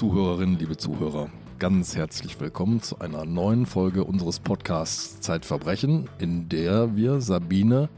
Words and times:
Liebe 0.00 0.14
Zuhörerinnen, 0.14 0.58
liebe 0.58 0.76
Zuhörer, 0.78 1.30
ganz 1.58 1.94
herzlich 1.94 2.40
willkommen 2.40 2.80
zu 2.80 3.00
einer 3.00 3.26
neuen 3.26 3.66
Folge 3.66 4.02
unseres 4.02 4.40
Podcasts 4.40 5.20
Zeitverbrechen, 5.20 6.08
in 6.18 6.48
der 6.48 6.96
wir 6.96 7.20
Sabine 7.20 7.90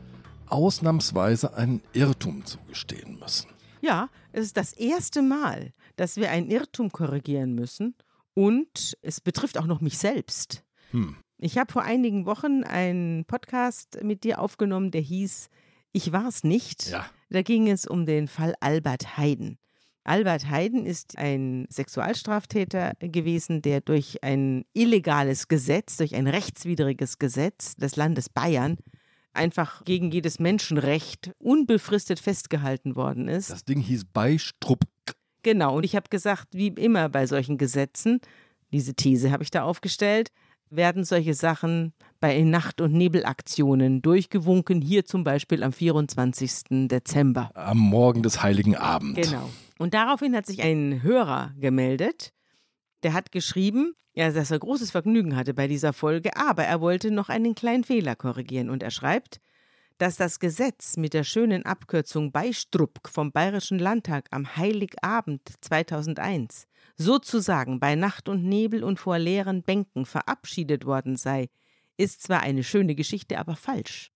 ausnahmsweise 0.49 1.55
einen 1.55 1.81
Irrtum 1.93 2.45
zugestehen 2.45 3.21
müssen. 3.21 3.51
Ja, 3.83 4.09
es 4.33 4.47
ist 4.47 4.57
das 4.57 4.73
erste 4.73 5.23
Mal, 5.23 5.73
dass 5.95 6.17
wir 6.17 6.33
einen 6.33 6.51
Irrtum 6.51 6.91
korrigieren 6.91 7.55
müssen 7.55 7.95
und 8.35 8.99
es 9.03 9.21
betrifft 9.21 9.57
auch 9.57 9.67
noch 9.67 9.81
mich 9.81 9.97
selbst. 9.97 10.65
Hm. 10.91 11.15
Ich 11.39 11.57
habe 11.57 11.73
vor 11.73 11.83
einigen 11.83 12.27
Wochen 12.27 12.65
einen 12.65 13.27
Podcast 13.27 14.03
mit 14.03 14.25
dir 14.25 14.41
aufgenommen, 14.41 14.91
der 14.91 15.03
hieß 15.03 15.51
Ich 15.93 16.11
war 16.11 16.27
es 16.27 16.43
nicht. 16.43 16.89
Ja. 16.89 17.07
Da 17.31 17.43
ging 17.43 17.71
es 17.71 17.87
um 17.87 18.07
den 18.07 18.27
Fall 18.27 18.57
Albert 18.59 19.17
Heiden. 19.17 19.57
Albert 20.05 20.49
Heiden 20.51 20.85
ist 20.85 21.17
ein 21.17 21.67
Sexualstraftäter 21.71 22.95
gewesen, 22.99 23.63
der 23.63 23.81
durch 23.81 24.23
ein 24.25 24.65
illegales 24.73 25.49
Gesetz, 25.49 25.97
durch 25.97 26.15
ein 26.15 26.27
rechtswidriges 26.27 27.19
Gesetz 27.19 27.77
des 27.77 27.97
Landes 27.97 28.29
Bayern 28.29 28.79
einfach 29.33 29.85
gegen 29.85 30.11
jedes 30.11 30.39
Menschenrecht 30.39 31.33
unbefristet 31.39 32.19
festgehalten 32.19 32.97
worden 32.97 33.29
ist. 33.29 33.51
Das 33.51 33.65
Ding 33.65 33.81
hieß 33.81 34.07
Beistrupk. 34.07 34.89
Genau, 35.43 35.77
und 35.77 35.85
ich 35.85 35.97
habe 35.97 36.09
gesagt, 36.09 36.49
wie 36.53 36.69
immer 36.69 37.09
bei 37.09 37.27
solchen 37.27 37.59
Gesetzen, 37.59 38.21
diese 38.73 38.95
These 38.95 39.31
habe 39.31 39.43
ich 39.43 39.51
da 39.51 39.63
aufgestellt, 39.63 40.31
werden 40.75 41.05
solche 41.05 41.35
Sachen 41.35 41.93
bei 42.19 42.41
Nacht- 42.43 42.81
und 42.81 42.93
Nebelaktionen 42.93 44.03
durchgewunken, 44.03 44.81
hier 44.81 45.05
zum 45.05 45.25
Beispiel 45.25 45.63
am 45.63 45.73
24. 45.73 46.89
Dezember. 46.89 47.51
Am 47.55 47.79
Morgen 47.79 48.23
des 48.23 48.43
Heiligen 48.43 48.77
Abend. 48.77 49.17
Genau. 49.17 49.51
Und 49.79 49.95
daraufhin 49.95 50.35
hat 50.35 50.47
sich 50.47 50.63
ein 50.63 51.03
Hörer 51.03 51.53
gemeldet, 51.59 52.33
der 53.03 53.13
hat 53.13 53.33
geschrieben, 53.33 53.95
ja, 54.15 54.31
dass 54.31 54.51
er 54.51 54.59
großes 54.59 54.91
Vergnügen 54.91 55.37
hatte 55.37 55.55
bei 55.55 55.67
dieser 55.67 55.93
Folge, 55.93 56.37
aber 56.37 56.65
er 56.65 56.81
wollte 56.81 57.11
noch 57.11 57.29
einen 57.29 57.55
kleinen 57.55 57.83
Fehler 57.83 58.15
korrigieren. 58.15 58.71
Und 58.71 58.83
er 58.83 58.91
schreibt, 58.91 59.41
dass 59.99 60.17
das 60.17 60.39
Gesetz 60.39 60.97
mit 60.97 61.15
der 61.15 61.25
schönen 61.25 61.65
Abkürzung 61.65 62.33
Beistrupk 62.33 63.09
vom 63.09 63.33
Bayerischen 63.33 63.79
Landtag 63.79 64.29
am 64.31 64.57
Heiligabend 64.57 65.43
2001 65.61 66.67
sozusagen 67.03 67.81
bei 67.81 67.95
Nacht 67.95 68.29
und 68.29 68.45
Nebel 68.45 68.85
und 68.85 68.99
vor 68.99 69.19
leeren 69.19 69.63
Bänken 69.63 70.07
verabschiedet 70.07 70.87
worden 70.87 71.17
sei, 71.17 71.49
ist 71.97 72.23
zwar 72.23 72.41
eine 72.41 72.65
schöne 72.65 72.95
Geschichte, 72.95 73.39
aber 73.39 73.57
falsch. 73.57 74.11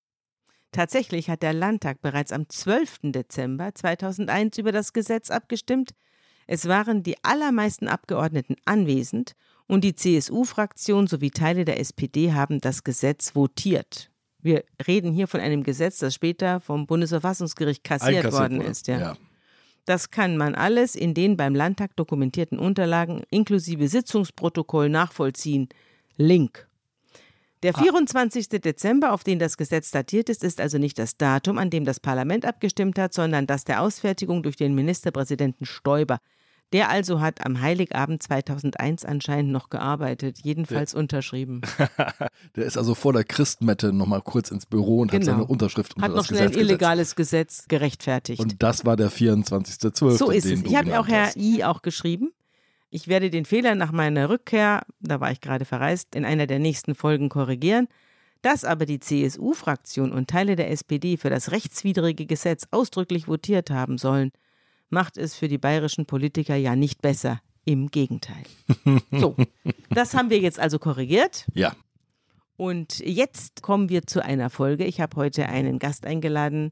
Tatsächlich 0.73 1.31
hat 1.31 1.43
der 1.43 1.53
Landtag 1.53 2.01
bereits 2.01 2.33
am 2.33 2.49
12. 2.49 3.13
Dezember 3.13 3.75
2001 3.75 4.59
über 4.59 4.73
das 4.73 4.93
Gesetz 4.93 5.31
abgestimmt. 5.31 5.93
Es 6.47 6.69
waren 6.69 7.03
die 7.03 7.17
allermeisten 7.25 7.89
Abgeordneten 7.89 8.57
anwesend 8.65 9.33
und 9.67 9.85
die 9.85 9.95
CSU-Fraktion 9.95 11.07
sowie 11.07 11.31
Teile 11.31 11.65
der 11.65 11.81
SPD 11.81 12.33
haben 12.33 12.61
das 12.61 12.85
Gesetz 12.85 13.35
votiert. 13.35 14.11
Wir 14.39 14.65
reden 14.87 15.13
hier 15.13 15.27
von 15.27 15.41
einem 15.41 15.65
Gesetz, 15.65 15.99
das 15.99 16.15
später 16.15 16.61
vom 16.61 16.87
Bundesverfassungsgericht 16.87 17.83
kassiert 17.83 18.25
Einkassiert 18.25 18.41
worden 18.41 18.59
wurde. 18.59 18.71
ist. 18.71 18.87
Ja. 18.87 18.99
ja. 19.01 19.17
Das 19.87 20.11
kann 20.11 20.37
man 20.37 20.55
alles 20.55 20.97
in 20.97 21.15
den 21.15 21.37
beim 21.37 21.55
Landtag 21.55 21.95
dokumentierten 21.97 22.59
Unterlagen 22.59 23.23
inklusive 23.31 23.89
Sitzungsprotokoll 23.89 24.89
nachvollziehen. 24.89 25.69
Link. 26.17 26.69
Der 27.63 27.73
24. 27.73 28.49
Dezember, 28.49 29.13
auf 29.13 29.25
den 29.25 29.39
das 29.39 29.57
Gesetz 29.57 29.91
datiert 29.91 30.29
ist, 30.29 30.45
ist 30.45 30.61
also 30.61 30.77
nicht 30.79 30.99
das 30.99 31.17
Datum, 31.17 31.57
an 31.57 31.71
dem 31.71 31.85
das 31.85 32.01
Parlament 32.01 32.45
abgestimmt 32.45 32.99
hat, 32.99 33.15
sondern 33.15 33.47
das 33.47 33.65
der 33.65 33.81
Ausfertigung 33.81 34.43
durch 34.43 34.57
den 34.57 34.75
Ministerpräsidenten 34.75 35.65
Stoiber. 35.65 36.19
Der 36.73 36.89
also 36.91 37.21
hat 37.21 37.47
am 37.47 37.61
Heiligabend 37.61 38.23
2001 38.23 39.05
anscheinend 39.05 39.53
noch 39.53 39.71
gearbeitet, 39.71 40.41
jedenfalls 40.43 40.95
unterschrieben. 40.95 41.61
Der 42.57 42.65
ist 42.65 42.77
also 42.77 42.95
vor 42.95 43.13
der 43.13 43.23
Christmette 43.23 43.93
nochmal 43.93 44.21
kurz 44.21 44.51
ins 44.51 44.67
Büro 44.67 45.01
und 45.01 45.13
hat 45.13 45.21
Genau. 45.21 45.33
seine 45.33 45.45
Unterschrift 45.47 45.95
unter 45.95 46.09
Hat 46.09 46.17
noch 46.17 46.25
schnell 46.25 46.49
ein 46.49 46.53
illegales 46.55 47.15
Gesetz 47.15 47.67
gerechtfertigt. 47.69 48.41
Und 48.41 48.63
das 48.63 48.85
war 48.85 48.97
der 48.97 49.11
24.12. 49.13 50.17
So 50.17 50.31
ist 50.31 50.45
es. 50.45 50.63
Ich 50.63 50.77
habe 50.77 50.99
auch 50.99 51.07
Herr 51.07 51.27
hast. 51.27 51.37
I 51.37 51.63
auch 51.63 51.83
geschrieben. 51.83 52.33
Ich 52.91 53.07
werde 53.09 53.31
den 53.31 53.45
Fehler 53.45 53.75
nach 53.75 53.93
meiner 53.93 54.29
Rückkehr, 54.29 54.83
da 55.01 55.21
war 55.21 55.31
ich 55.31 55.41
gerade 55.41 55.65
verreist, 55.65 56.15
in 56.17 56.25
einer 56.25 56.47
der 56.47 56.59
nächsten 56.59 56.95
Folgen 56.95 57.29
korrigieren. 57.29 57.89
Dass 58.43 58.65
aber 58.65 58.87
die 58.87 59.01
CSU-Fraktion 59.01 60.13
und 60.13 60.29
Teile 60.31 60.57
der 60.57 60.71
SPD 60.71 61.17
für 61.17 61.31
das 61.31 61.53
rechtswidrige 61.53 62.27
Gesetz 62.27 62.67
ausdrücklich 62.71 63.29
votiert 63.29 63.71
haben 63.71 63.99
sollen, 63.99 64.31
macht 64.91 65.17
es 65.19 65.35
für 65.35 65.49
die 65.49 65.59
bayerischen 65.59 66.07
Politiker 66.07 66.57
ja 66.57 66.77
nicht 66.77 67.03
besser. 67.03 67.41
Im 67.65 67.89
Gegenteil. 67.91 68.45
So, 69.11 69.35
das 69.91 70.15
haben 70.15 70.31
wir 70.31 70.39
jetzt 70.39 70.61
also 70.61 70.79
korrigiert. 70.79 71.47
Ja, 71.55 71.75
Und 72.57 73.01
jetzt 73.01 73.63
kommen 73.63 73.89
wir 73.89 74.07
zu 74.07 74.25
einer 74.25 74.51
Folge. 74.51 74.85
Ich 74.85 75.01
habe 75.01 75.17
heute 75.17 75.49
einen 75.49 75.79
Gast 75.81 76.07
eingeladen, 76.07 76.71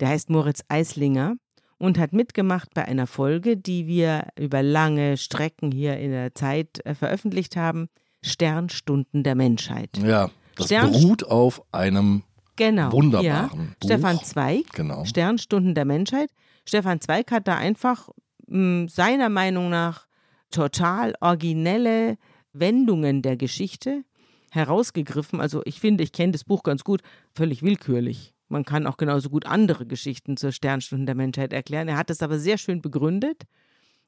der 0.00 0.08
heißt 0.08 0.30
Moritz 0.30 0.62
Eislinger 0.68 1.34
und 1.78 1.98
hat 1.98 2.12
mitgemacht 2.12 2.72
bei 2.74 2.84
einer 2.84 3.06
Folge, 3.08 3.56
die 3.56 3.86
wir 3.88 4.28
über 4.38 4.62
lange 4.62 5.16
Strecken 5.16 5.72
hier 5.72 5.96
in 5.98 6.10
der 6.12 6.32
Zeit 6.34 6.80
äh, 6.86 6.94
veröffentlicht 6.94 7.56
haben. 7.56 7.88
Sternstunden 8.22 9.22
der 9.24 9.34
Menschheit. 9.34 9.90
ja. 9.98 10.30
Das 10.54 10.66
Stern- 10.66 10.92
beruht 10.92 11.24
auf 11.24 11.62
einem 11.72 12.22
Genau. 12.56 12.90
Wunderbaren 12.92 13.24
ja. 13.26 13.48
Buch. 13.48 13.84
Stefan 13.84 14.18
Zweig, 14.24 14.72
Genau. 14.72 15.04
Sternstunden 15.04 15.74
der 15.74 15.84
Menschheit. 15.84 16.30
Stefan 16.66 17.00
Zweig 17.00 17.30
hat 17.30 17.48
da 17.48 17.56
einfach 17.56 18.10
mh, 18.46 18.88
seiner 18.88 19.28
Meinung 19.28 19.70
nach 19.70 20.06
total 20.50 21.14
originelle 21.20 22.18
Wendungen 22.52 23.22
der 23.22 23.36
Geschichte 23.36 24.04
herausgegriffen. 24.50 25.40
Also 25.40 25.62
ich 25.64 25.80
finde, 25.80 26.02
ich 26.04 26.12
kenne 26.12 26.32
das 26.32 26.44
Buch 26.44 26.62
ganz 26.62 26.84
gut, 26.84 27.02
völlig 27.34 27.62
willkürlich. 27.62 28.34
Man 28.48 28.64
kann 28.64 28.86
auch 28.86 28.96
genauso 28.96 29.28
gut 29.28 29.46
andere 29.46 29.86
Geschichten 29.86 30.36
zur 30.36 30.52
Sternstunden 30.52 31.06
der 31.06 31.14
Menschheit 31.14 31.52
erklären. 31.52 31.88
Er 31.88 31.96
hat 31.96 32.10
es 32.10 32.22
aber 32.22 32.38
sehr 32.38 32.58
schön 32.58 32.80
begründet. 32.80 33.42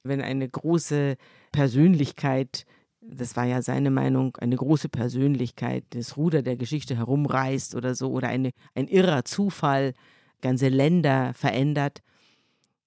Wenn 0.05 0.21
eine 0.21 0.49
große 0.49 1.17
Persönlichkeit, 1.51 2.65
das 3.01 3.37
war 3.37 3.45
ja 3.45 3.63
seine 3.63 3.91
Meinung, 3.91 4.37
eine 4.37 4.57
große 4.57 4.89
Persönlichkeit 4.89 5.85
das 5.91 6.17
Ruder 6.17 6.43
der 6.43 6.57
Geschichte 6.57 6.97
herumreißt 6.97 7.75
oder 7.75 7.95
so, 7.95 8.11
oder 8.11 8.29
eine, 8.29 8.53
ein 8.75 8.87
irrer 8.87 9.25
Zufall 9.25 9.93
ganze 10.41 10.69
Länder 10.69 11.35
verändert, 11.35 12.01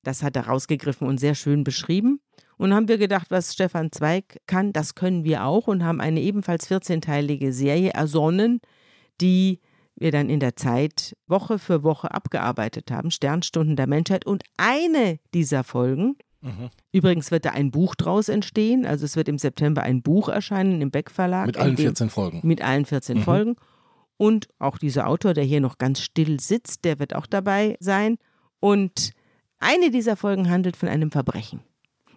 das 0.03 0.23
hat 0.23 0.35
er 0.35 0.47
rausgegriffen 0.47 1.07
und 1.07 1.19
sehr 1.19 1.35
schön 1.35 1.63
beschrieben. 1.63 2.19
Und 2.57 2.73
haben 2.73 2.87
wir 2.87 2.97
gedacht, 2.97 3.27
was 3.31 3.53
Stefan 3.53 3.91
Zweig 3.91 4.37
kann, 4.45 4.71
das 4.71 4.93
können 4.95 5.23
wir 5.23 5.45
auch 5.45 5.67
und 5.67 5.83
haben 5.83 5.99
eine 5.99 6.21
ebenfalls 6.21 6.69
14-teilige 6.69 7.51
Serie 7.53 7.89
ersonnen, 7.91 8.59
die 9.19 9.59
wir 9.95 10.11
dann 10.11 10.29
in 10.29 10.39
der 10.39 10.55
Zeit 10.55 11.15
Woche 11.27 11.59
für 11.59 11.83
Woche 11.83 12.11
abgearbeitet 12.13 12.91
haben, 12.91 13.11
Sternstunden 13.11 13.75
der 13.75 13.87
Menschheit. 13.87 14.25
Und 14.25 14.43
eine 14.57 15.19
dieser 15.33 15.63
Folgen, 15.63 16.17
übrigens 16.91 17.29
wird 17.29 17.45
da 17.45 17.51
ein 17.51 17.69
Buch 17.71 17.93
draus 17.95 18.27
entstehen, 18.29 18.85
also 18.85 19.05
es 19.05 19.15
wird 19.15 19.27
im 19.27 19.37
September 19.37 19.83
ein 19.83 20.01
Buch 20.01 20.27
erscheinen 20.29 20.81
im 20.81 20.89
Beck 20.89 21.11
Verlag. 21.11 21.45
Mit 21.47 21.57
allen 21.57 21.75
dem- 21.75 21.83
14 21.85 22.09
Folgen. 22.09 22.39
mit 22.43 22.61
allen 22.63 22.85
14 22.85 23.19
Mhm. 23.19 23.23
Folgen. 23.23 23.55
Und 24.17 24.47
auch 24.59 24.77
dieser 24.77 25.07
Autor, 25.07 25.33
der 25.33 25.43
hier 25.43 25.61
noch 25.61 25.77
ganz 25.77 25.99
still 26.01 26.39
sitzt, 26.39 26.83
der 26.85 26.99
wird 26.99 27.15
auch 27.15 27.25
dabei 27.27 27.75
sein. 27.79 28.17
Und 28.59 29.11
eine 29.61 29.91
dieser 29.91 30.17
Folgen 30.17 30.49
handelt 30.49 30.75
von 30.75 30.89
einem 30.89 31.11
Verbrechen. 31.11 31.61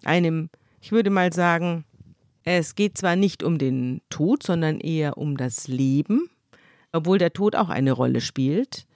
Einem, 0.04 0.50
ich 0.80 0.90
würde 0.90 1.10
mal 1.10 1.32
sagen, 1.32 1.84
es 2.42 2.74
geht 2.74 2.98
zwar 2.98 3.16
nicht 3.16 3.42
um 3.42 3.58
den 3.58 4.02
Tod, 4.10 4.42
sondern 4.42 4.80
eher 4.80 5.16
um 5.16 5.36
das 5.36 5.68
Leben, 5.68 6.28
obwohl 6.92 7.18
der 7.18 7.32
Tod 7.32 7.54
auch 7.54 7.68
eine 7.68 7.92
Rolle 7.92 8.20
spielt. 8.20 8.86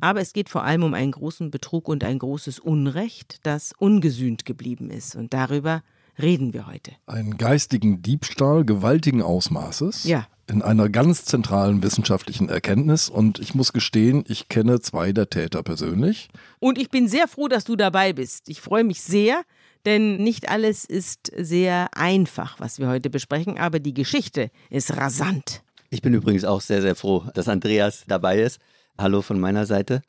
Aber 0.00 0.20
es 0.20 0.32
geht 0.32 0.48
vor 0.48 0.64
allem 0.64 0.84
um 0.84 0.94
einen 0.94 1.12
großen 1.12 1.50
Betrug 1.50 1.88
und 1.88 2.04
ein 2.04 2.18
großes 2.18 2.58
Unrecht, 2.58 3.40
das 3.42 3.72
ungesühnt 3.78 4.44
geblieben 4.44 4.90
ist. 4.90 5.16
Und 5.16 5.34
darüber 5.34 5.82
reden 6.20 6.52
wir 6.52 6.66
heute. 6.66 6.92
Einen 7.06 7.36
geistigen 7.36 8.02
Diebstahl 8.02 8.64
gewaltigen 8.64 9.22
Ausmaßes. 9.22 10.04
Ja. 10.04 10.26
In 10.50 10.62
einer 10.62 10.88
ganz 10.88 11.26
zentralen 11.26 11.82
wissenschaftlichen 11.82 12.48
Erkenntnis. 12.48 13.10
Und 13.10 13.38
ich 13.38 13.54
muss 13.54 13.74
gestehen, 13.74 14.24
ich 14.28 14.48
kenne 14.48 14.80
zwei 14.80 15.12
der 15.12 15.28
Täter 15.28 15.62
persönlich. 15.62 16.28
Und 16.58 16.78
ich 16.78 16.88
bin 16.88 17.06
sehr 17.06 17.28
froh, 17.28 17.48
dass 17.48 17.64
du 17.64 17.76
dabei 17.76 18.14
bist. 18.14 18.48
Ich 18.48 18.62
freue 18.62 18.82
mich 18.82 19.02
sehr, 19.02 19.42
denn 19.84 20.16
nicht 20.16 20.48
alles 20.48 20.86
ist 20.86 21.30
sehr 21.36 21.88
einfach, 21.94 22.58
was 22.60 22.78
wir 22.78 22.88
heute 22.88 23.10
besprechen, 23.10 23.58
aber 23.58 23.78
die 23.78 23.92
Geschichte 23.92 24.50
ist 24.70 24.96
rasant. 24.96 25.62
Ich 25.90 26.00
bin 26.00 26.14
übrigens 26.14 26.44
auch 26.44 26.62
sehr, 26.62 26.80
sehr 26.80 26.94
froh, 26.94 27.26
dass 27.34 27.48
Andreas 27.48 28.04
dabei 28.06 28.40
ist. 28.40 28.58
Hallo 28.98 29.20
von 29.20 29.38
meiner 29.38 29.66
Seite. 29.66 30.00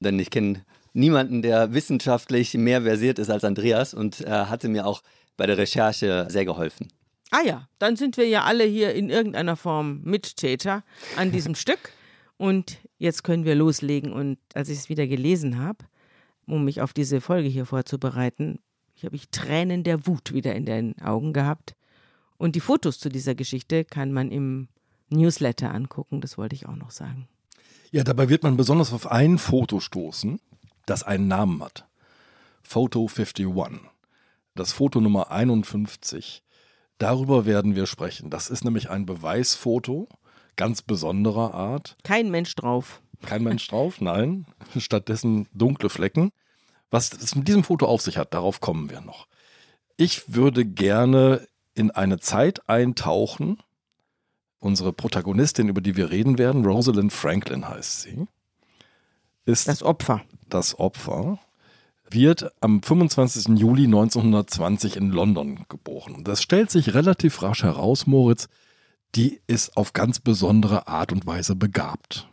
Denn 0.00 0.18
ich 0.18 0.30
kenne 0.30 0.62
niemanden, 0.92 1.40
der 1.40 1.72
wissenschaftlich 1.72 2.52
mehr 2.52 2.82
versiert 2.82 3.18
ist 3.18 3.30
als 3.30 3.44
Andreas 3.44 3.94
und 3.94 4.20
er 4.20 4.50
hatte 4.50 4.68
mir 4.68 4.86
auch 4.86 5.02
bei 5.38 5.46
der 5.46 5.56
Recherche 5.56 6.26
sehr 6.28 6.44
geholfen. 6.44 6.88
Ah 7.30 7.42
ja, 7.44 7.68
dann 7.78 7.96
sind 7.96 8.16
wir 8.16 8.28
ja 8.28 8.44
alle 8.44 8.64
hier 8.64 8.94
in 8.94 9.10
irgendeiner 9.10 9.56
Form 9.56 10.00
Mittäter 10.02 10.84
an 11.16 11.32
diesem 11.32 11.54
Stück. 11.56 11.92
Und 12.36 12.78
jetzt 12.98 13.24
können 13.24 13.44
wir 13.44 13.54
loslegen. 13.54 14.12
Und 14.12 14.38
als 14.54 14.68
ich 14.68 14.78
es 14.78 14.88
wieder 14.88 15.06
gelesen 15.06 15.58
habe, 15.58 15.84
um 16.46 16.64
mich 16.64 16.80
auf 16.80 16.92
diese 16.92 17.20
Folge 17.20 17.48
hier 17.48 17.66
vorzubereiten, 17.66 18.60
Ich 18.94 19.04
habe 19.04 19.16
ich 19.16 19.28
Tränen 19.30 19.82
der 19.82 20.06
Wut 20.06 20.32
wieder 20.32 20.54
in 20.54 20.64
den 20.64 20.98
Augen 21.02 21.32
gehabt. 21.32 21.74
Und 22.38 22.54
die 22.54 22.60
Fotos 22.60 22.98
zu 22.98 23.08
dieser 23.08 23.34
Geschichte 23.34 23.84
kann 23.84 24.12
man 24.12 24.30
im 24.30 24.68
Newsletter 25.10 25.72
angucken, 25.72 26.20
das 26.20 26.38
wollte 26.38 26.54
ich 26.54 26.66
auch 26.66 26.76
noch 26.76 26.90
sagen. 26.90 27.28
Ja, 27.92 28.04
dabei 28.04 28.28
wird 28.28 28.42
man 28.42 28.56
besonders 28.56 28.92
auf 28.92 29.06
ein 29.06 29.38
Foto 29.38 29.80
stoßen, 29.80 30.40
das 30.86 31.02
einen 31.02 31.28
Namen 31.28 31.62
hat. 31.62 31.86
Photo 32.62 33.06
51. 33.06 33.46
Das 34.54 34.72
Foto 34.72 35.00
Nummer 35.00 35.30
51. 35.30 36.42
Darüber 36.98 37.44
werden 37.44 37.74
wir 37.74 37.86
sprechen. 37.86 38.30
Das 38.30 38.48
ist 38.48 38.64
nämlich 38.64 38.90
ein 38.90 39.06
Beweisfoto 39.06 40.08
ganz 40.56 40.82
besonderer 40.82 41.54
Art. 41.54 41.96
Kein 42.02 42.30
Mensch 42.30 42.54
drauf. 42.54 43.00
Kein 43.24 43.44
Mensch 43.44 43.66
drauf, 43.68 44.00
nein. 44.00 44.46
Stattdessen 44.76 45.48
dunkle 45.52 45.88
Flecken. 45.88 46.32
Was 46.90 47.12
es 47.12 47.34
mit 47.34 47.48
diesem 47.48 47.64
Foto 47.64 47.86
auf 47.86 48.02
sich 48.02 48.16
hat, 48.16 48.34
darauf 48.34 48.60
kommen 48.60 48.90
wir 48.90 49.00
noch. 49.00 49.26
Ich 49.96 50.34
würde 50.34 50.64
gerne 50.64 51.46
in 51.74 51.90
eine 51.90 52.18
Zeit 52.18 52.68
eintauchen. 52.68 53.62
Unsere 54.58 54.92
Protagonistin, 54.92 55.68
über 55.68 55.80
die 55.80 55.96
wir 55.96 56.10
reden 56.10 56.38
werden, 56.38 56.64
Rosalind 56.64 57.12
Franklin 57.12 57.68
heißt 57.68 58.02
sie, 58.02 58.26
ist 59.44 59.68
das 59.68 59.82
Opfer. 59.82 60.22
Das 60.48 60.78
Opfer 60.78 61.38
wird 62.10 62.50
am 62.60 62.82
25. 62.82 63.58
Juli 63.58 63.84
1920 63.84 64.96
in 64.96 65.10
London 65.10 65.64
geboren. 65.68 66.22
Das 66.24 66.42
stellt 66.42 66.70
sich 66.70 66.94
relativ 66.94 67.42
rasch 67.42 67.62
heraus, 67.62 68.06
Moritz, 68.06 68.48
die 69.14 69.40
ist 69.46 69.76
auf 69.76 69.92
ganz 69.92 70.20
besondere 70.20 70.88
Art 70.88 71.12
und 71.12 71.26
Weise 71.26 71.56
begabt. 71.56 72.28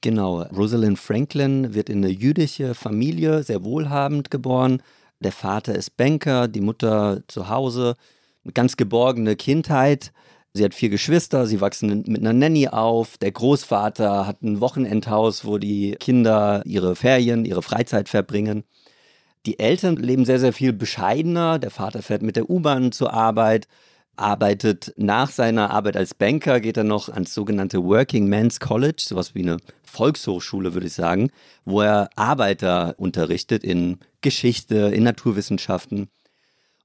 Genau, 0.00 0.42
Rosalind 0.42 0.98
Franklin 0.98 1.74
wird 1.74 1.88
in 1.88 2.04
eine 2.04 2.12
jüdische 2.12 2.74
Familie, 2.74 3.42
sehr 3.42 3.64
wohlhabend 3.64 4.30
geboren. 4.30 4.82
Der 5.20 5.32
Vater 5.32 5.74
ist 5.74 5.96
Banker, 5.96 6.48
die 6.48 6.60
Mutter 6.60 7.22
zu 7.28 7.48
Hause. 7.48 7.94
Eine 8.44 8.52
ganz 8.52 8.76
geborgene 8.76 9.34
Kindheit. 9.36 10.12
Sie 10.52 10.64
hat 10.64 10.74
vier 10.74 10.88
Geschwister, 10.88 11.46
sie 11.46 11.60
wachsen 11.60 12.04
mit 12.06 12.20
einer 12.20 12.32
Nanny 12.32 12.68
auf. 12.68 13.18
Der 13.18 13.32
Großvater 13.32 14.26
hat 14.26 14.42
ein 14.42 14.60
Wochenendhaus, 14.60 15.44
wo 15.44 15.58
die 15.58 15.96
Kinder 15.98 16.62
ihre 16.64 16.96
Ferien, 16.96 17.44
ihre 17.44 17.62
Freizeit 17.62 18.08
verbringen. 18.08 18.64
Die 19.46 19.60
Eltern 19.60 19.96
leben 19.96 20.24
sehr, 20.24 20.40
sehr 20.40 20.52
viel 20.52 20.72
bescheidener. 20.72 21.60
Der 21.60 21.70
Vater 21.70 22.02
fährt 22.02 22.22
mit 22.22 22.34
der 22.34 22.50
U-Bahn 22.50 22.90
zur 22.90 23.14
Arbeit, 23.14 23.68
arbeitet 24.16 24.92
nach 24.96 25.30
seiner 25.30 25.70
Arbeit 25.70 25.96
als 25.96 26.14
Banker, 26.14 26.58
geht 26.60 26.76
er 26.76 26.84
noch 26.84 27.08
ans 27.08 27.32
sogenannte 27.32 27.84
Working 27.84 28.26
Men's 28.26 28.58
College, 28.58 29.04
sowas 29.06 29.36
wie 29.36 29.42
eine 29.42 29.58
Volkshochschule, 29.84 30.74
würde 30.74 30.88
ich 30.88 30.94
sagen, 30.94 31.30
wo 31.64 31.80
er 31.80 32.10
Arbeiter 32.16 32.96
unterrichtet 32.98 33.62
in 33.62 33.98
Geschichte, 34.20 34.90
in 34.92 35.04
Naturwissenschaften. 35.04 36.08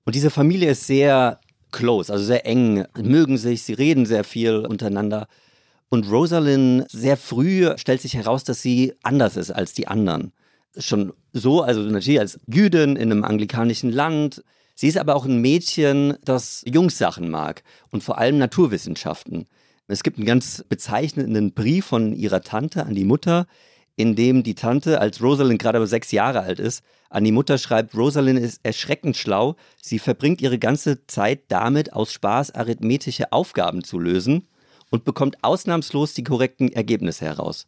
Und 0.06 0.14
diese 0.14 0.30
Familie 0.30 0.72
ist 0.72 0.86
sehr 0.86 1.40
close, 1.72 2.14
also 2.14 2.24
sehr 2.24 2.46
eng, 2.46 2.86
mögen 3.02 3.38
sich, 3.38 3.64
sie 3.64 3.74
reden 3.74 4.06
sehr 4.06 4.24
viel 4.24 4.66
untereinander. 4.68 5.28
Und 5.90 6.10
Rosalind 6.12 6.86
sehr 6.92 7.18
früh 7.18 7.76
stellt 7.78 8.02
sich 8.02 8.14
heraus, 8.14 8.44
dass 8.44 8.62
sie 8.62 8.94
anders 9.02 9.36
ist 9.36 9.52
als 9.52 9.74
die 9.74 9.88
anderen. 9.88 10.32
Schon 10.78 11.14
so, 11.34 11.62
also 11.62 11.82
natürlich 11.82 12.20
als 12.20 12.40
Jüdin 12.48 12.96
in 12.96 13.12
einem 13.12 13.24
anglikanischen 13.24 13.92
Land, 13.92 14.44
Sie 14.82 14.88
ist 14.88 14.98
aber 14.98 15.16
auch 15.16 15.26
ein 15.26 15.42
Mädchen, 15.42 16.18
das 16.26 16.64
Jungssachen 16.66 17.30
mag 17.30 17.62
und 17.92 18.04
vor 18.04 18.18
allem 18.18 18.40
Naturwissenschaften. 18.40 19.46
Es 19.88 20.02
gibt 20.02 20.18
einen 20.18 20.26
ganz 20.26 20.64
bezeichnenden 20.68 21.54
Brief 21.54 21.86
von 21.86 22.14
ihrer 22.16 22.42
Tante 22.42 22.86
an 22.86 22.96
die 22.96 23.04
Mutter, 23.04 23.46
in 23.96 24.16
dem 24.16 24.42
die 24.42 24.56
Tante, 24.56 25.00
als 25.00 25.22
Rosalind 25.22 25.62
gerade 25.62 25.86
sechs 25.86 26.12
Jahre 26.12 26.40
alt 26.40 26.60
ist, 26.60 26.84
an 27.12 27.24
die 27.24 27.32
Mutter 27.32 27.60
schreibt, 27.60 27.94
Rosalind 27.94 28.40
ist 28.40 28.62
erschreckend 28.64 29.18
schlau, 29.18 29.56
sie 29.80 30.00
verbringt 30.00 30.42
ihre 30.42 30.58
ganze 30.58 31.06
Zeit 31.06 31.42
damit, 31.50 31.94
aus 31.94 32.12
Spaß 32.14 32.56
arithmetische 32.56 33.32
Aufgaben 33.32 33.84
zu 33.84 34.00
lösen 34.00 34.48
und 34.90 35.04
bekommt 35.04 35.44
ausnahmslos 35.44 36.16
die 36.16 36.24
korrekten 36.24 36.72
Ergebnisse 36.72 37.26
heraus. 37.26 37.68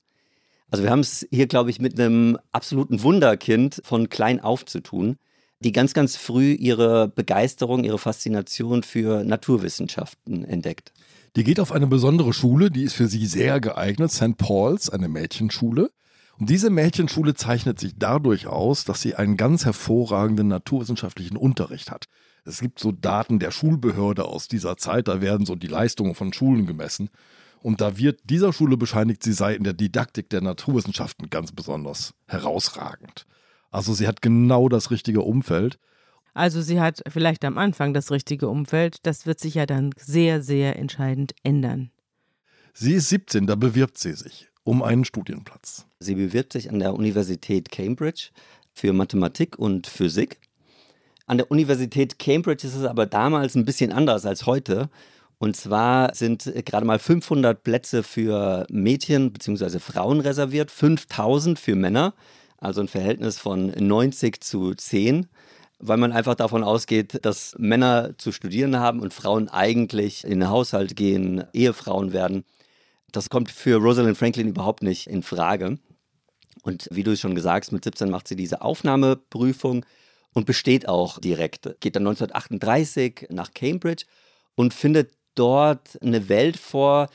Also 0.69 0.83
wir 0.83 0.91
haben 0.91 1.01
es 1.01 1.27
hier, 1.31 1.47
glaube 1.47 1.69
ich, 1.69 1.79
mit 1.79 1.99
einem 1.99 2.37
absoluten 2.51 3.03
Wunderkind 3.03 3.81
von 3.83 4.09
klein 4.09 4.39
auf 4.39 4.65
zu 4.65 4.79
tun 4.79 5.17
die 5.63 5.71
ganz, 5.71 5.93
ganz 5.93 6.15
früh 6.15 6.53
ihre 6.53 7.07
Begeisterung, 7.07 7.83
ihre 7.83 7.97
Faszination 7.97 8.83
für 8.83 9.23
Naturwissenschaften 9.23 10.45
entdeckt. 10.45 10.93
Die 11.35 11.43
geht 11.43 11.59
auf 11.59 11.71
eine 11.71 11.87
besondere 11.87 12.33
Schule, 12.33 12.69
die 12.69 12.83
ist 12.83 12.93
für 12.93 13.07
sie 13.07 13.25
sehr 13.25 13.59
geeignet, 13.59 14.11
St. 14.11 14.37
Paul's, 14.37 14.89
eine 14.89 15.09
Mädchenschule. 15.09 15.91
Und 16.39 16.49
diese 16.49 16.69
Mädchenschule 16.69 17.33
zeichnet 17.33 17.79
sich 17.79 17.93
dadurch 17.97 18.47
aus, 18.47 18.85
dass 18.85 19.01
sie 19.01 19.15
einen 19.15 19.37
ganz 19.37 19.65
hervorragenden 19.65 20.47
naturwissenschaftlichen 20.47 21.37
Unterricht 21.37 21.89
hat. 21.89 22.05
Es 22.45 22.59
gibt 22.59 22.79
so 22.79 22.91
Daten 22.91 23.39
der 23.39 23.51
Schulbehörde 23.51 24.25
aus 24.25 24.47
dieser 24.47 24.77
Zeit, 24.77 25.07
da 25.07 25.21
werden 25.21 25.45
so 25.45 25.55
die 25.55 25.67
Leistungen 25.67 26.13
von 26.13 26.33
Schulen 26.33 26.65
gemessen. 26.65 27.09
Und 27.63 27.79
da 27.79 27.97
wird 27.97 28.19
dieser 28.25 28.51
Schule 28.51 28.75
bescheinigt, 28.75 29.23
sie 29.23 29.31
sei 29.31 29.55
in 29.55 29.63
der 29.63 29.71
Didaktik 29.71 30.29
der 30.29 30.41
Naturwissenschaften 30.41 31.29
ganz 31.29 31.53
besonders 31.53 32.13
herausragend. 32.27 33.25
Also 33.71 33.93
sie 33.93 34.05
hat 34.05 34.21
genau 34.21 34.67
das 34.67 34.91
richtige 34.91 35.21
Umfeld. 35.21 35.79
Also 36.33 36.61
sie 36.61 36.81
hat 36.81 37.01
vielleicht 37.07 37.45
am 37.45 37.57
Anfang 37.57 37.93
das 37.93 38.11
richtige 38.11 38.49
Umfeld. 38.49 38.97
Das 39.03 39.25
wird 39.25 39.39
sich 39.39 39.53
ja 39.53 39.65
dann 39.65 39.91
sehr, 39.97 40.43
sehr 40.43 40.77
entscheidend 40.77 41.35
ändern. 41.43 41.89
Sie 42.73 42.95
ist 42.95 43.07
17, 43.07 43.47
da 43.47 43.55
bewirbt 43.55 43.97
sie 43.97 44.11
sich 44.11 44.49
um 44.65 44.83
einen 44.83 45.05
Studienplatz. 45.05 45.85
Sie 45.99 46.15
bewirbt 46.15 46.51
sich 46.51 46.69
an 46.69 46.79
der 46.79 46.93
Universität 46.93 47.71
Cambridge 47.71 48.31
für 48.73 48.91
Mathematik 48.91 49.57
und 49.57 49.87
Physik. 49.87 50.41
An 51.27 51.37
der 51.37 51.49
Universität 51.49 52.19
Cambridge 52.19 52.67
ist 52.67 52.75
es 52.75 52.83
aber 52.83 53.05
damals 53.05 53.55
ein 53.55 53.63
bisschen 53.63 53.93
anders 53.93 54.25
als 54.25 54.45
heute. 54.45 54.89
Und 55.43 55.57
zwar 55.57 56.15
sind 56.15 56.49
gerade 56.63 56.85
mal 56.85 56.99
500 56.99 57.65
Plätze 57.65 58.01
für 58.01 58.65
Mädchen 58.69 59.33
bzw. 59.33 59.79
Frauen 59.79 60.21
reserviert, 60.21 60.71
5000 60.71 61.59
für 61.59 61.75
Männer 61.75 62.13
also 62.59 62.79
ein 62.79 62.87
Verhältnis 62.87 63.39
von 63.39 63.67
90 63.67 64.39
zu 64.39 64.73
10 64.73 65.27
weil 65.79 65.97
man 65.97 66.13
einfach 66.13 66.35
davon 66.35 66.63
ausgeht, 66.63 67.25
dass 67.25 67.55
Männer 67.57 68.17
zu 68.17 68.31
studieren 68.31 68.79
haben 68.79 69.01
und 69.01 69.13
Frauen 69.13 69.49
eigentlich 69.49 70.23
in 70.23 70.39
den 70.39 70.49
Haushalt 70.49 70.95
gehen, 70.95 71.43
Ehefrauen 71.51 72.13
werden. 72.13 72.45
Das 73.11 73.29
kommt 73.29 73.51
für 73.51 73.81
Rosalind 73.81 74.17
Franklin 74.17 74.47
überhaupt 74.47 74.81
nicht 74.81 75.07
in 75.07 75.23
Frage. 75.23 75.77
Und 76.61 76.87
wie 76.89 77.03
du 77.03 77.17
schon 77.17 77.35
gesagt 77.35 77.65
hast, 77.65 77.73
mit 77.73 77.83
17 77.83 78.09
macht 78.09 78.29
sie 78.29 78.37
diese 78.37 78.61
Aufnahmeprüfung 78.61 79.85
und 80.33 80.45
besteht 80.45 80.87
auch 80.87 81.19
direkt. 81.19 81.63
Geht 81.81 81.97
dann 81.97 82.07
1938 82.07 83.27
nach 83.29 83.53
Cambridge 83.53 84.05
und 84.55 84.73
findet 84.73 85.11
dort 85.35 85.97
eine 86.01 86.29
Welt 86.29 86.57
vor, 86.57 87.09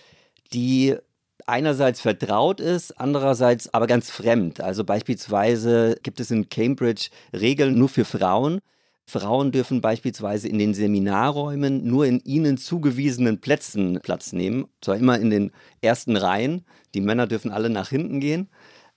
die 0.53 0.97
einerseits 1.47 2.01
vertraut 2.01 2.61
ist, 2.61 3.01
andererseits 3.01 3.73
aber 3.73 3.87
ganz 3.87 4.11
fremd. 4.11 4.61
Also 4.61 4.85
beispielsweise 4.85 5.99
gibt 6.03 6.21
es 6.21 6.31
in 6.31 6.49
Cambridge 6.49 7.09
Regeln 7.33 7.79
nur 7.79 7.89
für 7.89 8.05
Frauen. 8.05 8.61
Frauen 9.07 9.53
dürfen 9.53 9.81
beispielsweise 9.81 10.49
in 10.49 10.59
den 10.59 10.75
Seminarräumen 10.75 11.87
nur 11.87 12.05
in 12.05 12.21
ihnen 12.21 12.59
zugewiesenen 12.59 13.41
Plätzen 13.41 14.01
Platz 14.03 14.35
nehmen. 14.35 14.67
Zwar 14.83 14.97
immer 14.97 15.19
in 15.19 15.31
den 15.31 15.51
ersten 15.81 16.17
Reihen. 16.17 16.67
Die 16.95 17.01
Männer 17.01 17.27
dürfen 17.27 17.51
alle 17.51 17.71
nach 17.71 17.89
hinten 17.89 18.21
gehen. 18.21 18.51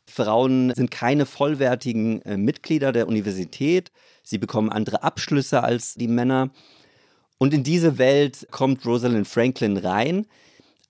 Frauen 0.05 0.73
sind 0.75 0.91
keine 0.91 1.25
vollwertigen 1.25 2.21
äh, 2.23 2.35
Mitglieder 2.35 2.91
der 2.91 3.07
Universität. 3.07 3.91
Sie 4.23 4.37
bekommen 4.37 4.69
andere 4.69 5.03
Abschlüsse 5.03 5.63
als 5.63 5.93
die 5.93 6.09
Männer. 6.09 6.49
Und 7.41 7.55
in 7.55 7.63
diese 7.63 7.98
Welt 7.98 8.48
kommt 8.51 8.86
Rosalind 8.86 9.27
Franklin 9.27 9.77
rein, 9.77 10.27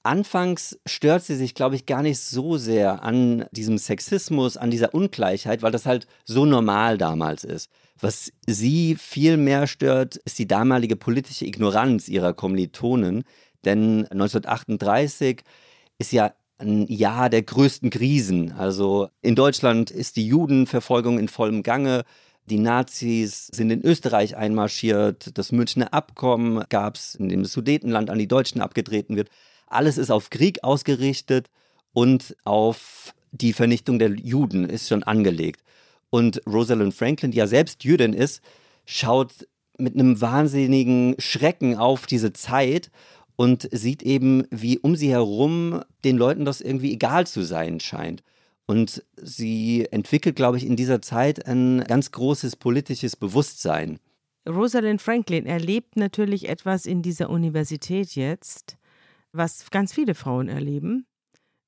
Anfangs 0.03 0.77
stört 0.85 1.23
sie 1.23 1.35
sich, 1.35 1.53
glaube 1.53 1.75
ich, 1.75 1.85
gar 1.85 2.01
nicht 2.01 2.19
so 2.19 2.57
sehr 2.57 3.03
an 3.03 3.45
diesem 3.51 3.77
Sexismus, 3.77 4.57
an 4.57 4.69
dieser 4.69 4.93
Ungleichheit, 4.93 5.61
weil 5.61 5.71
das 5.71 5.85
halt 5.85 6.07
so 6.25 6.43
normal 6.45 6.97
damals 6.97 7.45
ist. 7.45 7.69
Was 8.01 8.33
sie 8.45 8.95
viel 8.95 9.37
mehr 9.37 9.65
stört, 9.65 10.17
ist 10.17 10.39
die 10.39 10.47
damalige 10.47 10.97
politische 10.97 11.45
Ignoranz 11.45 12.09
ihrer 12.09 12.33
Kommilitonen. 12.33 13.23
Denn 13.63 14.07
1938 14.07 15.43
ist 15.99 16.11
ja 16.11 16.33
ein 16.57 16.87
Jahr 16.87 17.29
der 17.29 17.43
größten 17.43 17.91
Krisen. 17.91 18.51
Also 18.51 19.07
in 19.21 19.35
Deutschland 19.35 19.89
ist 19.89 20.17
die 20.17 20.27
Judenverfolgung 20.27 21.17
in 21.17 21.29
vollem 21.29 21.63
Gange. 21.63 22.03
Die 22.45 22.59
Nazis 22.59 23.47
sind 23.47 23.69
in 23.71 23.83
Österreich 23.83 24.35
einmarschiert. 24.35 25.37
Das 25.37 25.51
Münchner 25.51 25.93
Abkommen 25.93 26.63
gab 26.69 26.95
es, 26.95 27.15
in 27.15 27.29
dem 27.29 27.43
das 27.43 27.53
Sudetenland 27.53 28.09
an 28.09 28.19
die 28.19 28.27
Deutschen 28.27 28.61
abgetreten 28.61 29.15
wird. 29.15 29.29
Alles 29.67 29.97
ist 29.97 30.11
auf 30.11 30.29
Krieg 30.29 30.63
ausgerichtet 30.63 31.49
und 31.93 32.35
auf 32.43 33.13
die 33.31 33.53
Vernichtung 33.53 33.99
der 33.99 34.11
Juden 34.11 34.65
ist 34.65 34.89
schon 34.89 35.03
angelegt. 35.03 35.63
Und 36.09 36.41
Rosalind 36.45 36.93
Franklin, 36.93 37.31
die 37.31 37.37
ja 37.37 37.47
selbst 37.47 37.83
Jüdin 37.83 38.13
ist, 38.13 38.41
schaut 38.85 39.47
mit 39.77 39.93
einem 39.93 40.19
wahnsinnigen 40.19 41.15
Schrecken 41.19 41.77
auf 41.77 42.05
diese 42.05 42.33
Zeit 42.33 42.91
und 43.37 43.67
sieht 43.71 44.03
eben, 44.03 44.43
wie 44.51 44.77
um 44.77 44.95
sie 44.95 45.09
herum 45.09 45.81
den 46.03 46.17
Leuten 46.17 46.45
das 46.45 46.61
irgendwie 46.61 46.91
egal 46.91 47.25
zu 47.25 47.43
sein 47.43 47.79
scheint. 47.79 48.23
Und 48.71 49.03
sie 49.17 49.85
entwickelt, 49.91 50.37
glaube 50.37 50.55
ich, 50.55 50.65
in 50.65 50.77
dieser 50.77 51.01
Zeit 51.01 51.45
ein 51.45 51.83
ganz 51.83 52.09
großes 52.11 52.55
politisches 52.55 53.17
Bewusstsein. 53.17 53.99
Rosalind 54.47 55.01
Franklin 55.01 55.45
erlebt 55.45 55.97
natürlich 55.97 56.47
etwas 56.47 56.85
in 56.85 57.01
dieser 57.01 57.29
Universität 57.29 58.15
jetzt, 58.15 58.77
was 59.33 59.69
ganz 59.71 59.91
viele 59.91 60.15
Frauen 60.15 60.47
erleben, 60.47 61.05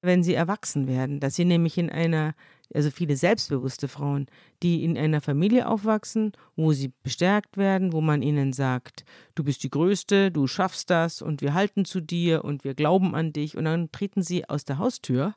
wenn 0.02 0.24
sie 0.24 0.34
erwachsen 0.34 0.88
werden. 0.88 1.20
Dass 1.20 1.36
sie 1.36 1.44
nämlich 1.44 1.78
in 1.78 1.90
einer, 1.90 2.36
also 2.74 2.90
viele 2.90 3.18
selbstbewusste 3.18 3.90
Frauen, 3.90 4.28
die 4.64 4.86
in 4.86 4.98
einer 4.98 5.20
Familie 5.20 5.68
aufwachsen, 5.68 6.32
wo 6.56 6.72
sie 6.72 6.94
bestärkt 7.04 7.58
werden, 7.58 7.92
wo 7.92 8.00
man 8.00 8.22
ihnen 8.22 8.54
sagt, 8.54 9.04
du 9.36 9.44
bist 9.44 9.62
die 9.64 9.70
Größte, 9.70 10.32
du 10.32 10.48
schaffst 10.48 10.90
das 10.90 11.22
und 11.22 11.42
wir 11.42 11.54
halten 11.54 11.84
zu 11.84 12.00
dir 12.00 12.46
und 12.46 12.64
wir 12.64 12.76
glauben 12.76 13.14
an 13.14 13.34
dich. 13.34 13.58
Und 13.58 13.66
dann 13.66 13.92
treten 13.92 14.22
sie 14.22 14.48
aus 14.48 14.64
der 14.64 14.78
Haustür. 14.78 15.36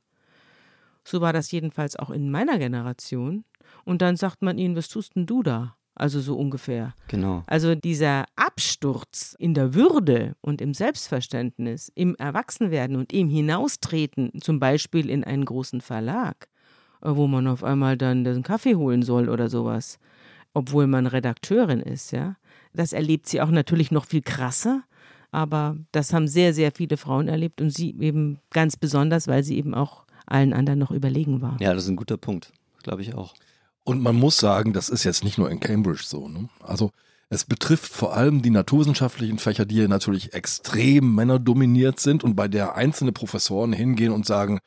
So 1.06 1.20
war 1.20 1.32
das 1.32 1.50
jedenfalls 1.52 1.96
auch 1.96 2.10
in 2.10 2.30
meiner 2.30 2.58
Generation. 2.58 3.44
Und 3.84 4.02
dann 4.02 4.16
sagt 4.16 4.42
man 4.42 4.58
ihnen, 4.58 4.74
was 4.76 4.88
tust 4.88 5.14
denn 5.14 5.26
du 5.26 5.42
da? 5.42 5.76
Also 5.94 6.20
so 6.20 6.36
ungefähr. 6.36 6.94
Genau. 7.08 7.42
Also 7.46 7.74
dieser 7.74 8.26
Absturz 8.34 9.34
in 9.38 9.54
der 9.54 9.72
Würde 9.72 10.36
und 10.42 10.60
im 10.60 10.74
Selbstverständnis, 10.74 11.90
im 11.94 12.16
Erwachsenwerden 12.16 12.96
und 12.96 13.12
im 13.12 13.30
Hinaustreten, 13.30 14.32
zum 14.40 14.58
Beispiel 14.58 15.08
in 15.08 15.24
einen 15.24 15.46
großen 15.46 15.80
Verlag, 15.80 16.48
äh, 17.02 17.10
wo 17.14 17.28
man 17.28 17.46
auf 17.46 17.64
einmal 17.64 17.96
dann 17.96 18.24
den 18.24 18.42
Kaffee 18.42 18.74
holen 18.74 19.02
soll 19.02 19.30
oder 19.30 19.48
sowas, 19.48 19.98
obwohl 20.52 20.86
man 20.86 21.06
Redakteurin 21.06 21.80
ist, 21.80 22.10
ja. 22.10 22.36
Das 22.74 22.92
erlebt 22.92 23.26
sie 23.26 23.40
auch 23.40 23.50
natürlich 23.50 23.90
noch 23.90 24.04
viel 24.04 24.22
krasser, 24.22 24.82
aber 25.30 25.76
das 25.92 26.12
haben 26.12 26.28
sehr, 26.28 26.52
sehr 26.52 26.72
viele 26.72 26.98
Frauen 26.98 27.28
erlebt 27.28 27.60
und 27.60 27.70
sie 27.70 27.96
eben 28.00 28.40
ganz 28.50 28.76
besonders, 28.76 29.28
weil 29.28 29.44
sie 29.44 29.56
eben 29.56 29.74
auch 29.74 30.05
allen 30.26 30.52
anderen 30.52 30.78
noch 30.78 30.90
überlegen 30.90 31.40
war. 31.40 31.56
Ja, 31.60 31.74
das 31.74 31.84
ist 31.84 31.90
ein 31.90 31.96
guter 31.96 32.16
Punkt, 32.16 32.52
glaube 32.82 33.02
ich 33.02 33.14
auch. 33.14 33.34
Und 33.84 34.02
man 34.02 34.16
muss 34.16 34.38
sagen, 34.38 34.72
das 34.72 34.88
ist 34.88 35.04
jetzt 35.04 35.22
nicht 35.22 35.38
nur 35.38 35.50
in 35.50 35.60
Cambridge 35.60 36.02
so. 36.04 36.28
Ne? 36.28 36.48
Also 36.60 36.90
es 37.28 37.44
betrifft 37.44 37.92
vor 37.92 38.14
allem 38.14 38.42
die 38.42 38.50
naturwissenschaftlichen 38.50 39.38
Fächer, 39.38 39.64
die 39.64 39.86
natürlich 39.88 40.32
extrem 40.32 41.14
männerdominiert 41.14 42.00
sind 42.00 42.22
und 42.22 42.36
bei 42.36 42.48
der 42.48 42.76
einzelne 42.76 43.12
Professoren 43.12 43.72
hingehen 43.72 44.12
und 44.12 44.26
sagen, 44.26 44.58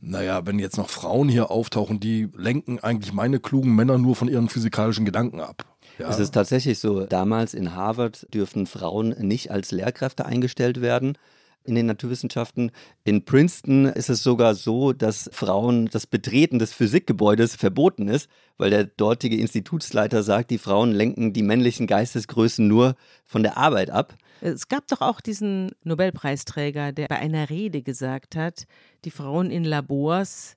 naja, 0.00 0.46
wenn 0.46 0.58
jetzt 0.58 0.78
noch 0.78 0.88
Frauen 0.88 1.28
hier 1.28 1.50
auftauchen, 1.50 2.00
die 2.00 2.28
lenken 2.34 2.78
eigentlich 2.80 3.12
meine 3.12 3.38
klugen 3.38 3.74
Männer 3.74 3.98
nur 3.98 4.16
von 4.16 4.28
ihren 4.28 4.48
physikalischen 4.48 5.04
Gedanken 5.04 5.40
ab. 5.40 5.64
Ja. 5.98 6.08
Es 6.08 6.18
ist 6.18 6.32
tatsächlich 6.32 6.78
so, 6.78 7.04
damals 7.04 7.52
in 7.52 7.74
Harvard 7.74 8.26
dürfen 8.32 8.66
Frauen 8.66 9.10
nicht 9.18 9.50
als 9.50 9.70
Lehrkräfte 9.70 10.24
eingestellt 10.24 10.80
werden 10.80 11.18
in 11.64 11.74
den 11.74 11.86
Naturwissenschaften. 11.86 12.70
In 13.04 13.24
Princeton 13.24 13.86
ist 13.86 14.08
es 14.08 14.22
sogar 14.22 14.54
so, 14.54 14.92
dass 14.92 15.30
Frauen 15.32 15.86
das 15.86 16.06
Betreten 16.06 16.58
des 16.58 16.72
Physikgebäudes 16.72 17.56
verboten 17.56 18.08
ist, 18.08 18.28
weil 18.56 18.70
der 18.70 18.84
dortige 18.84 19.36
Institutsleiter 19.36 20.22
sagt, 20.22 20.50
die 20.50 20.58
Frauen 20.58 20.92
lenken 20.92 21.32
die 21.32 21.42
männlichen 21.42 21.86
Geistesgrößen 21.86 22.66
nur 22.66 22.94
von 23.24 23.42
der 23.42 23.56
Arbeit 23.56 23.90
ab. 23.90 24.16
Es 24.40 24.68
gab 24.68 24.86
doch 24.88 25.02
auch 25.02 25.20
diesen 25.20 25.72
Nobelpreisträger, 25.84 26.92
der 26.92 27.08
bei 27.08 27.18
einer 27.18 27.50
Rede 27.50 27.82
gesagt 27.82 28.36
hat, 28.36 28.66
die 29.04 29.10
Frauen 29.10 29.50
in 29.50 29.64
Labors, 29.64 30.56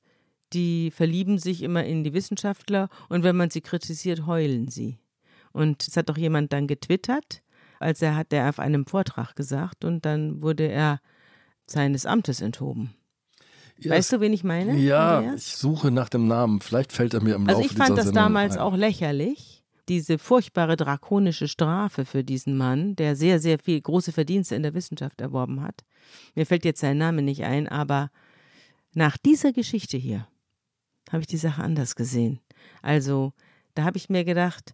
die 0.54 0.92
verlieben 0.92 1.38
sich 1.38 1.64
immer 1.64 1.84
in 1.84 2.04
die 2.04 2.14
Wissenschaftler 2.14 2.90
und 3.10 3.24
wenn 3.24 3.36
man 3.36 3.50
sie 3.50 3.62
kritisiert, 3.62 4.26
heulen 4.26 4.70
sie. 4.70 5.00
Und 5.52 5.88
es 5.88 5.98
hat 5.98 6.10
doch 6.10 6.18
jemand 6.18 6.54
dann 6.54 6.68
getwittert, 6.68 7.43
als 7.84 8.02
er 8.02 8.16
hat 8.16 8.34
er 8.34 8.50
auf 8.50 8.60
einem 8.60 8.86
Vortrag 8.86 9.36
gesagt 9.36 9.86
und 9.86 10.06
dann 10.06 10.42
wurde 10.42 10.68
er 10.68 11.00
seines 11.68 12.06
Amtes 12.06 12.42
enthoben. 12.42 12.96
Ja, 13.78 13.92
weißt 13.92 14.14
du, 14.14 14.20
wen 14.22 14.34
ich 14.34 14.44
meine? 14.44 14.78
Ja, 14.78 15.20
Andreas? 15.20 15.48
ich 15.48 15.56
suche 15.56 15.92
nach 15.92 16.10
dem 16.10 16.28
Namen. 16.28 16.62
Vielleicht 16.62 16.94
fällt 16.94 17.14
er 17.14 17.22
mir 17.22 17.36
im 17.36 17.48
also 17.48 17.62
Laufe 17.62 17.64
Also 17.64 17.72
ich 17.72 17.78
fand 17.78 17.98
das 17.98 18.06
Sendung 18.06 18.24
damals 18.24 18.54
ein. 18.54 18.60
auch 18.60 18.76
lächerlich, 18.76 19.64
diese 19.90 20.18
furchtbare 20.18 20.78
drakonische 20.78 21.48
Strafe 21.48 22.06
für 22.06 22.24
diesen 22.24 22.56
Mann, 22.56 22.96
der 22.96 23.16
sehr, 23.16 23.40
sehr 23.40 23.60
viel 23.60 23.82
große 23.82 24.12
Verdienste 24.12 24.56
in 24.56 24.64
der 24.64 24.74
Wissenschaft 24.74 25.20
erworben 25.22 25.62
hat. 25.62 25.84
Mir 26.36 26.46
fällt 26.46 26.66
jetzt 26.66 26.82
sein 26.82 26.98
Name 26.98 27.22
nicht 27.22 27.44
ein, 27.44 27.68
aber 27.68 28.10
nach 28.94 29.18
dieser 29.18 29.52
Geschichte 29.52 29.98
hier 29.98 30.28
habe 31.12 31.22
ich 31.22 31.28
die 31.28 31.38
Sache 31.38 31.64
anders 31.64 31.96
gesehen. 31.96 32.40
Also, 32.82 33.34
da 33.76 33.84
habe 33.84 33.98
ich 33.98 34.10
mir 34.10 34.24
gedacht, 34.24 34.74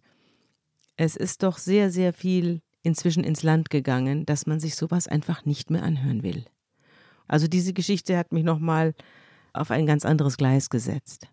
es 0.96 1.16
ist 1.16 1.42
doch 1.42 1.58
sehr, 1.58 1.90
sehr 1.90 2.12
viel 2.12 2.60
inzwischen 2.82 3.24
ins 3.24 3.42
Land 3.42 3.70
gegangen, 3.70 4.26
dass 4.26 4.46
man 4.46 4.60
sich 4.60 4.74
sowas 4.74 5.08
einfach 5.08 5.44
nicht 5.44 5.70
mehr 5.70 5.82
anhören 5.82 6.22
will. 6.22 6.44
Also 7.28 7.46
diese 7.46 7.72
Geschichte 7.72 8.16
hat 8.16 8.32
mich 8.32 8.44
nochmal 8.44 8.94
auf 9.52 9.70
ein 9.70 9.86
ganz 9.86 10.04
anderes 10.04 10.36
Gleis 10.36 10.70
gesetzt. 10.70 11.28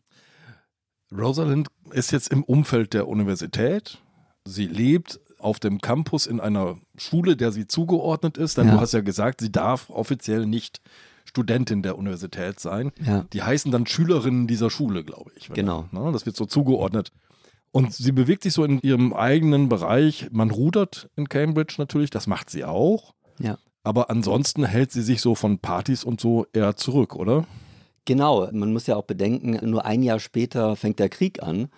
Rosalind 1.12 1.70
ist 1.92 2.12
jetzt 2.12 2.32
im 2.32 2.44
Umfeld 2.44 2.94
der 2.94 3.08
Universität. 3.08 4.00
Sie 4.46 4.68
lebt 4.68 5.20
auf 5.39 5.60
dem 5.60 5.80
Campus 5.80 6.25
in 6.25 6.39
einer 6.39 6.77
Schule, 6.98 7.38
der 7.38 7.51
sie 7.51 7.68
zugeordnet 7.68 8.38
ist. 8.38 8.58
Denn 8.58 8.68
ja. 8.68 8.75
du 8.75 8.82
hast 8.82 8.94
ja 8.94 9.01
gesagt, 9.01 9.42
sie 9.42 9.51
darf 9.51 9.89
offiziell 9.89 10.46
nicht 10.46 10.82
Studentin 11.25 11.84
der 11.84 11.98
Universität 11.98 12.60
sein. 12.60 12.92
Ja. 13.04 13.25
Die 13.34 13.44
heißen 13.44 13.72
dann 13.72 13.86
Schülerinnen 13.86 14.48
dieser 14.48 14.70
Schule, 14.70 15.04
glaube 15.04 15.32
ich. 15.36 15.50
Genau. 15.50 15.88
Ne, 15.92 16.12
das 16.12 16.25
wird 16.25 16.36
so 16.36 16.46
zugeordnet. 16.46 17.12
Und 17.77 17.93
sie 17.93 18.12
bewegt 18.12 18.41
sich 18.41 18.53
so 18.53 18.63
in 18.63 18.79
ihrem 18.81 19.13
eigenen 19.13 19.69
Bereich. 19.69 20.29
Man 20.31 20.50
rudert 20.50 21.12
in 21.15 21.29
Cambridge 21.29 21.75
natürlich, 21.77 22.10
das 22.10 22.25
macht 22.25 22.50
sie 22.50 22.65
auch. 22.65 23.13
Ja. 23.38 23.60
Aber 23.84 24.10
ansonsten 24.10 24.65
hält 24.65 24.91
sie 24.91 25.03
sich 25.03 25.22
so 25.22 25.36
von 25.36 25.60
Partys 25.60 26.03
und 26.03 26.19
so 26.19 26.48
eher 26.53 26.75
zurück, 26.75 27.15
oder? 27.15 27.46
Genau, 28.05 28.50
man 28.51 28.74
muss 28.74 28.88
ja 28.88 28.96
auch 28.96 29.03
bedenken, 29.03 29.60
nur 29.69 29.86
ein 29.86 30.01
Jahr 30.01 30.19
später 30.19 30.75
fängt 30.75 30.98
der 30.98 31.10
Krieg 31.10 31.43
an. 31.43 31.69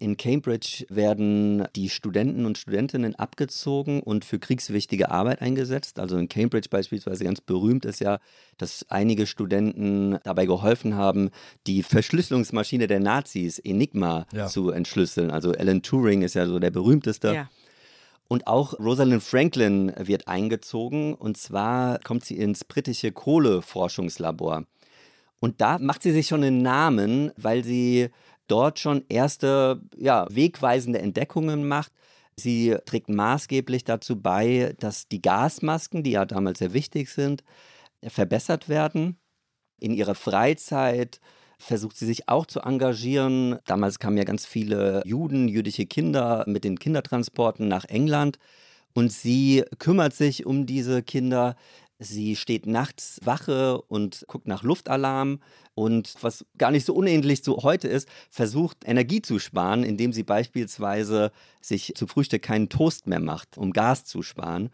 In 0.00 0.16
Cambridge 0.16 0.86
werden 0.88 1.66
die 1.74 1.88
Studenten 1.88 2.46
und 2.46 2.56
Studentinnen 2.56 3.16
abgezogen 3.16 4.00
und 4.00 4.24
für 4.24 4.38
kriegswichtige 4.38 5.10
Arbeit 5.10 5.42
eingesetzt. 5.42 5.98
Also 5.98 6.16
in 6.16 6.28
Cambridge 6.28 6.68
beispielsweise 6.70 7.24
ganz 7.24 7.40
berühmt 7.40 7.84
ist 7.84 8.00
ja, 8.00 8.20
dass 8.58 8.86
einige 8.90 9.26
Studenten 9.26 10.18
dabei 10.22 10.46
geholfen 10.46 10.94
haben, 10.94 11.30
die 11.66 11.82
Verschlüsselungsmaschine 11.82 12.86
der 12.86 13.00
Nazis 13.00 13.58
Enigma 13.58 14.26
ja. 14.32 14.46
zu 14.46 14.70
entschlüsseln. 14.70 15.32
Also 15.32 15.50
Alan 15.50 15.82
Turing 15.82 16.22
ist 16.22 16.34
ja 16.34 16.46
so 16.46 16.60
der 16.60 16.70
berühmteste. 16.70 17.34
Ja. 17.34 17.50
Und 18.28 18.46
auch 18.46 18.78
Rosalind 18.78 19.22
Franklin 19.22 19.92
wird 19.98 20.28
eingezogen 20.28 21.14
und 21.14 21.36
zwar 21.38 21.98
kommt 22.00 22.24
sie 22.24 22.36
ins 22.36 22.62
britische 22.64 23.10
Kohleforschungslabor. 23.10 24.64
Und 25.40 25.60
da 25.60 25.78
macht 25.78 26.02
sie 26.02 26.12
sich 26.12 26.26
schon 26.28 26.42
einen 26.44 26.62
Namen, 26.62 27.32
weil 27.36 27.64
sie 27.64 28.10
dort 28.48 28.78
schon 28.78 29.04
erste 29.08 29.80
ja, 29.96 30.26
wegweisende 30.30 30.98
Entdeckungen 30.98 31.66
macht. 31.68 31.92
Sie 32.36 32.76
trägt 32.86 33.08
maßgeblich 33.08 33.84
dazu 33.84 34.20
bei, 34.20 34.74
dass 34.78 35.08
die 35.08 35.22
Gasmasken, 35.22 36.02
die 36.02 36.12
ja 36.12 36.24
damals 36.24 36.60
sehr 36.60 36.72
wichtig 36.72 37.10
sind, 37.10 37.42
verbessert 38.02 38.68
werden. 38.68 39.18
In 39.80 39.92
ihrer 39.92 40.14
Freizeit 40.14 41.20
versucht 41.58 41.96
sie 41.96 42.06
sich 42.06 42.28
auch 42.28 42.46
zu 42.46 42.60
engagieren. 42.60 43.58
Damals 43.66 43.98
kamen 43.98 44.16
ja 44.16 44.24
ganz 44.24 44.46
viele 44.46 45.02
Juden, 45.04 45.48
jüdische 45.48 45.86
Kinder 45.86 46.44
mit 46.46 46.64
den 46.64 46.78
Kindertransporten 46.78 47.68
nach 47.68 47.84
England. 47.84 48.38
Und 48.94 49.12
sie 49.12 49.64
kümmert 49.78 50.14
sich 50.14 50.46
um 50.46 50.66
diese 50.66 51.02
Kinder. 51.02 51.56
Sie 52.00 52.36
steht 52.36 52.66
nachts 52.66 53.18
Wache 53.24 53.80
und 53.82 54.24
guckt 54.28 54.46
nach 54.46 54.62
Luftalarm 54.62 55.40
und 55.74 56.14
was 56.20 56.46
gar 56.56 56.70
nicht 56.70 56.86
so 56.86 56.94
unähnlich 56.94 57.42
zu 57.42 57.56
heute 57.58 57.88
ist, 57.88 58.08
versucht 58.30 58.78
Energie 58.84 59.20
zu 59.20 59.40
sparen, 59.40 59.82
indem 59.82 60.12
sie 60.12 60.22
beispielsweise 60.22 61.32
sich 61.60 61.92
zu 61.96 62.06
Frühstück 62.06 62.42
keinen 62.42 62.68
Toast 62.68 63.08
mehr 63.08 63.20
macht, 63.20 63.58
um 63.58 63.72
Gas 63.72 64.04
zu 64.04 64.22
sparen. 64.22 64.70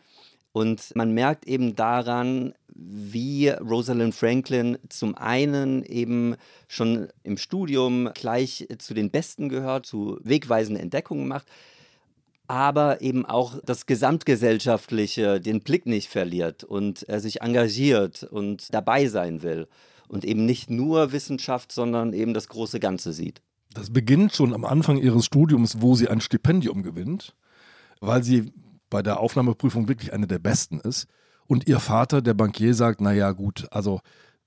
Und 0.52 0.94
man 0.94 1.12
merkt 1.12 1.46
eben 1.46 1.74
daran, 1.74 2.54
wie 2.74 3.48
Rosalind 3.48 4.14
Franklin 4.14 4.78
zum 4.88 5.16
einen 5.16 5.82
eben 5.82 6.36
schon 6.68 7.08
im 7.22 7.38
Studium 7.38 8.10
gleich 8.14 8.68
zu 8.78 8.94
den 8.94 9.10
Besten 9.10 9.48
gehört, 9.48 9.86
zu 9.86 10.18
wegweisenden 10.22 10.82
Entdeckungen 10.82 11.26
macht, 11.26 11.48
aber 12.46 13.00
eben 13.00 13.24
auch 13.24 13.58
das 13.64 13.86
Gesamtgesellschaftliche 13.86 15.40
den 15.40 15.60
Blick 15.60 15.86
nicht 15.86 16.08
verliert 16.08 16.64
und 16.64 17.02
er 17.04 17.20
sich 17.20 17.40
engagiert 17.40 18.22
und 18.22 18.72
dabei 18.74 19.06
sein 19.08 19.42
will 19.42 19.66
und 20.08 20.24
eben 20.24 20.44
nicht 20.44 20.70
nur 20.70 21.12
Wissenschaft, 21.12 21.72
sondern 21.72 22.12
eben 22.12 22.34
das 22.34 22.48
große 22.48 22.80
Ganze 22.80 23.12
sieht. 23.12 23.40
Das 23.72 23.92
beginnt 23.92 24.34
schon 24.34 24.54
am 24.54 24.64
Anfang 24.64 24.98
ihres 24.98 25.24
Studiums, 25.24 25.80
wo 25.80 25.94
sie 25.94 26.08
ein 26.08 26.20
Stipendium 26.20 26.82
gewinnt, 26.82 27.34
weil 28.00 28.22
sie 28.22 28.52
bei 28.90 29.02
der 29.02 29.18
Aufnahmeprüfung 29.18 29.88
wirklich 29.88 30.12
eine 30.12 30.26
der 30.26 30.38
besten 30.38 30.78
ist. 30.80 31.08
Und 31.46 31.66
ihr 31.66 31.80
Vater, 31.80 32.22
der 32.22 32.34
Bankier, 32.34 32.74
sagt, 32.74 33.00
naja 33.00 33.32
gut, 33.32 33.66
also 33.70 34.00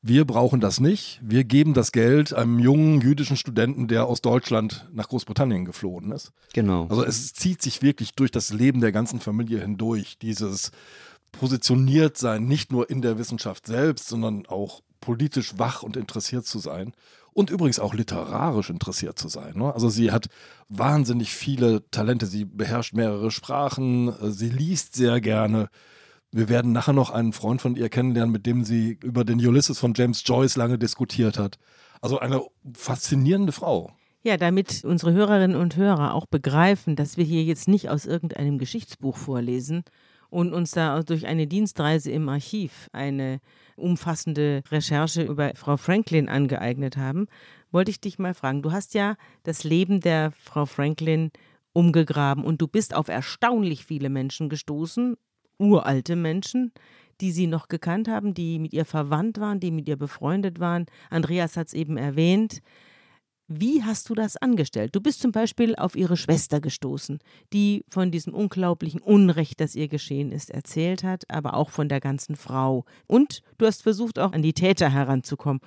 wir 0.08 0.26
brauchen 0.26 0.60
das 0.60 0.80
nicht. 0.80 1.20
Wir 1.22 1.44
geben 1.44 1.74
das 1.74 1.92
Geld 1.92 2.34
einem 2.34 2.60
jungen 2.60 3.02
jüdischen 3.02 3.38
Studenten, 3.38 3.88
der 3.88 4.06
aus 4.06 4.22
Deutschland 4.22 4.88
nach 4.94 5.10
Großbritannien 5.10 5.66
geflohen 5.66 6.12
ist. 6.12 6.32
Genau. 6.54 6.88
Also 6.90 7.04
es 7.04 7.34
zieht 7.34 7.62
sich 7.62 7.82
wirklich 7.82 8.14
durch 8.14 8.32
das 8.32 8.54
Leben 8.54 8.82
der 8.82 8.92
ganzen 8.92 9.20
Familie 9.20 9.60
hindurch, 9.60 10.18
dieses 10.20 10.72
positioniert 11.32 12.18
sein, 12.18 12.46
nicht 12.46 12.72
nur 12.72 12.90
in 12.90 13.02
der 13.02 13.18
Wissenschaft 13.18 13.68
selbst, 13.68 14.08
sondern 14.08 14.46
auch 14.48 14.82
politisch 15.02 15.58
wach 15.58 15.84
und 15.84 15.98
interessiert 15.98 16.46
zu 16.46 16.60
sein. 16.60 16.94
und 17.38 17.52
übrigens 17.52 17.78
auch 17.78 17.94
literarisch 17.94 18.72
interessiert 18.72 19.20
zu 19.20 19.28
sein. 19.28 19.54
Ne? 19.58 19.72
Also 19.72 19.90
sie 19.90 20.12
hat 20.12 20.26
wahnsinnig 20.70 21.32
viele 21.32 21.88
Talente, 21.92 22.26
sie 22.26 22.46
beherrscht 22.46 22.96
mehrere 22.96 23.30
Sprachen, 23.30 24.08
äh, 24.08 24.32
sie 24.32 24.50
liest 24.50 24.96
sehr 24.96 25.22
gerne. 25.22 25.70
Wir 26.32 26.50
werden 26.50 26.72
nachher 26.74 26.94
noch 26.94 27.10
einen 27.10 27.34
Freund 27.34 27.62
von 27.62 27.76
ihr 27.76 27.90
kennenlernen, 27.90 28.32
mit 28.32 28.46
dem 28.46 28.64
sie 28.64 29.00
über 29.04 29.24
den 29.24 29.46
Ulysses 29.46 29.80
von 29.80 29.94
James 29.96 30.24
Joyce 30.26 30.58
lange 30.58 30.78
diskutiert 30.78 31.38
hat. 31.40 31.58
Also 32.02 32.20
eine 32.20 32.42
faszinierende 32.76 33.52
Frau. 33.52 33.92
Ja, 34.24 34.36
damit 34.36 34.84
unsere 34.84 35.14
Hörerinnen 35.14 35.56
und 35.56 35.78
Hörer 35.78 36.14
auch 36.14 36.26
begreifen, 36.26 36.96
dass 36.96 37.16
wir 37.16 37.24
hier 37.24 37.44
jetzt 37.44 37.68
nicht 37.68 37.90
aus 37.90 38.06
irgendeinem 38.06 38.58
Geschichtsbuch 38.58 39.16
vorlesen 39.16 39.84
und 40.30 40.54
uns 40.54 40.72
da 40.72 41.02
durch 41.04 41.26
eine 41.28 41.48
Dienstreise 41.48 42.12
im 42.12 42.28
Archiv 42.28 42.90
eine 42.92 43.40
umfassende 43.78 44.64
Recherche 44.70 45.24
über 45.24 45.54
Frau 45.56 45.78
Franklin 45.78 46.28
angeeignet 46.28 46.98
haben, 46.98 47.28
wollte 47.72 47.92
ich 47.92 48.02
dich 48.02 48.20
mal 48.20 48.34
fragen. 48.34 48.62
Du 48.62 48.72
hast 48.72 48.94
ja 48.94 49.16
das 49.44 49.64
Leben 49.64 50.02
der 50.02 50.32
Frau 50.32 50.66
Franklin 50.66 51.32
umgegraben 51.74 52.44
und 52.44 52.62
du 52.62 52.68
bist 52.68 52.96
auf 52.96 53.08
erstaunlich 53.08 53.86
viele 53.86 54.10
Menschen 54.10 54.50
gestoßen, 54.50 55.16
uralte 55.58 56.16
Menschen, 56.16 56.72
die 57.22 57.32
sie 57.32 57.48
noch 57.48 57.68
gekannt 57.68 58.08
haben, 58.08 58.34
die 58.34 58.60
mit 58.60 58.74
ihr 58.74 58.86
verwandt 58.86 59.40
waren, 59.40 59.60
die 59.60 59.72
mit 59.72 59.88
ihr 59.88 59.98
befreundet 59.98 60.60
waren. 60.60 60.86
Andreas 61.10 61.58
hat 61.58 61.68
es 61.68 61.74
eben 61.74 61.98
erwähnt. 61.98 62.62
Wie 63.50 63.82
hast 63.82 64.10
du 64.10 64.14
das 64.14 64.36
angestellt? 64.36 64.94
Du 64.94 65.00
bist 65.00 65.22
zum 65.22 65.32
Beispiel 65.32 65.74
auf 65.76 65.96
ihre 65.96 66.18
Schwester 66.18 66.60
gestoßen, 66.60 67.20
die 67.54 67.86
von 67.88 68.12
diesem 68.12 68.34
unglaublichen 68.34 69.00
Unrecht, 69.00 69.62
das 69.62 69.74
ihr 69.74 69.88
geschehen 69.88 70.34
ist, 70.34 70.50
erzählt 70.50 71.04
hat, 71.04 71.24
aber 71.30 71.54
auch 71.54 71.70
von 71.70 71.88
der 71.88 72.02
ganzen 72.02 72.36
Frau. 72.36 72.84
Und 73.08 73.42
du 73.58 73.66
hast 73.66 73.84
versucht, 73.84 74.20
auch 74.20 74.34
an 74.34 74.42
die 74.42 74.54
Täter 74.54 74.92
heranzukommen. 74.92 75.62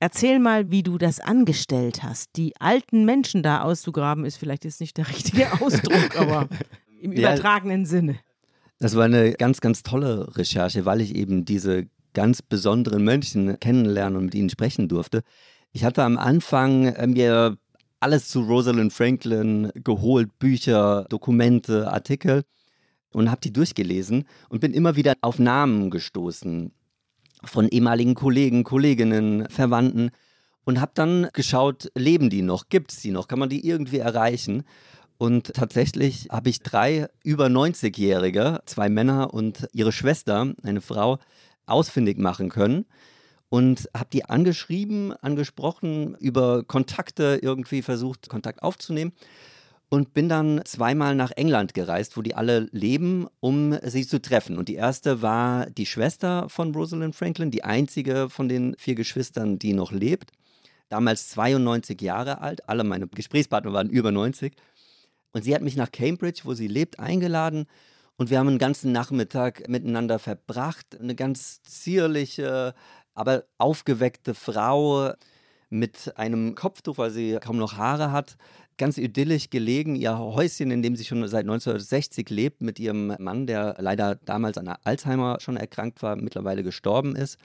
Erzähl 0.00 0.40
mal, 0.40 0.72
wie 0.72 0.82
du 0.82 0.98
das 0.98 1.20
angestellt 1.20 2.02
hast. 2.02 2.30
Die 2.36 2.58
alten 2.58 3.04
Menschen 3.04 3.44
da 3.44 3.62
auszugraben, 3.62 4.24
ist 4.24 4.38
vielleicht 4.38 4.64
jetzt 4.64 4.80
nicht 4.80 4.96
der 4.96 5.08
richtige 5.08 5.52
Ausdruck, 5.60 6.18
aber 6.18 6.48
im 7.00 7.12
übertragenen 7.12 7.82
ja, 7.82 7.86
Sinne. 7.86 8.18
Das 8.80 8.96
war 8.96 9.04
eine 9.04 9.32
ganz, 9.34 9.60
ganz 9.60 9.82
tolle 9.82 10.34
Recherche, 10.38 10.86
weil 10.86 11.02
ich 11.02 11.14
eben 11.14 11.44
diese 11.44 11.86
ganz 12.14 12.40
besonderen 12.40 13.04
Mönchen 13.04 13.60
kennenlernen 13.60 14.16
und 14.16 14.24
mit 14.24 14.34
ihnen 14.34 14.48
sprechen 14.48 14.88
durfte. 14.88 15.22
Ich 15.70 15.84
hatte 15.84 16.02
am 16.02 16.16
Anfang 16.16 16.86
äh, 16.86 17.06
mir 17.06 17.58
alles 18.00 18.28
zu 18.28 18.40
Rosalind 18.40 18.94
Franklin 18.94 19.70
geholt, 19.74 20.38
Bücher, 20.38 21.04
Dokumente, 21.10 21.92
Artikel 21.92 22.42
und 23.12 23.30
habe 23.30 23.42
die 23.42 23.52
durchgelesen 23.52 24.24
und 24.48 24.60
bin 24.60 24.72
immer 24.72 24.96
wieder 24.96 25.12
auf 25.20 25.38
Namen 25.38 25.90
gestoßen 25.90 26.72
von 27.44 27.68
ehemaligen 27.68 28.14
Kollegen, 28.14 28.64
Kolleginnen, 28.64 29.46
Verwandten 29.50 30.10
und 30.64 30.80
habe 30.80 30.92
dann 30.94 31.28
geschaut, 31.34 31.90
leben 31.94 32.30
die 32.30 32.42
noch, 32.42 32.70
gibt 32.70 32.92
es 32.92 33.00
die 33.00 33.10
noch, 33.10 33.28
kann 33.28 33.38
man 33.38 33.50
die 33.50 33.66
irgendwie 33.66 33.98
erreichen? 33.98 34.64
Und 35.20 35.52
tatsächlich 35.52 36.28
habe 36.30 36.48
ich 36.48 36.62
drei 36.62 37.06
über 37.22 37.48
90-Jährige, 37.48 38.62
zwei 38.64 38.88
Männer 38.88 39.34
und 39.34 39.68
ihre 39.74 39.92
Schwester, 39.92 40.54
eine 40.62 40.80
Frau, 40.80 41.18
ausfindig 41.66 42.16
machen 42.16 42.48
können 42.48 42.86
und 43.50 43.90
habe 43.94 44.08
die 44.10 44.24
angeschrieben, 44.24 45.12
angesprochen, 45.12 46.16
über 46.20 46.64
Kontakte 46.64 47.38
irgendwie 47.42 47.82
versucht, 47.82 48.30
Kontakt 48.30 48.62
aufzunehmen 48.62 49.12
und 49.90 50.14
bin 50.14 50.30
dann 50.30 50.62
zweimal 50.64 51.14
nach 51.14 51.32
England 51.32 51.74
gereist, 51.74 52.16
wo 52.16 52.22
die 52.22 52.34
alle 52.34 52.68
leben, 52.72 53.26
um 53.40 53.76
sie 53.82 54.06
zu 54.06 54.22
treffen. 54.22 54.56
Und 54.56 54.70
die 54.70 54.76
erste 54.76 55.20
war 55.20 55.66
die 55.66 55.84
Schwester 55.84 56.48
von 56.48 56.74
Rosalind 56.74 57.14
Franklin, 57.14 57.50
die 57.50 57.62
einzige 57.62 58.30
von 58.30 58.48
den 58.48 58.74
vier 58.78 58.94
Geschwistern, 58.94 59.58
die 59.58 59.74
noch 59.74 59.92
lebt. 59.92 60.30
Damals 60.88 61.28
92 61.28 62.00
Jahre 62.00 62.40
alt, 62.40 62.66
alle 62.70 62.84
meine 62.84 63.06
Gesprächspartner 63.06 63.74
waren 63.74 63.90
über 63.90 64.12
90. 64.12 64.54
Und 65.32 65.44
sie 65.44 65.54
hat 65.54 65.62
mich 65.62 65.76
nach 65.76 65.92
Cambridge, 65.92 66.42
wo 66.44 66.54
sie 66.54 66.68
lebt, 66.68 66.98
eingeladen. 66.98 67.66
Und 68.16 68.30
wir 68.30 68.38
haben 68.38 68.48
einen 68.48 68.58
ganzen 68.58 68.92
Nachmittag 68.92 69.68
miteinander 69.68 70.18
verbracht. 70.18 70.98
Eine 71.00 71.14
ganz 71.14 71.62
zierliche, 71.62 72.74
aber 73.14 73.44
aufgeweckte 73.58 74.34
Frau 74.34 75.12
mit 75.70 76.12
einem 76.16 76.54
Kopftuch, 76.54 76.98
weil 76.98 77.10
sie 77.10 77.38
kaum 77.40 77.56
noch 77.56 77.76
Haare 77.76 78.10
hat, 78.10 78.36
ganz 78.76 78.98
idyllisch 78.98 79.50
gelegen, 79.50 79.94
ihr 79.94 80.18
Häuschen, 80.18 80.70
in 80.70 80.82
dem 80.82 80.96
sie 80.96 81.04
schon 81.04 81.26
seit 81.28 81.42
1960 81.42 82.28
lebt, 82.30 82.60
mit 82.60 82.80
ihrem 82.80 83.14
Mann, 83.18 83.46
der 83.46 83.76
leider 83.78 84.16
damals 84.16 84.58
an 84.58 84.68
Alzheimer 84.84 85.38
schon 85.40 85.56
erkrankt 85.56 86.02
war, 86.02 86.16
mittlerweile 86.16 86.62
gestorben 86.62 87.14
ist. 87.14 87.38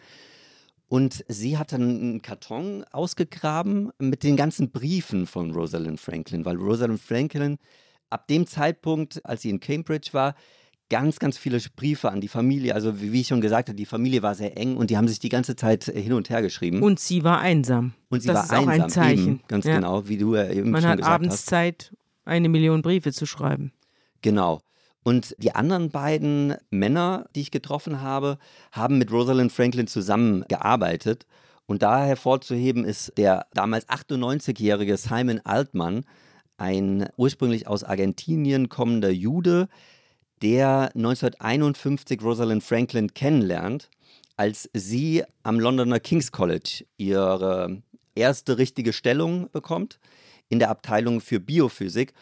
Und 0.87 1.25
sie 1.27 1.57
hat 1.57 1.71
dann 1.71 1.81
einen 1.81 2.21
Karton 2.21 2.83
ausgegraben 2.91 3.91
mit 3.97 4.23
den 4.23 4.35
ganzen 4.35 4.71
Briefen 4.71 5.25
von 5.25 5.51
Rosalind 5.51 5.99
Franklin, 5.99 6.45
weil 6.45 6.57
Rosalind 6.57 7.01
Franklin 7.01 7.57
ab 8.09 8.27
dem 8.27 8.45
Zeitpunkt, 8.45 9.25
als 9.25 9.41
sie 9.41 9.49
in 9.49 9.59
Cambridge 9.59 10.09
war, 10.11 10.35
ganz, 10.89 11.17
ganz 11.17 11.37
viele 11.37 11.59
Briefe 11.75 12.11
an 12.11 12.21
die 12.21 12.27
Familie. 12.27 12.75
Also 12.75 13.01
wie 13.01 13.21
ich 13.21 13.27
schon 13.27 13.41
gesagt 13.41 13.69
habe, 13.69 13.75
die 13.75 13.85
Familie 13.85 14.21
war 14.21 14.35
sehr 14.35 14.57
eng 14.57 14.77
und 14.77 14.89
die 14.89 14.97
haben 14.97 15.07
sich 15.07 15.19
die 15.19 15.29
ganze 15.29 15.55
Zeit 15.55 15.85
hin 15.85 16.13
und 16.13 16.29
her 16.29 16.41
geschrieben. 16.41 16.81
Und 16.83 16.99
sie 16.99 17.23
war 17.23 17.39
einsam. 17.39 17.93
Und 18.09 18.21
sie 18.21 18.27
das 18.27 18.37
war 18.37 18.43
ist 18.43 18.51
einsam. 18.51 18.69
Auch 18.69 18.83
ein 18.83 18.89
Zeichen. 18.89 19.27
Eben, 19.27 19.41
ganz 19.47 19.65
ja. 19.65 19.75
genau, 19.75 20.07
wie 20.07 20.17
du 20.17 20.35
ja 20.35 20.49
eben 20.49 20.71
Man 20.71 20.81
schon 20.81 20.91
hat 20.91 20.97
gesagt 20.97 21.15
abends 21.15 21.35
hast. 21.35 21.45
Zeit, 21.47 21.95
eine 22.25 22.49
Million 22.49 22.81
Briefe 22.81 23.11
zu 23.11 23.25
schreiben. 23.25 23.71
Genau. 24.21 24.61
Und 25.05 25.35
die 25.37 25.53
anderen 25.53 25.91
beiden 25.91 26.55
Männer, 26.71 27.27
die 27.35 27.41
ich 27.41 27.51
getroffen 27.51 28.01
habe, 28.01 28.39
haben 28.71 28.97
mit 28.97 29.11
Rosalind 29.11 29.51
Franklin 29.51 29.85
zusammengearbeitet. 29.85 31.27
Und 31.67 31.83
da 31.83 32.03
hervorzuheben 32.03 32.83
ist 32.83 33.15
der 33.15 33.45
damals 33.53 33.87
98-jährige 33.87 34.97
Simon 34.97 35.41
Altman, 35.43 36.05
ein 36.57 37.07
ursprünglich 37.17 37.67
aus 37.67 37.83
Argentinien 37.83 38.67
kommender 38.67 39.11
Jude, 39.11 39.67
der 40.41 40.89
1951 40.95 42.23
Rosalind 42.23 42.63
Franklin 42.63 43.13
kennenlernt, 43.13 43.91
als 44.37 44.67
sie 44.73 45.23
am 45.43 45.59
Londoner 45.59 45.99
King's 45.99 46.31
College 46.31 46.83
ihre 46.97 47.83
erste 48.15 48.57
richtige 48.57 48.91
Stellung 48.91 49.51
bekommt 49.51 49.99
in 50.49 50.57
der 50.57 50.71
Abteilung 50.71 51.21
für 51.21 51.39
Biophysik. 51.39 52.13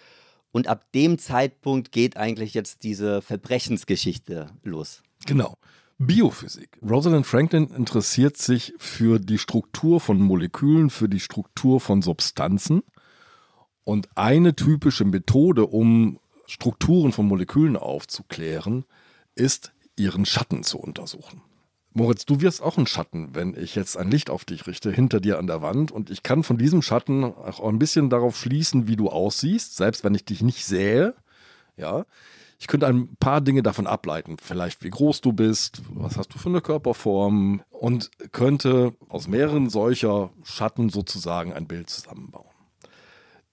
Und 0.53 0.67
ab 0.67 0.91
dem 0.93 1.17
Zeitpunkt 1.17 1.91
geht 1.91 2.15
eigentlich 2.15 2.53
jetzt 2.53 2.83
diese 2.83 3.23
Verbrechensgeschichte 3.23 4.51
los. 4.63 5.01
Genau. 5.25 5.57
Biophysik. 5.97 6.77
Rosalind 6.87 7.25
Franklin 7.25 7.69
interessiert 7.69 8.37
sich 8.37 8.73
für 8.77 9.19
die 9.19 9.39
Struktur 9.39 9.99
von 9.99 10.19
Molekülen, 10.19 10.91
für 10.91 11.09
die 11.09 11.19
Struktur 11.19 11.79
von 11.79 12.03
Substanzen. 12.03 12.83
Und 13.83 14.09
eine 14.15 14.55
typische 14.55 15.05
Methode, 15.05 15.65
um 15.65 16.19
Strukturen 16.45 17.11
von 17.13 17.27
Molekülen 17.27 17.75
aufzuklären, 17.75 18.85
ist, 19.33 19.73
ihren 19.97 20.25
Schatten 20.25 20.63
zu 20.63 20.77
untersuchen. 20.77 21.41
Moritz, 21.95 22.25
du 22.25 22.41
wirst 22.41 22.61
auch 22.61 22.77
ein 22.77 22.87
Schatten, 22.87 23.35
wenn 23.35 23.55
ich 23.55 23.75
jetzt 23.75 23.97
ein 23.97 24.09
Licht 24.09 24.31
auf 24.31 24.45
dich 24.45 24.65
richte, 24.65 24.91
hinter 24.91 25.19
dir 25.19 25.37
an 25.37 25.45
der 25.45 25.61
Wand. 25.61 25.91
Und 25.91 26.09
ich 26.09 26.23
kann 26.23 26.43
von 26.43 26.57
diesem 26.57 26.81
Schatten 26.81 27.23
auch 27.23 27.63
ein 27.67 27.77
bisschen 27.77 28.09
darauf 28.09 28.35
schließen, 28.35 28.87
wie 28.87 28.95
du 28.95 29.09
aussiehst, 29.09 29.75
selbst 29.75 30.03
wenn 30.03 30.15
ich 30.15 30.25
dich 30.25 30.41
nicht 30.41 30.65
sähe. 30.65 31.13
Ja. 31.77 32.05
Ich 32.59 32.67
könnte 32.67 32.87
ein 32.87 33.15
paar 33.17 33.41
Dinge 33.41 33.61
davon 33.61 33.87
ableiten. 33.87 34.37
Vielleicht 34.41 34.83
wie 34.83 34.89
groß 34.89 35.21
du 35.21 35.33
bist, 35.33 35.81
was 35.89 36.17
hast 36.17 36.33
du 36.33 36.39
für 36.39 36.49
eine 36.49 36.61
Körperform 36.61 37.61
und 37.69 38.09
könnte 38.31 38.93
aus 39.09 39.27
mehreren 39.27 39.69
solcher 39.69 40.31
Schatten 40.43 40.89
sozusagen 40.89 41.53
ein 41.53 41.67
Bild 41.67 41.89
zusammenbauen. 41.89 42.47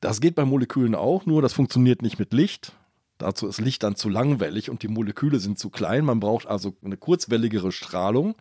Das 0.01 0.21
geht 0.21 0.35
bei 0.35 0.45
Molekülen 0.45 0.95
auch, 0.95 1.27
nur 1.27 1.43
das 1.43 1.53
funktioniert 1.53 2.01
nicht 2.01 2.19
mit 2.19 2.33
Licht. 2.33 2.73
Dazu 3.21 3.49
ist 3.49 3.61
Licht 3.61 3.83
dann 3.83 3.97
zu 3.97 4.09
langwellig 4.09 4.71
und 4.71 4.83
die 4.83 4.89
Moleküle 4.89 5.41
sind 5.41 5.59
zu 5.59 5.69
klein. 5.69 6.07
Man 6.07 6.21
braucht 6.21 6.47
also 6.47 6.75
eine 6.83 6.97
kurzwelligere 6.97 7.71
Strahlung 7.71 8.35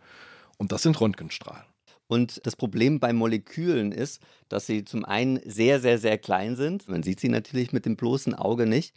und 0.56 0.72
das 0.72 0.82
sind 0.82 0.98
Röntgenstrahlen. 0.98 1.66
Und 2.06 2.40
das 2.46 2.56
Problem 2.56 2.98
bei 2.98 3.12
Molekülen 3.12 3.92
ist, 3.92 4.22
dass 4.48 4.66
sie 4.66 4.86
zum 4.86 5.04
einen 5.04 5.38
sehr, 5.44 5.80
sehr, 5.80 5.98
sehr 5.98 6.16
klein 6.16 6.56
sind. 6.56 6.88
Man 6.88 7.02
sieht 7.02 7.20
sie 7.20 7.28
natürlich 7.28 7.72
mit 7.72 7.84
dem 7.84 7.96
bloßen 7.96 8.34
Auge 8.34 8.66
nicht. 8.66 8.94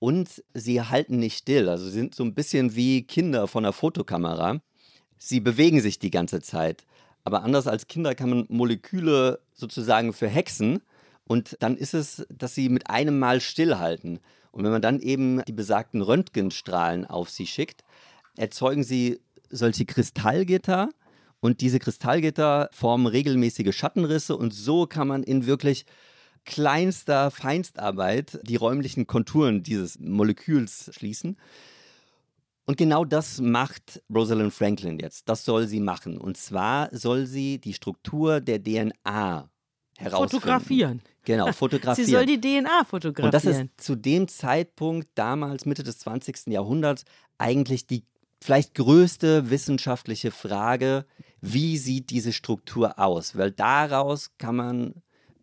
Und 0.00 0.42
sie 0.54 0.82
halten 0.82 1.20
nicht 1.20 1.38
still. 1.38 1.68
Also 1.68 1.84
sie 1.84 1.92
sind 1.92 2.16
so 2.16 2.24
ein 2.24 2.34
bisschen 2.34 2.74
wie 2.74 3.04
Kinder 3.04 3.46
von 3.46 3.64
einer 3.64 3.72
Fotokamera. 3.72 4.60
Sie 5.18 5.38
bewegen 5.38 5.80
sich 5.80 6.00
die 6.00 6.10
ganze 6.10 6.42
Zeit. 6.42 6.84
Aber 7.22 7.44
anders 7.44 7.68
als 7.68 7.86
Kinder 7.86 8.16
kann 8.16 8.28
man 8.28 8.46
Moleküle 8.48 9.38
sozusagen 9.54 10.12
verhexen. 10.12 10.82
Und 11.28 11.56
dann 11.60 11.76
ist 11.76 11.94
es, 11.94 12.26
dass 12.28 12.56
sie 12.56 12.68
mit 12.68 12.90
einem 12.90 13.20
Mal 13.20 13.40
stillhalten. 13.40 14.18
Und 14.52 14.64
wenn 14.64 14.70
man 14.70 14.82
dann 14.82 15.00
eben 15.00 15.42
die 15.46 15.52
besagten 15.52 16.02
Röntgenstrahlen 16.02 17.06
auf 17.06 17.30
sie 17.30 17.46
schickt, 17.46 17.82
erzeugen 18.36 18.84
sie 18.84 19.20
solche 19.50 19.84
Kristallgitter 19.84 20.90
und 21.40 21.60
diese 21.60 21.78
Kristallgitter 21.78 22.70
formen 22.72 23.06
regelmäßige 23.06 23.76
Schattenrisse 23.76 24.36
und 24.36 24.52
so 24.54 24.86
kann 24.86 25.08
man 25.08 25.22
in 25.22 25.46
wirklich 25.46 25.84
kleinster 26.44 27.30
Feinstarbeit 27.30 28.38
die 28.42 28.56
räumlichen 28.56 29.06
Konturen 29.06 29.62
dieses 29.62 29.98
Moleküls 29.98 30.90
schließen. 30.94 31.36
Und 32.64 32.76
genau 32.76 33.04
das 33.04 33.40
macht 33.40 34.02
Rosalind 34.12 34.52
Franklin 34.52 34.98
jetzt. 34.98 35.28
Das 35.28 35.44
soll 35.44 35.66
sie 35.66 35.80
machen. 35.80 36.18
Und 36.18 36.36
zwar 36.36 36.88
soll 36.96 37.26
sie 37.26 37.58
die 37.58 37.74
Struktur 37.74 38.40
der 38.40 38.62
DNA 38.62 39.50
herausfinden. 40.02 40.40
Fotografieren. 40.40 41.02
Genau, 41.24 41.52
fotografieren. 41.52 42.06
Sie 42.06 42.12
soll 42.12 42.26
die 42.26 42.40
DNA 42.40 42.84
fotografieren. 42.84 43.26
Und 43.26 43.34
das 43.34 43.44
ist 43.44 43.64
zu 43.76 43.96
dem 43.96 44.28
Zeitpunkt, 44.28 45.08
damals 45.14 45.66
Mitte 45.66 45.82
des 45.82 45.98
20. 46.00 46.48
Jahrhunderts, 46.48 47.04
eigentlich 47.38 47.86
die 47.86 48.04
vielleicht 48.40 48.74
größte 48.74 49.50
wissenschaftliche 49.50 50.30
Frage, 50.30 51.06
wie 51.40 51.78
sieht 51.78 52.10
diese 52.10 52.32
Struktur 52.32 52.98
aus? 52.98 53.36
Weil 53.36 53.50
daraus 53.50 54.30
kann 54.38 54.56
man 54.56 54.94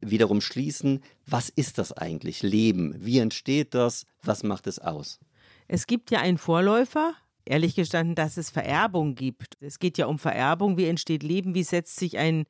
wiederum 0.01 0.41
schließen, 0.41 1.01
was 1.25 1.49
ist 1.49 1.77
das 1.77 1.91
eigentlich, 1.91 2.41
Leben? 2.41 2.95
Wie 2.99 3.19
entsteht 3.19 3.73
das? 3.73 4.05
Was 4.23 4.43
macht 4.43 4.67
es 4.67 4.79
aus? 4.79 5.19
Es 5.67 5.87
gibt 5.87 6.11
ja 6.11 6.19
einen 6.19 6.37
Vorläufer, 6.37 7.13
ehrlich 7.45 7.75
gestanden, 7.75 8.15
dass 8.15 8.37
es 8.37 8.49
Vererbung 8.49 9.15
gibt. 9.15 9.57
Es 9.59 9.79
geht 9.79 9.97
ja 9.97 10.07
um 10.07 10.19
Vererbung, 10.19 10.77
wie 10.77 10.85
entsteht 10.85 11.23
Leben, 11.23 11.53
wie 11.53 11.63
setzt 11.63 11.97
sich 11.97 12.17
ein 12.17 12.45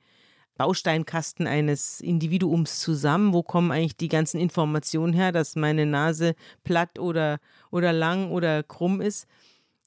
Bausteinkasten 0.59 1.47
eines 1.47 2.01
Individuums 2.01 2.79
zusammen, 2.79 3.33
wo 3.33 3.43
kommen 3.43 3.71
eigentlich 3.71 3.95
die 3.95 4.09
ganzen 4.09 4.41
Informationen 4.41 5.13
her, 5.13 5.31
dass 5.31 5.55
meine 5.55 5.85
Nase 5.85 6.35
platt 6.65 6.99
oder, 6.99 7.39
oder 7.71 7.93
lang 7.93 8.29
oder 8.29 8.61
krumm 8.61 8.99
ist 8.99 9.25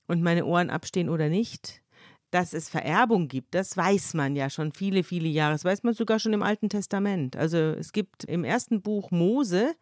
und 0.08 0.22
meine 0.22 0.46
Ohren 0.46 0.70
abstehen 0.70 1.10
oder 1.10 1.28
nicht. 1.28 1.82
Dass 2.30 2.54
es 2.54 2.70
Vererbung 2.70 3.28
gibt, 3.28 3.54
das 3.54 3.76
weiß 3.76 4.14
man 4.14 4.34
ja 4.34 4.48
schon 4.48 4.72
viele, 4.72 5.04
viele 5.04 5.28
Jahre. 5.28 5.52
Das 5.52 5.66
weiß 5.66 5.82
man 5.82 5.92
sogar 5.92 6.18
schon 6.18 6.32
im 6.32 6.42
Alten 6.42 6.70
Testament. 6.70 7.36
Also 7.36 7.58
es 7.58 7.92
gibt 7.92 8.24
im 8.24 8.42
ersten 8.42 8.80
Buch 8.80 9.10
Mose 9.10 9.74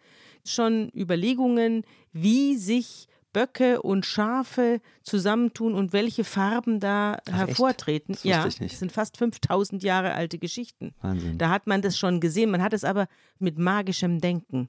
schon 0.44 0.90
Überlegungen, 0.92 1.84
wie 2.12 2.56
sich 2.56 3.06
Böcke 3.32 3.82
und 3.82 4.06
Schafe 4.06 4.80
zusammentun 5.02 5.74
und 5.74 5.92
welche 5.92 6.24
Farben 6.24 6.80
da 6.80 7.18
Ach, 7.26 7.32
hervortreten. 7.32 8.14
Das 8.14 8.24
ja, 8.24 8.46
ich 8.46 8.60
nicht. 8.60 8.72
das 8.72 8.78
sind 8.80 8.92
fast 8.92 9.16
5000 9.16 9.82
Jahre 9.82 10.14
alte 10.14 10.38
Geschichten. 10.38 10.94
Wahnsinn. 11.00 11.38
Da 11.38 11.50
hat 11.50 11.66
man 11.66 11.82
das 11.82 11.98
schon 11.98 12.20
gesehen, 12.20 12.50
man 12.50 12.62
hat 12.62 12.72
es 12.72 12.84
aber 12.84 13.06
mit 13.38 13.58
magischem 13.58 14.20
Denken 14.20 14.68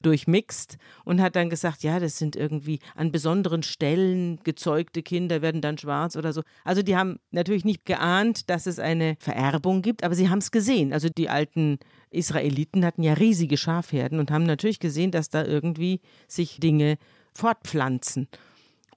durchmixt 0.00 0.78
und 1.04 1.20
hat 1.20 1.36
dann 1.36 1.50
gesagt, 1.50 1.82
ja, 1.82 1.98
das 1.98 2.18
sind 2.18 2.36
irgendwie 2.36 2.78
an 2.94 3.10
besonderen 3.10 3.62
Stellen 3.62 4.38
gezeugte 4.44 5.02
Kinder, 5.02 5.42
werden 5.42 5.60
dann 5.60 5.78
schwarz 5.78 6.16
oder 6.16 6.32
so. 6.32 6.42
Also 6.64 6.82
die 6.82 6.96
haben 6.96 7.18
natürlich 7.30 7.64
nicht 7.64 7.84
geahnt, 7.84 8.48
dass 8.48 8.66
es 8.66 8.78
eine 8.78 9.16
Vererbung 9.18 9.82
gibt, 9.82 10.04
aber 10.04 10.14
sie 10.14 10.28
haben 10.28 10.38
es 10.38 10.50
gesehen. 10.50 10.92
Also 10.92 11.08
die 11.08 11.28
alten 11.28 11.78
Israeliten 12.10 12.84
hatten 12.84 13.02
ja 13.02 13.14
riesige 13.14 13.56
Schafherden 13.56 14.20
und 14.20 14.30
haben 14.30 14.44
natürlich 14.44 14.78
gesehen, 14.78 15.10
dass 15.10 15.30
da 15.30 15.44
irgendwie 15.44 16.00
sich 16.26 16.60
Dinge 16.60 16.96
fortpflanzen. 17.38 18.28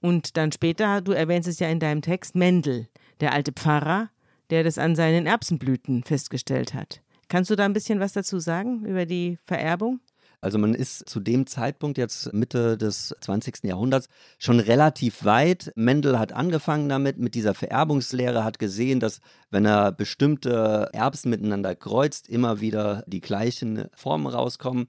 Und 0.00 0.36
dann 0.36 0.52
später, 0.52 1.00
du 1.00 1.12
erwähnst 1.12 1.48
es 1.48 1.60
ja 1.60 1.68
in 1.68 1.80
deinem 1.80 2.02
Text, 2.02 2.34
Mendel, 2.34 2.88
der 3.20 3.32
alte 3.32 3.52
Pfarrer, 3.52 4.10
der 4.50 4.64
das 4.64 4.78
an 4.78 4.96
seinen 4.96 5.26
Erbsenblüten 5.26 6.02
festgestellt 6.02 6.74
hat. 6.74 7.00
Kannst 7.28 7.50
du 7.50 7.56
da 7.56 7.64
ein 7.64 7.72
bisschen 7.72 8.00
was 8.00 8.12
dazu 8.12 8.40
sagen 8.40 8.84
über 8.84 9.06
die 9.06 9.38
Vererbung? 9.46 10.00
Also 10.42 10.58
man 10.58 10.74
ist 10.74 11.08
zu 11.08 11.20
dem 11.20 11.46
Zeitpunkt 11.46 11.98
jetzt 11.98 12.32
Mitte 12.32 12.76
des 12.76 13.14
20. 13.20 13.62
Jahrhunderts 13.62 14.08
schon 14.38 14.58
relativ 14.58 15.24
weit. 15.24 15.70
Mendel 15.76 16.18
hat 16.18 16.32
angefangen 16.32 16.88
damit, 16.88 17.18
mit 17.18 17.36
dieser 17.36 17.54
Vererbungslehre, 17.54 18.42
hat 18.42 18.58
gesehen, 18.58 18.98
dass 18.98 19.20
wenn 19.50 19.64
er 19.64 19.92
bestimmte 19.92 20.88
Erbsen 20.92 21.30
miteinander 21.30 21.76
kreuzt, 21.76 22.28
immer 22.28 22.60
wieder 22.60 23.04
die 23.06 23.20
gleichen 23.20 23.84
Formen 23.94 24.26
rauskommen. 24.26 24.88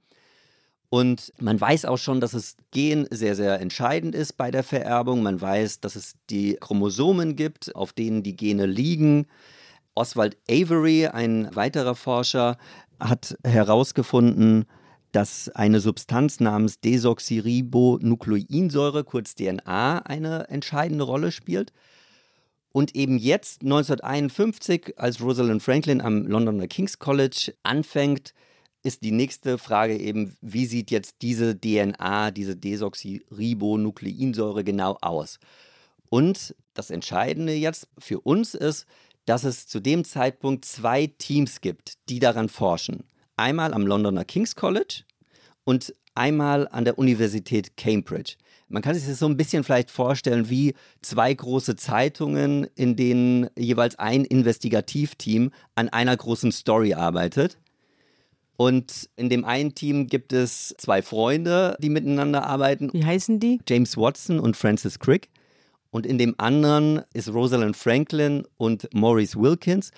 Und 0.94 1.34
man 1.40 1.60
weiß 1.60 1.86
auch 1.86 1.98
schon, 1.98 2.22
dass 2.22 2.34
das 2.34 2.56
Gen 2.70 3.08
sehr, 3.10 3.36
sehr 3.36 3.60
entscheidend 3.60 4.14
ist 4.14 4.34
bei 4.34 4.52
der 4.52 4.62
Vererbung. 4.62 5.24
Man 5.24 5.42
weiß, 5.42 5.80
dass 5.80 5.96
es 5.96 6.14
die 6.30 6.56
Chromosomen 6.62 7.36
gibt, 7.36 7.76
auf 7.76 7.94
denen 7.94 8.22
die 8.22 8.36
Gene 8.36 8.68
liegen. 8.68 9.26
Oswald 9.96 10.38
Avery, 10.48 11.08
ein 11.08 11.50
weiterer 11.56 11.96
Forscher, 11.96 12.60
hat 13.00 13.36
herausgefunden, 13.44 14.66
dass 15.12 15.50
eine 15.50 15.80
Substanz 15.80 16.40
namens 16.40 16.80
Desoxyribonukleinsäure, 16.82 19.04
kurz 19.04 19.34
DNA, 19.34 20.06
eine 20.06 20.48
entscheidende 20.50 21.06
Rolle 21.06 21.32
spielt. 21.32 21.74
Und 22.72 22.96
eben 22.96 23.18
jetzt, 23.18 23.64
1951, 23.64 24.94
als 24.98 25.22
Rosalind 25.22 25.64
Franklin 25.64 26.02
am 26.02 26.28
Londoner 26.28 26.68
King's 26.68 27.00
College 27.00 27.52
anfängt, 27.64 28.36
ist 28.84 29.04
die 29.04 29.12
nächste 29.12 29.58
Frage 29.58 29.98
eben, 29.98 30.36
wie 30.42 30.66
sieht 30.66 30.92
jetzt 30.92 31.16
diese 31.22 31.60
DNA, 31.60 32.32
diese 32.32 32.56
Desoxyribonukleinsäure 32.56 34.64
genau 34.64 34.98
aus? 35.02 35.40
Und 36.10 36.56
das 36.74 36.92
Entscheidende 36.92 37.54
jetzt 37.54 37.88
für 37.98 38.20
uns 38.20 38.54
ist, 38.54 38.86
dass 39.26 39.46
es 39.46 39.68
zu 39.68 39.80
dem 39.80 40.04
Zeitpunkt 40.04 40.66
zwei 40.66 41.08
Teams 41.08 41.62
gibt, 41.62 41.94
die 42.10 42.20
daran 42.20 42.50
forschen. 42.50 43.06
Einmal 43.38 43.74
am 43.74 43.88
Londoner 43.88 44.26
King's 44.26 44.56
College 44.56 45.04
und 45.64 45.94
einmal 46.14 46.68
an 46.68 46.86
der 46.86 47.00
Universität 47.00 47.78
Cambridge. 47.78 48.36
Man 48.68 48.82
kann 48.82 48.96
sich 48.96 49.06
das 49.06 49.20
so 49.20 49.28
ein 49.28 49.38
bisschen 49.38 49.64
vielleicht 49.64 49.92
vorstellen 49.92 50.50
wie 50.50 50.74
zwei 51.02 51.34
große 51.34 51.76
Zeitungen, 51.76 52.68
in 52.76 52.96
denen 52.96 53.50
jeweils 53.58 53.98
ein 53.98 54.26
Investigativteam 54.26 55.52
an 55.76 55.90
einer 55.90 56.18
großen 56.18 56.52
Story 56.52 56.94
arbeitet. 56.94 57.58
Und 58.56 59.10
in 59.16 59.30
dem 59.30 59.46
einen 59.46 59.74
Team 59.74 60.08
gibt 60.08 60.32
es 60.32 60.76
zwei 60.78 61.02
Freunde, 61.02 61.76
die 61.80 61.90
miteinander 61.90 62.46
arbeiten. 62.46 62.92
Wie 62.94 63.04
heißen 63.04 63.40
die? 63.40 63.60
James 63.68 63.98
Watson 63.98 64.40
und 64.40 64.56
Francis 64.56 65.00
Crick. 65.00 65.30
Und 65.90 66.06
in 66.06 66.18
dem 66.18 66.36
anderen 66.38 67.02
ist 67.14 67.34
Rosalind 67.34 67.76
Franklin 67.76 68.46
und 68.58 68.90
Maurice 68.94 69.40
Wilkins. 69.40 69.92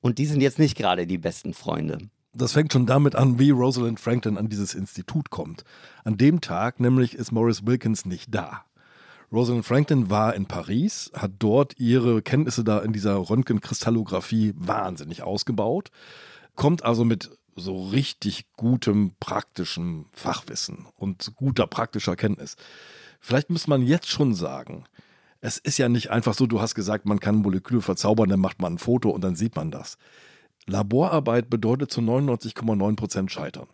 Und 0.00 0.18
die 0.18 0.26
sind 0.26 0.40
jetzt 0.40 0.58
nicht 0.58 0.76
gerade 0.76 1.06
die 1.06 1.18
besten 1.18 1.54
Freunde. 1.54 1.98
Das 2.34 2.52
fängt 2.52 2.72
schon 2.72 2.86
damit 2.86 3.14
an, 3.14 3.38
wie 3.38 3.50
Rosalind 3.50 4.00
Franklin 4.00 4.36
an 4.36 4.48
dieses 4.48 4.74
Institut 4.74 5.30
kommt. 5.30 5.64
An 6.02 6.16
dem 6.16 6.40
Tag 6.40 6.80
nämlich 6.80 7.14
ist 7.14 7.30
Maurice 7.30 7.66
Wilkins 7.66 8.04
nicht 8.04 8.34
da. 8.34 8.64
Rosalind 9.32 9.64
Franklin 9.64 10.10
war 10.10 10.34
in 10.34 10.46
Paris, 10.46 11.10
hat 11.14 11.32
dort 11.38 11.78
ihre 11.78 12.22
Kenntnisse 12.22 12.64
da 12.64 12.80
in 12.80 12.92
dieser 12.92 13.16
Röntgenkristallographie 13.16 14.52
wahnsinnig 14.56 15.22
ausgebaut, 15.22 15.90
kommt 16.54 16.84
also 16.84 17.04
mit 17.04 17.30
so 17.56 17.88
richtig 17.88 18.46
gutem 18.56 19.12
praktischen 19.20 20.06
Fachwissen 20.12 20.86
und 20.96 21.34
guter 21.36 21.66
praktischer 21.66 22.16
Kenntnis. 22.16 22.56
Vielleicht 23.20 23.50
muss 23.50 23.66
man 23.66 23.82
jetzt 23.82 24.08
schon 24.08 24.34
sagen, 24.34 24.84
es 25.40 25.58
ist 25.58 25.78
ja 25.78 25.88
nicht 25.88 26.10
einfach 26.10 26.34
so, 26.34 26.46
du 26.46 26.60
hast 26.60 26.74
gesagt, 26.74 27.06
man 27.06 27.20
kann 27.20 27.36
Moleküle 27.36 27.82
verzaubern, 27.82 28.28
dann 28.28 28.40
macht 28.40 28.60
man 28.60 28.74
ein 28.74 28.78
Foto 28.78 29.10
und 29.10 29.22
dann 29.22 29.36
sieht 29.36 29.56
man 29.56 29.70
das. 29.70 29.98
Laborarbeit 30.66 31.50
bedeutet 31.50 31.90
zu 31.90 32.00
99,9 32.00 32.96
Prozent 32.96 33.30
scheitern. 33.30 33.68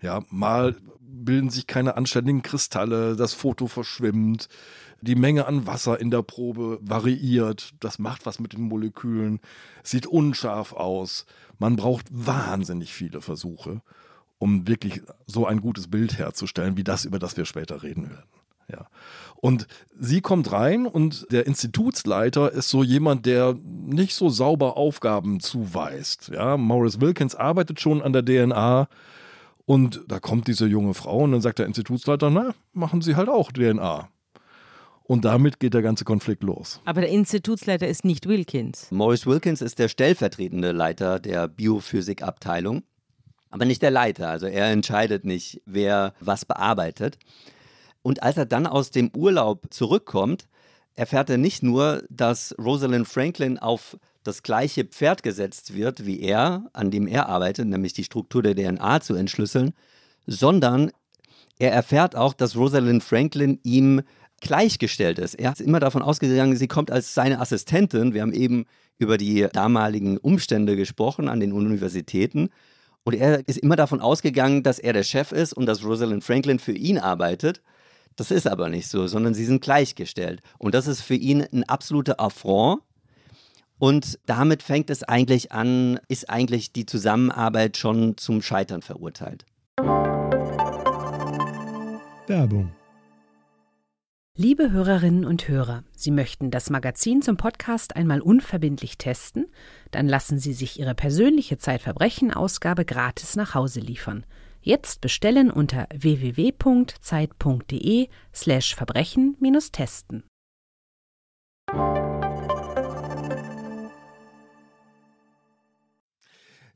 Ja, 0.00 0.22
mal 0.30 0.76
bilden 1.00 1.50
sich 1.50 1.66
keine 1.66 1.96
anständigen 1.96 2.42
Kristalle, 2.42 3.16
das 3.16 3.32
Foto 3.34 3.66
verschwimmt, 3.66 4.48
die 5.00 5.14
Menge 5.14 5.46
an 5.46 5.66
Wasser 5.66 6.00
in 6.00 6.10
der 6.10 6.22
Probe 6.22 6.78
variiert, 6.80 7.74
das 7.80 7.98
macht 7.98 8.26
was 8.26 8.40
mit 8.40 8.52
den 8.52 8.62
Molekülen, 8.62 9.40
sieht 9.82 10.06
unscharf 10.06 10.72
aus. 10.72 11.26
Man 11.58 11.76
braucht 11.76 12.06
wahnsinnig 12.10 12.92
viele 12.92 13.20
Versuche, 13.20 13.80
um 14.38 14.66
wirklich 14.66 15.02
so 15.26 15.46
ein 15.46 15.60
gutes 15.60 15.88
Bild 15.88 16.18
herzustellen, 16.18 16.76
wie 16.76 16.84
das, 16.84 17.04
über 17.04 17.18
das 17.18 17.36
wir 17.36 17.44
später 17.44 17.82
reden 17.82 18.10
werden. 18.10 18.28
Ja. 18.70 18.86
Und 19.36 19.66
sie 19.98 20.20
kommt 20.20 20.52
rein 20.52 20.86
und 20.86 21.26
der 21.32 21.46
Institutsleiter 21.46 22.52
ist 22.52 22.68
so 22.68 22.82
jemand, 22.82 23.24
der 23.24 23.54
nicht 23.64 24.14
so 24.14 24.28
sauber 24.28 24.76
Aufgaben 24.76 25.40
zuweist. 25.40 26.30
Ja, 26.34 26.56
Maurice 26.56 27.00
Wilkins 27.00 27.34
arbeitet 27.34 27.80
schon 27.80 28.02
an 28.02 28.12
der 28.12 28.24
DNA 28.24 28.88
und 29.64 30.02
da 30.06 30.20
kommt 30.20 30.48
diese 30.48 30.66
junge 30.66 30.94
Frau 30.94 31.20
und 31.20 31.32
dann 31.32 31.40
sagt 31.40 31.60
der 31.60 31.66
Institutsleiter, 31.66 32.30
na, 32.30 32.54
machen 32.72 33.00
Sie 33.00 33.16
halt 33.16 33.28
auch 33.28 33.52
DNA. 33.52 34.08
Und 35.08 35.24
damit 35.24 35.58
geht 35.58 35.72
der 35.72 35.80
ganze 35.80 36.04
Konflikt 36.04 36.42
los. 36.42 36.82
Aber 36.84 37.00
der 37.00 37.08
Institutsleiter 37.08 37.88
ist 37.88 38.04
nicht 38.04 38.28
Wilkins. 38.28 38.88
Maurice 38.90 39.24
Wilkins 39.24 39.62
ist 39.62 39.78
der 39.78 39.88
stellvertretende 39.88 40.72
Leiter 40.72 41.18
der 41.18 41.48
Biophysikabteilung, 41.48 42.82
aber 43.48 43.64
nicht 43.64 43.80
der 43.80 43.90
Leiter. 43.90 44.28
Also 44.28 44.44
er 44.44 44.66
entscheidet 44.66 45.24
nicht, 45.24 45.62
wer 45.64 46.12
was 46.20 46.44
bearbeitet. 46.44 47.16
Und 48.02 48.22
als 48.22 48.36
er 48.36 48.44
dann 48.44 48.66
aus 48.66 48.90
dem 48.90 49.10
Urlaub 49.16 49.68
zurückkommt, 49.70 50.46
erfährt 50.94 51.30
er 51.30 51.38
nicht 51.38 51.62
nur, 51.62 52.04
dass 52.10 52.54
Rosalind 52.58 53.08
Franklin 53.08 53.58
auf 53.58 53.96
das 54.24 54.42
gleiche 54.42 54.84
Pferd 54.84 55.22
gesetzt 55.22 55.74
wird 55.74 56.04
wie 56.04 56.20
er, 56.20 56.68
an 56.74 56.90
dem 56.90 57.06
er 57.06 57.30
arbeitet, 57.30 57.66
nämlich 57.66 57.94
die 57.94 58.04
Struktur 58.04 58.42
der 58.42 58.54
DNA 58.54 59.00
zu 59.00 59.14
entschlüsseln, 59.14 59.72
sondern 60.26 60.90
er 61.58 61.72
erfährt 61.72 62.14
auch, 62.14 62.34
dass 62.34 62.56
Rosalind 62.56 63.02
Franklin 63.02 63.58
ihm 63.62 64.02
gleichgestellt 64.40 65.18
ist. 65.18 65.34
Er 65.34 65.52
ist 65.52 65.60
immer 65.60 65.80
davon 65.80 66.02
ausgegangen, 66.02 66.56
sie 66.56 66.68
kommt 66.68 66.90
als 66.90 67.14
seine 67.14 67.40
Assistentin. 67.40 68.14
Wir 68.14 68.22
haben 68.22 68.32
eben 68.32 68.66
über 68.98 69.18
die 69.18 69.46
damaligen 69.52 70.18
Umstände 70.18 70.76
gesprochen 70.76 71.28
an 71.28 71.40
den 71.40 71.52
Universitäten. 71.52 72.50
Und 73.04 73.14
er 73.14 73.46
ist 73.48 73.58
immer 73.58 73.76
davon 73.76 74.00
ausgegangen, 74.00 74.62
dass 74.62 74.78
er 74.78 74.92
der 74.92 75.02
Chef 75.02 75.32
ist 75.32 75.52
und 75.52 75.66
dass 75.66 75.84
Rosalind 75.84 76.24
Franklin 76.24 76.58
für 76.58 76.72
ihn 76.72 76.98
arbeitet. 76.98 77.62
Das 78.16 78.30
ist 78.30 78.46
aber 78.46 78.68
nicht 78.68 78.88
so, 78.88 79.06
sondern 79.06 79.32
sie 79.34 79.44
sind 79.44 79.62
gleichgestellt. 79.62 80.42
Und 80.58 80.74
das 80.74 80.86
ist 80.86 81.02
für 81.02 81.14
ihn 81.14 81.42
ein 81.52 81.64
absoluter 81.64 82.20
Affront. 82.20 82.82
Und 83.78 84.18
damit 84.26 84.64
fängt 84.64 84.90
es 84.90 85.04
eigentlich 85.04 85.52
an, 85.52 86.00
ist 86.08 86.28
eigentlich 86.28 86.72
die 86.72 86.84
Zusammenarbeit 86.84 87.76
schon 87.76 88.16
zum 88.16 88.42
Scheitern 88.42 88.82
verurteilt. 88.82 89.44
Werbung. 92.26 92.72
Liebe 94.40 94.70
Hörerinnen 94.70 95.24
und 95.24 95.48
Hörer, 95.48 95.82
Sie 95.96 96.12
möchten 96.12 96.52
das 96.52 96.70
Magazin 96.70 97.22
zum 97.22 97.36
Podcast 97.36 97.96
einmal 97.96 98.20
unverbindlich 98.20 98.96
testen? 98.96 99.46
Dann 99.90 100.06
lassen 100.06 100.38
Sie 100.38 100.52
sich 100.52 100.78
Ihre 100.78 100.94
persönliche 100.94 101.58
Zeitverbrechen-Ausgabe 101.58 102.84
gratis 102.84 103.34
nach 103.34 103.56
Hause 103.56 103.80
liefern. 103.80 104.24
Jetzt 104.60 105.00
bestellen 105.00 105.50
unter 105.50 105.88
www.zeit.de/slash 105.92 108.76
Verbrechen-testen. 108.76 110.22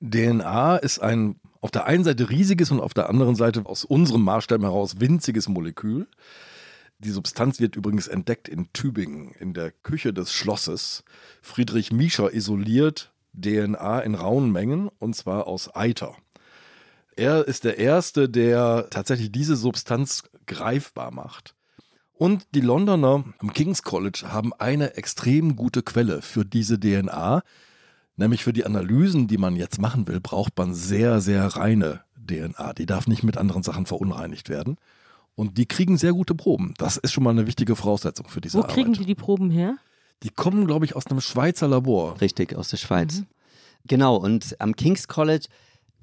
DNA 0.00 0.76
ist 0.78 0.98
ein 0.98 1.36
auf 1.60 1.70
der 1.70 1.86
einen 1.86 2.02
Seite 2.02 2.28
riesiges 2.28 2.72
und 2.72 2.80
auf 2.80 2.92
der 2.92 3.08
anderen 3.08 3.36
Seite 3.36 3.64
aus 3.66 3.84
unserem 3.84 4.24
Maßstab 4.24 4.62
heraus 4.62 4.98
winziges 4.98 5.48
Molekül. 5.48 6.08
Die 7.04 7.10
Substanz 7.10 7.58
wird 7.58 7.74
übrigens 7.74 8.06
entdeckt 8.06 8.48
in 8.48 8.72
Tübingen, 8.72 9.32
in 9.32 9.54
der 9.54 9.72
Küche 9.72 10.12
des 10.12 10.32
Schlosses. 10.32 11.02
Friedrich 11.40 11.90
Miescher 11.90 12.32
isoliert 12.32 13.12
DNA 13.32 14.00
in 14.00 14.14
rauen 14.14 14.52
Mengen 14.52 14.88
und 15.00 15.16
zwar 15.16 15.48
aus 15.48 15.74
Eiter. 15.74 16.14
Er 17.16 17.48
ist 17.48 17.64
der 17.64 17.78
Erste, 17.78 18.28
der 18.28 18.86
tatsächlich 18.90 19.32
diese 19.32 19.56
Substanz 19.56 20.22
greifbar 20.46 21.10
macht. 21.10 21.56
Und 22.12 22.46
die 22.54 22.60
Londoner 22.60 23.24
am 23.38 23.52
King's 23.52 23.82
College 23.82 24.26
haben 24.28 24.52
eine 24.52 24.94
extrem 24.94 25.56
gute 25.56 25.82
Quelle 25.82 26.22
für 26.22 26.44
diese 26.44 26.78
DNA. 26.78 27.42
Nämlich 28.14 28.44
für 28.44 28.52
die 28.52 28.64
Analysen, 28.64 29.26
die 29.26 29.38
man 29.38 29.56
jetzt 29.56 29.80
machen 29.80 30.06
will, 30.06 30.20
braucht 30.20 30.56
man 30.56 30.72
sehr, 30.72 31.20
sehr 31.20 31.46
reine 31.46 32.04
DNA. 32.16 32.74
Die 32.74 32.86
darf 32.86 33.08
nicht 33.08 33.24
mit 33.24 33.36
anderen 33.36 33.64
Sachen 33.64 33.86
verunreinigt 33.86 34.48
werden. 34.48 34.76
Und 35.34 35.58
die 35.58 35.66
kriegen 35.66 35.96
sehr 35.96 36.12
gute 36.12 36.34
Proben. 36.34 36.74
Das 36.78 36.96
ist 36.96 37.12
schon 37.12 37.24
mal 37.24 37.30
eine 37.30 37.46
wichtige 37.46 37.74
Voraussetzung 37.76 38.28
für 38.28 38.40
diese 38.40 38.58
Wo 38.58 38.62
Arbeit. 38.62 38.74
kriegen 38.74 38.92
die 38.92 39.06
die 39.06 39.14
Proben 39.14 39.50
her? 39.50 39.76
Die 40.22 40.30
kommen, 40.30 40.66
glaube 40.66 40.84
ich, 40.84 40.94
aus 40.94 41.06
einem 41.06 41.20
Schweizer 41.20 41.68
Labor. 41.68 42.20
Richtig, 42.20 42.54
aus 42.54 42.68
der 42.68 42.76
Schweiz. 42.76 43.22
Genau, 43.86 44.16
und 44.16 44.60
am 44.60 44.76
King's 44.76 45.08
College 45.08 45.46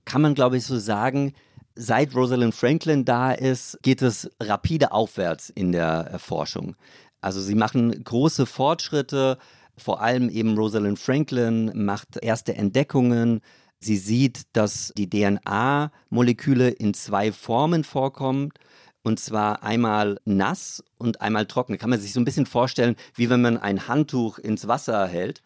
kann 0.06 0.22
man, 0.22 0.34
glaube 0.34 0.58
ich, 0.58 0.65
so 0.65 0.78
sagen, 0.78 1.34
seit 1.76 2.13
Rosalind 2.15 2.54
Franklin 2.54 3.06
da 3.06 3.32
ist, 3.32 3.80
geht 3.84 4.02
es 4.02 4.30
rapide 4.42 4.92
aufwärts 4.92 5.50
in 5.50 5.72
der 5.72 6.13
äh, 6.13 6.20
Forschung. 6.20 6.76
Also 7.22 7.39
sie 7.42 7.56
machen 7.56 8.04
große 8.04 8.46
Fortschritte, 8.46 9.38
vor 9.78 10.02
allem 10.02 10.30
eben 10.30 10.58
Rosalind 10.58 11.00
Franklin 11.00 11.72
macht 11.74 12.18
erste 12.22 12.56
Entdeckungen. 12.56 13.42
Sie 13.80 13.96
sieht, 13.96 14.42
dass 14.54 14.92
die 14.98 15.10
DNA-Moleküle 15.10 16.70
in 16.70 16.94
zwei 16.94 17.32
Formen 17.32 17.86
vorkommen. 17.86 18.52
Und 19.01 19.19
zwar 19.19 19.63
einmal 19.63 20.19
nass 20.25 20.83
und 20.97 21.21
einmal 21.21 21.45
trocken. 21.45 21.77
Kann 21.77 21.89
man 21.89 21.99
sich 21.99 22.13
so 22.13 22.19
ein 22.19 22.25
bisschen 22.25 22.45
vorstellen, 22.45 22.95
wie 23.15 23.29
wenn 23.29 23.41
man 23.41 23.57
ein 23.57 23.88
Handtuch 23.88 24.39
ins 24.39 24.67
Wasser 24.67 25.07
hält 25.07 25.41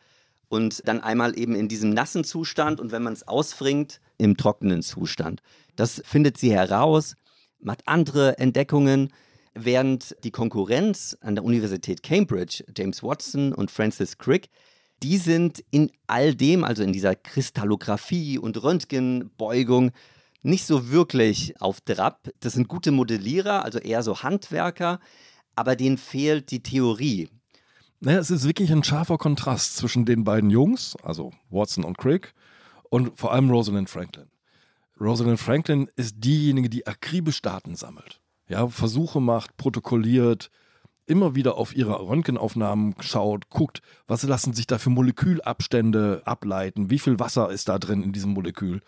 und 0.49 0.87
dann 0.87 1.01
einmal 1.01 1.37
eben 1.37 1.55
in 1.55 1.67
diesem 1.67 1.91
nassen 1.91 2.23
Zustand 2.23 2.79
und 2.79 2.91
wenn 2.91 3.03
man 3.03 3.13
es 3.13 3.27
ausfringt, 3.27 3.99
im 4.17 4.37
trockenen 4.37 4.81
Zustand. 4.81 5.41
Das 5.75 6.01
findet 6.05 6.37
sie 6.37 6.51
heraus, 6.51 7.15
macht 7.59 7.81
andere 7.87 8.37
Entdeckungen, 8.37 9.11
während 9.55 10.15
die 10.23 10.31
Konkurrenz 10.31 11.17
an 11.21 11.35
der 11.35 11.43
Universität 11.43 12.03
Cambridge, 12.03 12.63
James 12.75 13.03
Watson 13.03 13.53
und 13.53 13.71
Francis 13.71 14.17
Crick, 14.17 14.49
die 15.01 15.17
sind 15.17 15.63
in 15.71 15.91
all 16.07 16.33
dem, 16.33 16.63
also 16.63 16.83
in 16.83 16.93
dieser 16.93 17.15
Kristallographie 17.15 18.37
und 18.37 18.61
Röntgenbeugung, 18.61 19.91
nicht 20.43 20.65
so 20.65 20.91
wirklich 20.91 21.60
auf 21.60 21.82
Trab. 21.82 22.29
Das 22.39 22.53
sind 22.53 22.67
gute 22.67 22.91
Modellierer, 22.91 23.63
also 23.63 23.79
eher 23.79 24.03
so 24.03 24.21
Handwerker, 24.21 24.99
aber 25.56 25.75
denen 25.75 25.97
fehlt 25.97 26.51
die 26.51 26.62
Theorie. 26.62 27.29
Naja, 27.99 28.19
es 28.19 28.32
ist 28.32 28.45
wirklich 28.45 28.71
ein 28.71 28.84
scharfer 28.84 29.17
Kontrast 29.17 29.77
zwischen 29.77 30.06
den 30.06 30.25
beiden 30.25 30.49
Jungs, 30.49 30.95
also 31.03 31.32
Watson 31.49 31.86
und 31.86 31.97
Crick, 31.97 32.34
und 32.89 33.17
vor 33.17 33.32
allem 33.32 33.49
Rosalind 33.49 33.89
Franklin. 33.89 34.29
Rosalind 34.99 35.39
Franklin 35.39 35.89
ist 35.95 36.15
diejenige, 36.17 36.69
die 36.69 36.86
akribisch 36.86 37.41
Daten 37.41 37.75
sammelt. 37.75 38.21
Ja, 38.47 38.67
Versuche 38.67 39.21
macht, 39.21 39.56
protokolliert, 39.58 40.51
immer 41.06 41.36
wieder 41.36 41.56
auf 41.56 41.75
ihre 41.75 41.99
Röntgenaufnahmen 42.08 42.95
schaut, 42.99 43.49
guckt, 43.49 43.82
was 44.08 44.23
lassen 44.23 44.53
sich 44.53 44.67
da 44.67 44.77
für 44.77 44.89
Molekülabstände 44.89 46.21
ableiten, 46.25 46.89
wie 46.89 46.99
viel 46.99 47.19
Wasser 47.19 47.49
ist 47.51 47.69
da 47.69 47.79
drin 47.79 48.03
in 48.03 48.12
diesem 48.12 48.32
Molekül. 48.32 48.82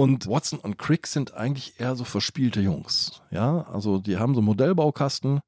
Und 0.00 0.26
Watson 0.26 0.58
und 0.58 0.78
Crick 0.78 1.06
sind 1.06 1.34
eigentlich 1.34 1.78
eher 1.78 1.94
so 1.94 2.04
verspielte 2.04 2.62
Jungs. 2.62 3.20
Ja, 3.30 3.66
also 3.70 3.98
die 3.98 4.16
haben 4.16 4.34
so 4.34 4.40
Modellbaukasten 4.40 5.40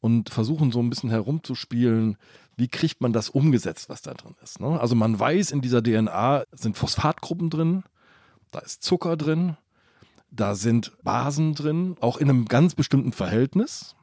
und 0.00 0.30
versuchen 0.30 0.72
so 0.72 0.80
ein 0.80 0.88
bisschen 0.88 1.10
herumzuspielen, 1.10 2.16
wie 2.56 2.68
kriegt 2.68 3.02
man 3.02 3.12
das 3.12 3.28
umgesetzt, 3.28 3.90
was 3.90 4.00
da 4.00 4.14
drin 4.14 4.36
ist. 4.42 4.58
Ne? 4.58 4.80
Also 4.80 4.94
man 4.94 5.20
weiß, 5.20 5.50
in 5.50 5.60
dieser 5.60 5.82
DNA 5.82 6.44
sind 6.52 6.78
Phosphatgruppen 6.78 7.50
drin, 7.50 7.84
da 8.52 8.60
ist 8.60 8.82
Zucker 8.82 9.18
drin, 9.18 9.58
da 10.30 10.54
sind 10.54 10.96
Basen 11.02 11.54
drin, 11.54 11.96
auch 12.00 12.16
in 12.16 12.30
einem 12.30 12.46
ganz 12.46 12.74
bestimmten 12.74 13.12
Verhältnis. 13.12 13.96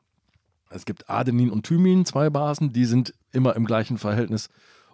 Es 0.70 0.86
gibt 0.86 1.10
Adenin 1.10 1.50
und 1.50 1.65
Thymin, 1.65 2.06
zwei 2.06 2.30
Basen, 2.30 2.72
die 2.72 2.86
sind 2.86 3.15
immer 3.32 3.56
im 3.56 3.65
gleichen 3.65 3.98
Verhältnis. 3.98 4.50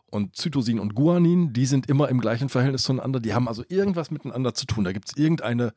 Und 0.09 0.35
Zytosin 0.35 0.79
und 0.79 0.95
Guanin, 0.95 1.53
die 1.53 1.65
sind 1.65 1.89
immer 1.89 2.09
im 2.09 2.21
gleichen 2.21 2.49
Verhältnis 2.49 2.83
zueinander. 2.83 3.19
Die 3.19 3.33
haben 3.33 3.47
also 3.47 3.63
irgendwas 3.67 4.09
miteinander 4.09 4.53
zu 4.53 4.65
tun. 4.65 4.85
Da 4.85 4.93
gibt 4.93 5.09
es 5.09 5.17
irgendeine 5.17 5.73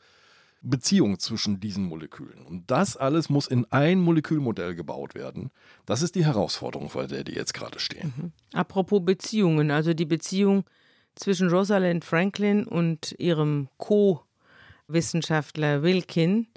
Beziehung 0.63 1.19
zwischen 1.19 1.59
diesen 1.59 1.85
Molekülen. 1.85 2.47
Und 2.47 2.71
das 2.71 2.97
alles 2.97 3.31
muss 3.31 3.49
in 3.49 3.67
ein 3.71 3.99
Molekülmodell 3.99 4.75
gebaut 4.75 5.15
werden. 5.15 5.51
Das 5.87 6.03
ist 6.03 6.15
die 6.15 6.25
Herausforderung, 6.25 6.91
vor 6.91 7.07
der 7.07 7.25
die 7.25 7.33
jetzt 7.33 7.55
gerade 7.55 7.81
stehen. 7.81 8.33
Apropos 8.53 9.03
Beziehungen, 9.05 9.71
also 9.71 9.95
die 9.95 10.05
Beziehung 10.05 10.65
zwischen 11.15 11.49
Rosalind 11.49 12.05
Franklin 12.05 12.67
und 12.67 13.15
ihrem 13.19 13.69
Co-Wissenschaftler 13.79 15.83
Wilkin 15.83 16.49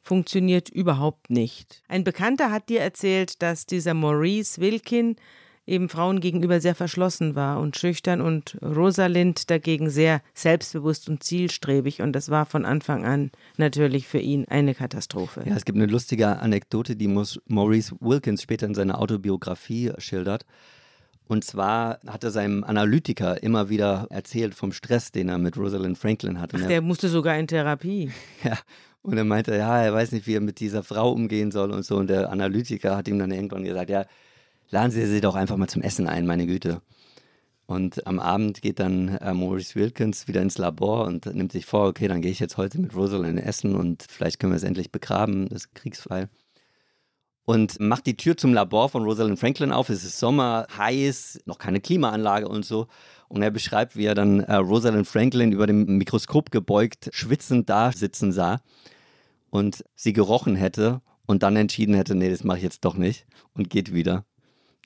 funktioniert 0.00 0.70
überhaupt 0.70 1.28
nicht. 1.28 1.82
Ein 1.88 2.04
Bekannter 2.04 2.52
hat 2.52 2.68
dir 2.68 2.80
erzählt, 2.80 3.42
dass 3.42 3.66
dieser 3.66 3.94
Maurice 3.94 4.60
Wilkin 4.60 5.16
eben 5.68 5.88
Frauen 5.88 6.20
gegenüber 6.20 6.60
sehr 6.60 6.74
verschlossen 6.74 7.34
war 7.34 7.60
und 7.60 7.76
schüchtern 7.76 8.20
und 8.20 8.56
Rosalind 8.62 9.50
dagegen 9.50 9.90
sehr 9.90 10.22
selbstbewusst 10.34 11.08
und 11.08 11.22
zielstrebig 11.22 12.02
und 12.02 12.12
das 12.12 12.30
war 12.30 12.46
von 12.46 12.64
Anfang 12.64 13.04
an 13.04 13.30
natürlich 13.56 14.06
für 14.06 14.18
ihn 14.18 14.46
eine 14.48 14.74
Katastrophe. 14.74 15.44
Ja, 15.46 15.54
es 15.54 15.64
gibt 15.64 15.76
eine 15.76 15.86
lustige 15.86 16.38
Anekdote, 16.38 16.96
die 16.96 17.08
Maurice 17.08 17.94
Wilkins 18.00 18.42
später 18.42 18.66
in 18.66 18.74
seiner 18.74 18.98
Autobiografie 19.00 19.92
schildert. 19.98 20.44
Und 21.28 21.44
zwar 21.44 22.00
hat 22.06 22.24
er 22.24 22.30
seinem 22.30 22.64
Analytiker 22.64 23.42
immer 23.42 23.68
wieder 23.68 24.06
erzählt 24.08 24.54
vom 24.54 24.72
Stress, 24.72 25.12
den 25.12 25.28
er 25.28 25.36
mit 25.36 25.58
Rosalind 25.58 25.98
Franklin 25.98 26.40
hatte. 26.40 26.56
Ach, 26.58 26.66
der 26.66 26.80
musste 26.80 27.10
sogar 27.10 27.38
in 27.38 27.46
Therapie. 27.46 28.10
Ja, 28.44 28.56
und 29.02 29.16
er 29.16 29.24
meinte, 29.24 29.56
ja, 29.56 29.82
er 29.82 29.92
weiß 29.92 30.12
nicht, 30.12 30.26
wie 30.26 30.34
er 30.34 30.40
mit 30.40 30.60
dieser 30.60 30.82
Frau 30.82 31.12
umgehen 31.12 31.50
soll 31.50 31.70
und 31.70 31.84
so. 31.84 31.96
Und 31.96 32.08
der 32.08 32.30
Analytiker 32.30 32.96
hat 32.96 33.08
ihm 33.08 33.18
dann 33.18 33.30
irgendwann 33.30 33.64
gesagt, 33.64 33.90
ja, 33.90 34.06
laden 34.70 34.90
Sie 34.90 35.06
sie 35.06 35.20
doch 35.20 35.34
einfach 35.34 35.56
mal 35.56 35.68
zum 35.68 35.82
Essen 35.82 36.08
ein, 36.08 36.26
meine 36.26 36.46
Güte. 36.46 36.82
Und 37.66 38.06
am 38.06 38.18
Abend 38.18 38.62
geht 38.62 38.80
dann 38.80 39.08
äh, 39.18 39.34
Maurice 39.34 39.74
Wilkins 39.74 40.26
wieder 40.26 40.40
ins 40.40 40.56
Labor 40.56 41.06
und 41.06 41.26
nimmt 41.26 41.52
sich 41.52 41.66
vor, 41.66 41.86
okay, 41.86 42.08
dann 42.08 42.22
gehe 42.22 42.30
ich 42.30 42.40
jetzt 42.40 42.56
heute 42.56 42.80
mit 42.80 42.96
Rosalind 42.96 43.38
essen 43.40 43.76
und 43.76 44.06
vielleicht 44.08 44.40
können 44.40 44.52
wir 44.52 44.56
es 44.56 44.62
endlich 44.62 44.90
begraben, 44.90 45.50
das 45.50 45.74
Kriegsfall. 45.74 46.30
Und 47.44 47.78
macht 47.78 48.06
die 48.06 48.16
Tür 48.16 48.38
zum 48.38 48.54
Labor 48.54 48.88
von 48.88 49.04
Rosalind 49.04 49.38
Franklin 49.38 49.72
auf. 49.72 49.90
Es 49.90 50.02
ist 50.02 50.18
Sommer, 50.18 50.66
heiß, 50.76 51.40
noch 51.44 51.58
keine 51.58 51.80
Klimaanlage 51.80 52.48
und 52.48 52.64
so. 52.64 52.86
Und 53.28 53.42
er 53.42 53.50
beschreibt, 53.50 53.96
wie 53.96 54.06
er 54.06 54.14
dann 54.14 54.40
äh, 54.40 54.54
Rosalind 54.54 55.06
Franklin 55.06 55.52
über 55.52 55.66
dem 55.66 55.98
Mikroskop 55.98 56.50
gebeugt, 56.50 57.10
schwitzend 57.12 57.68
da 57.68 57.92
sitzen 57.92 58.32
sah 58.32 58.62
und 59.50 59.84
sie 59.94 60.14
gerochen 60.14 60.56
hätte 60.56 61.02
und 61.26 61.42
dann 61.42 61.56
entschieden 61.56 61.94
hätte, 61.94 62.14
nee, 62.14 62.30
das 62.30 62.44
mache 62.44 62.58
ich 62.58 62.64
jetzt 62.64 62.84
doch 62.86 62.96
nicht 62.96 63.26
und 63.52 63.68
geht 63.68 63.92
wieder. 63.92 64.24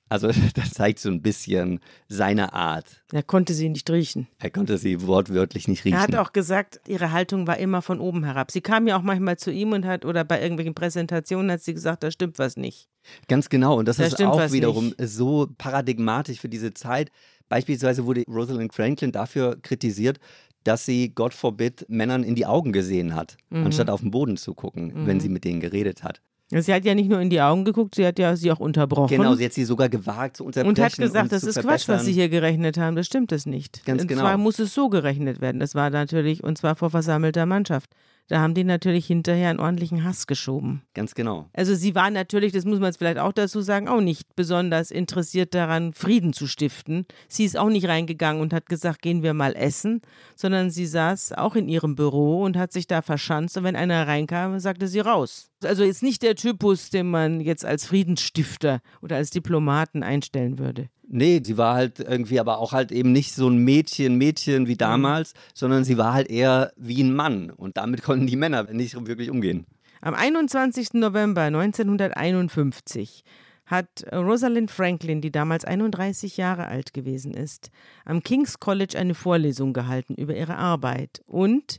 Also 0.08 0.28
das 0.54 0.70
zeigt 0.70 0.98
so 0.98 1.08
ein 1.08 1.22
bisschen 1.22 1.80
seine 2.08 2.52
Art. 2.52 3.02
Er 3.12 3.22
konnte 3.22 3.54
sie 3.54 3.68
nicht 3.68 3.88
riechen. 3.90 4.28
Er 4.38 4.50
konnte 4.50 4.76
sie 4.78 5.06
wortwörtlich 5.06 5.68
nicht 5.68 5.84
riechen. 5.84 5.96
Er 5.96 6.02
hat 6.02 6.14
auch 6.16 6.32
gesagt, 6.32 6.80
ihre 6.86 7.12
Haltung 7.12 7.46
war 7.46 7.56
immer 7.58 7.80
von 7.82 7.98
oben 8.00 8.24
herab. 8.24 8.50
Sie 8.50 8.60
kam 8.60 8.86
ja 8.86 8.96
auch 8.98 9.02
manchmal 9.02 9.38
zu 9.38 9.50
ihm 9.50 9.72
und 9.72 9.86
hat, 9.86 10.04
oder 10.04 10.24
bei 10.24 10.40
irgendwelchen 10.42 10.74
Präsentationen 10.74 11.50
hat 11.50 11.62
sie 11.62 11.72
gesagt, 11.74 12.02
da 12.02 12.10
stimmt 12.10 12.38
was 12.38 12.56
nicht. 12.56 12.88
Ganz 13.28 13.48
genau. 13.48 13.78
Und 13.78 13.88
das 13.88 13.96
Da 13.96 14.04
ist 14.04 14.22
auch 14.22 14.52
wiederum 14.52 14.86
nicht. 14.86 14.96
so 15.00 15.48
paradigmatisch 15.58 16.38
für 16.40 16.48
diese 16.48 16.74
Zeit. 16.74 17.10
Beispielsweise 17.48 18.04
wurde 18.06 18.24
Rosalind 18.28 18.72
Franklin 18.74 19.12
dafür 19.12 19.58
kritisiert, 19.62 20.18
dass 20.64 20.84
sie, 20.86 21.08
Gott 21.14 21.34
forbid, 21.34 21.84
Männern 21.88 22.22
in 22.22 22.34
die 22.36 22.46
Augen 22.46 22.72
gesehen 22.72 23.14
hat, 23.16 23.36
Mhm. 23.50 23.66
anstatt 23.66 23.90
auf 23.90 24.00
den 24.00 24.10
Boden 24.12 24.36
zu 24.36 24.54
gucken, 24.54 25.06
wenn 25.06 25.18
sie 25.20 25.28
mit 25.28 25.44
denen 25.44 25.58
geredet 25.60 26.04
hat. 26.04 26.22
Sie 26.60 26.74
hat 26.74 26.84
ja 26.84 26.94
nicht 26.94 27.08
nur 27.08 27.20
in 27.20 27.30
die 27.30 27.40
Augen 27.40 27.64
geguckt, 27.64 27.94
sie 27.94 28.06
hat 28.06 28.18
ja 28.18 28.36
sie 28.36 28.52
auch 28.52 28.60
unterbrochen. 28.60 29.16
Genau, 29.16 29.34
sie 29.34 29.44
hat 29.44 29.52
sie 29.52 29.64
sogar 29.64 29.88
gewagt 29.88 30.36
zu 30.36 30.44
unterbrechen. 30.44 30.68
Und 30.68 30.78
hat 30.78 30.96
gesagt, 30.96 31.24
und 31.24 31.32
das 31.32 31.44
ist 31.44 31.60
Quatsch, 31.60 31.88
was 31.88 32.04
Sie 32.04 32.12
hier 32.12 32.28
gerechnet 32.28 32.76
haben. 32.76 32.96
Das 32.96 33.06
stimmt 33.06 33.32
es 33.32 33.46
nicht. 33.46 33.84
Ganz 33.86 34.02
und 34.02 34.08
genau. 34.08 34.20
zwar 34.22 34.36
muss 34.36 34.58
es 34.58 34.74
so 34.74 34.88
gerechnet 34.88 35.40
werden. 35.40 35.60
Das 35.60 35.74
war 35.74 35.88
natürlich, 35.90 36.44
und 36.44 36.58
zwar 36.58 36.74
vor 36.76 36.90
versammelter 36.90 37.46
Mannschaft. 37.46 37.90
Da 38.32 38.40
haben 38.40 38.54
die 38.54 38.64
natürlich 38.64 39.06
hinterher 39.06 39.50
einen 39.50 39.60
ordentlichen 39.60 40.04
Hass 40.04 40.26
geschoben. 40.26 40.80
Ganz 40.94 41.14
genau. 41.14 41.50
Also 41.52 41.74
sie 41.74 41.94
war 41.94 42.10
natürlich, 42.10 42.50
das 42.50 42.64
muss 42.64 42.78
man 42.78 42.86
jetzt 42.86 42.96
vielleicht 42.96 43.18
auch 43.18 43.34
dazu 43.34 43.60
sagen, 43.60 43.88
auch 43.88 44.00
nicht 44.00 44.34
besonders 44.36 44.90
interessiert 44.90 45.52
daran, 45.52 45.92
Frieden 45.92 46.32
zu 46.32 46.46
stiften. 46.46 47.04
Sie 47.28 47.44
ist 47.44 47.58
auch 47.58 47.68
nicht 47.68 47.88
reingegangen 47.88 48.40
und 48.40 48.54
hat 48.54 48.70
gesagt, 48.70 49.02
gehen 49.02 49.22
wir 49.22 49.34
mal 49.34 49.54
essen, 49.54 50.00
sondern 50.34 50.70
sie 50.70 50.86
saß 50.86 51.34
auch 51.34 51.56
in 51.56 51.68
ihrem 51.68 51.94
Büro 51.94 52.42
und 52.42 52.56
hat 52.56 52.72
sich 52.72 52.86
da 52.86 53.02
verschanzt 53.02 53.58
und 53.58 53.64
wenn 53.64 53.76
einer 53.76 54.08
reinkam, 54.08 54.58
sagte 54.60 54.88
sie 54.88 55.00
raus. 55.00 55.50
Also 55.62 55.84
ist 55.84 56.02
nicht 56.02 56.22
der 56.22 56.34
Typus, 56.34 56.88
den 56.88 57.10
man 57.10 57.38
jetzt 57.42 57.66
als 57.66 57.84
Friedensstifter 57.84 58.80
oder 59.02 59.16
als 59.16 59.28
Diplomaten 59.28 60.02
einstellen 60.02 60.58
würde. 60.58 60.88
Nee, 61.08 61.40
sie 61.44 61.58
war 61.58 61.74
halt 61.74 62.00
irgendwie 62.00 62.40
aber 62.40 62.58
auch 62.58 62.72
halt 62.72 62.92
eben 62.92 63.12
nicht 63.12 63.34
so 63.34 63.48
ein 63.48 63.58
Mädchen, 63.58 64.16
Mädchen 64.16 64.66
wie 64.66 64.76
damals, 64.76 65.34
sondern 65.52 65.84
sie 65.84 65.98
war 65.98 66.14
halt 66.14 66.30
eher 66.30 66.72
wie 66.76 67.02
ein 67.02 67.14
Mann. 67.14 67.50
Und 67.50 67.76
damit 67.76 68.02
konnten 68.04 68.26
die 68.26 68.36
Männer 68.36 68.64
nicht 68.72 68.94
wirklich 69.06 69.30
umgehen. 69.30 69.66
Am 70.00 70.14
21. 70.14 70.94
November 70.94 71.42
1951 71.42 73.24
hat 73.66 74.04
Rosalind 74.12 74.70
Franklin, 74.70 75.20
die 75.20 75.30
damals 75.30 75.64
31 75.64 76.36
Jahre 76.36 76.66
alt 76.66 76.92
gewesen 76.92 77.32
ist, 77.32 77.70
am 78.04 78.22
King's 78.22 78.58
College 78.58 78.98
eine 78.98 79.14
Vorlesung 79.14 79.72
gehalten 79.72 80.14
über 80.14 80.36
ihre 80.36 80.56
Arbeit. 80.56 81.22
Und 81.26 81.78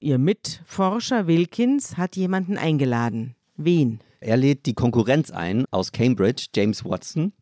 ihr 0.00 0.18
Mitforscher 0.18 1.26
Wilkins 1.26 1.96
hat 1.96 2.16
jemanden 2.16 2.58
eingeladen. 2.58 3.34
Wen? 3.56 4.00
Er 4.20 4.36
lädt 4.36 4.66
die 4.66 4.74
Konkurrenz 4.74 5.30
ein 5.30 5.64
aus 5.70 5.92
Cambridge, 5.92 6.46
James 6.54 6.84
Watson. 6.84 7.32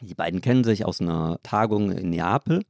Die 0.00 0.14
beiden 0.14 0.40
kennen 0.40 0.64
sich 0.64 0.84
aus 0.84 1.00
einer 1.00 1.38
Tagung 1.42 1.90
in 1.90 2.10
Neapel 2.10 2.62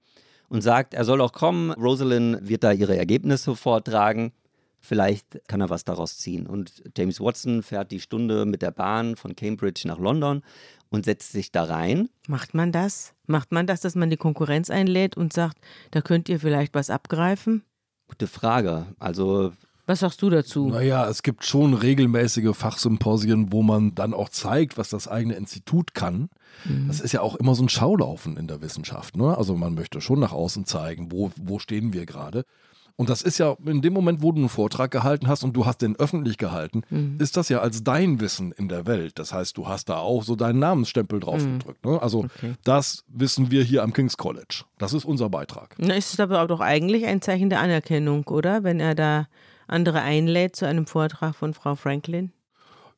und 0.49 0.63
sagt, 0.63 0.95
er 0.95 1.05
soll 1.05 1.21
auch 1.21 1.33
kommen. 1.33 1.73
Rosalind 1.73 2.49
wird 2.49 2.65
da 2.65 2.73
ihre 2.73 2.97
Ergebnisse 2.97 3.55
vortragen. 3.55 4.33
Vielleicht 4.81 5.41
kann 5.49 5.61
er 5.61 5.71
was 5.71 5.85
daraus 5.85 6.19
ziehen. 6.19 6.47
Und 6.47 6.83
James 6.97 7.21
Watson 7.21 7.63
fährt 7.63 7.91
die 7.91 8.01
Stunde 8.01 8.47
mit 8.47 8.63
der 8.63 8.71
Bahn 8.71 9.17
von 9.17 9.35
Cambridge 9.35 9.83
nach 9.87 9.99
London 9.99 10.43
und 10.89 11.05
setzt 11.05 11.33
sich 11.33 11.53
da 11.53 11.65
rein. 11.65 12.09
Macht 12.29 12.55
man 12.55 12.73
das? 12.73 13.15
Macht 13.27 13.53
man 13.53 13.67
das, 13.67 13.81
dass 13.81 13.95
man 13.95 14.11
die 14.11 14.17
Konkurrenz 14.17 14.71
einlädt 14.71 15.17
und 15.17 15.33
sagt, 15.33 15.59
da 15.91 16.01
könnt 16.01 16.29
ihr 16.29 16.41
vielleicht 16.41 16.75
was 16.75 16.91
abgreifen? 16.91 17.63
Gute 18.07 18.27
Frage. 18.27 18.87
Also 18.99 19.53
Was 19.89 20.01
sagst 20.01 20.21
du 20.21 20.29
dazu? 20.29 20.69
Naja, 20.69 21.09
es 21.09 21.23
gibt 21.23 21.45
schon 21.47 21.73
regelmäßige 21.73 22.55
Fachsymposien, 22.55 23.53
wo 23.53 23.63
man 23.63 23.95
dann 23.95 24.13
auch 24.13 24.29
zeigt, 24.29 24.77
was 24.77 24.91
das 24.91 25.09
eigene 25.09 25.35
Institut 25.35 25.95
kann. 25.95 26.29
Das 26.87 27.01
ist 27.01 27.13
ja 27.13 27.23
auch 27.23 27.37
immer 27.37 27.55
so 27.55 27.63
ein 27.63 27.69
Schaulaufen 27.69 28.37
in 28.37 28.47
der 28.49 28.61
Wissenschaft. 28.61 29.17
Ne? 29.17 29.37
Also 29.37 29.57
man 29.57 29.75
möchte 29.75 30.01
schon 30.01 30.21
nach 30.21 30.33
außen 30.33 30.67
zeigen, 30.67 31.11
wo, 31.11 31.31
wo 31.37 31.59
stehen 31.59 31.93
wir 31.95 32.05
gerade. 32.05 32.45
Und 32.97 33.09
das 33.11 33.23
ist 33.23 33.39
ja 33.39 33.57
in 33.65 33.81
dem 33.81 33.93
Moment, 33.93 34.23
wo 34.23 34.33
du 34.33 34.39
einen 34.41 34.49
Vortrag 34.49 34.91
gehalten 34.91 35.29
hast 35.29 35.45
und 35.45 35.53
du 35.55 35.65
hast 35.67 35.83
den 35.83 35.95
öffentlich 35.97 36.37
gehalten, 36.37 36.83
ist 37.21 37.37
das 37.37 37.49
ja 37.49 37.61
als 37.61 37.85
dein 37.85 38.21
Wissen 38.21 38.51
in 38.51 38.69
der 38.69 38.87
Welt. 38.87 39.21
Das 39.21 39.33
heißt, 39.33 39.57
du 39.57 39.69
hast 39.69 39.89
da 39.89 39.99
auch 39.99 40.25
so 40.25 40.35
deinen 40.35 40.59
Namensstempel 40.59 41.21
drauf 41.21 41.43
gedrückt. 41.45 41.87
Ne? 41.87 42.03
Also 42.03 42.25
Okay. 42.25 42.55
das 42.65 43.05
wissen 43.07 43.51
wir 43.53 43.63
hier 43.63 43.85
am 43.85 43.93
King's 43.93 44.17
College. 44.17 44.65
Das 44.79 44.93
ist 44.93 45.05
unser 45.05 45.31
Beitrag. 45.31 45.77
Na, 45.79 45.95
ist 45.95 46.13
es 46.13 46.19
aber 46.21 46.43
auch 46.43 46.49
doch 46.49 46.61
eigentlich 46.61 47.07
ein 47.07 47.23
Zeichen 47.23 47.49
der 47.51 47.61
Anerkennung, 47.61 48.25
oder? 48.25 48.65
Wenn 48.65 48.81
er 48.81 48.97
da 48.97 49.29
andere 49.69 50.03
einlädt 50.03 50.57
zu 50.57 50.67
einem 50.67 50.87
Vortrag 50.87 51.35
von 51.35 51.55
Frau 51.55 51.75
Franklin. 51.75 52.33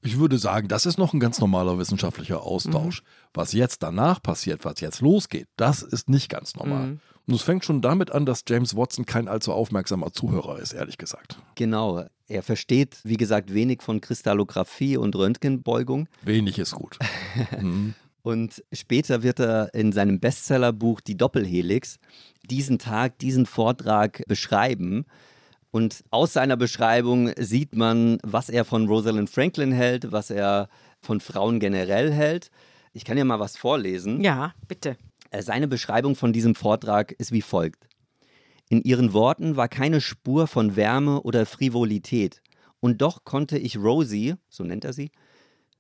Ich 0.03 0.19
würde 0.19 0.39
sagen, 0.39 0.69
das 0.69 0.87
ist 0.87 0.97
noch 0.97 1.13
ein 1.13 1.21
ganz 1.21 1.41
normaler 1.41 1.79
wissenschaftlicher 1.79 2.43
Austausch. 2.43 3.03
Was 3.35 3.53
jetzt 3.53 3.83
danach 3.83 4.23
passiert, 4.23 4.65
was 4.65 4.81
jetzt 4.81 5.03
losgeht, 5.03 5.47
das 5.57 5.83
ist 5.83 6.09
nicht 6.09 6.31
ganz 6.31 6.57
normal. 6.57 6.99
Und 7.27 7.35
es 7.35 7.43
fängt 7.43 7.67
schon 7.67 7.83
damit 7.83 8.11
an, 8.11 8.25
dass 8.25 8.43
James 8.49 8.75
Watson 8.75 9.05
kein 9.05 9.29
allzu 9.29 9.53
aufmerksamer 9.53 10.13
Zuhörer 10.13 10.59
ist, 10.59 10.73
ehrlich 10.73 10.97
gesagt. 10.97 11.39
genau, 11.55 12.05
er 12.27 12.43
versteht, 12.45 13.01
wie 13.03 13.17
gesagt, 13.17 13.53
wenig 13.53 13.83
von 13.83 14.01
Kristallographie 14.01 14.97
und 14.97 15.17
Röntgenbeugung. 15.17 16.09
Wenig 16.23 16.59
ist 16.59 16.73
gut. 16.73 16.99
Mhm. 17.61 17.95
Und 18.23 18.63
später 18.73 19.23
wird 19.23 19.41
er 19.41 19.73
in 19.73 19.93
seinem 19.93 20.21
Bestsellerbuch 20.21 21.01
Die 21.01 21.17
Doppelhelix 21.17 21.99
diesen 22.45 22.79
Tag, 22.79 23.19
diesen 23.19 23.47
Vortrag 23.47 24.23
beschreiben. 24.29 25.07
Und 25.71 26.03
aus 26.11 26.33
seiner 26.33 26.57
Beschreibung 26.57 27.31
sieht 27.39 27.77
man, 27.77 28.19
was 28.23 28.49
er 28.49 28.65
von 28.65 28.89
Rosalind 28.89 29.31
Franklin 29.31 29.73
hält, 29.73 30.11
was 30.11 30.31
er 30.31 30.69
von 31.01 31.21
Frauen 31.21 31.61
generell 31.61 32.13
hält. 32.13 32.51
Ich 32.93 33.05
kann 33.05 33.17
ja 33.17 33.25
mal 33.25 33.39
was 33.39 33.57
vorlesen. 33.57 34.21
Ja, 34.21 34.53
bitte. 34.67 34.97
Äh, 35.31 35.43
Seine 35.43 35.69
Beschreibung 35.69 36.17
von 36.17 36.33
diesem 36.33 36.55
Vortrag 36.55 37.13
ist 37.13 37.33
wie 37.33 37.43
folgt. 37.43 37.87
In 38.69 38.83
ihren 38.83 39.13
Worten 39.13 39.57
war 39.57 39.69
keine 39.69 40.01
Spur 40.01 40.47
von 40.47 40.77
Wärme 40.77 41.23
oder 41.23 41.47
Frivolität. 41.47 42.43
Und 42.81 43.03
doch 43.03 43.25
konnte 43.25 43.59
ich 43.59 43.77
Rosie, 43.77 44.35
so 44.49 44.65
nennt 44.65 44.85
er 44.85 44.93
sie, 44.93 45.11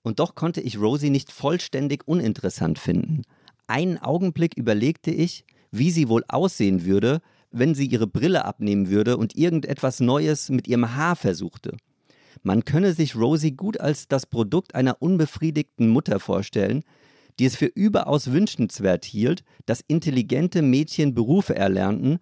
und 0.02 0.18
doch 0.18 0.34
konnte 0.34 0.60
ich 0.60 0.78
Rosie 0.78 1.10
nicht 1.10 1.32
vollständig 1.32 2.06
uninteressant 2.06 2.78
finden. 2.78 3.22
Einen 3.66 3.98
Augenblick 3.98 4.56
überlegte 4.56 5.10
ich, 5.10 5.44
wie 5.70 5.90
sie 5.90 6.08
wohl 6.08 6.24
aussehen 6.28 6.84
würde, 6.84 7.20
wenn 7.50 7.74
sie 7.74 7.86
ihre 7.86 8.06
Brille 8.06 8.44
abnehmen 8.44 8.90
würde 8.90 9.16
und 9.16 9.36
irgendetwas 9.36 10.00
Neues 10.00 10.48
mit 10.50 10.68
ihrem 10.68 10.94
Haar 10.94 11.16
versuchte. 11.16 11.76
Man 12.42 12.64
könne 12.64 12.92
sich 12.92 13.16
Rosie 13.16 13.52
gut 13.52 13.80
als 13.80 14.08
das 14.08 14.26
Produkt 14.26 14.74
einer 14.74 15.00
unbefriedigten 15.00 15.88
Mutter 15.88 16.20
vorstellen, 16.20 16.84
die 17.38 17.46
es 17.46 17.56
für 17.56 17.66
überaus 17.66 18.32
wünschenswert 18.32 19.04
hielt, 19.04 19.44
dass 19.66 19.84
intelligente 19.86 20.62
Mädchen 20.62 21.14
Berufe 21.14 21.54
erlernten, 21.54 22.18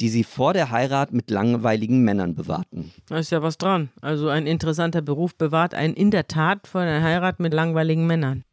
die 0.00 0.08
sie 0.08 0.24
vor 0.24 0.52
der 0.52 0.70
Heirat 0.70 1.12
mit 1.12 1.30
langweiligen 1.30 2.02
Männern 2.02 2.34
bewahrten. 2.34 2.92
Da 3.06 3.18
ist 3.18 3.30
ja 3.30 3.42
was 3.42 3.58
dran. 3.58 3.90
Also 4.00 4.28
ein 4.28 4.46
interessanter 4.46 5.02
Beruf 5.02 5.36
bewahrt 5.36 5.74
einen 5.74 5.94
in 5.94 6.10
der 6.10 6.26
Tat 6.26 6.66
vor 6.66 6.80
einer 6.80 7.02
Heirat 7.02 7.38
mit 7.38 7.54
langweiligen 7.54 8.06
Männern. 8.06 8.44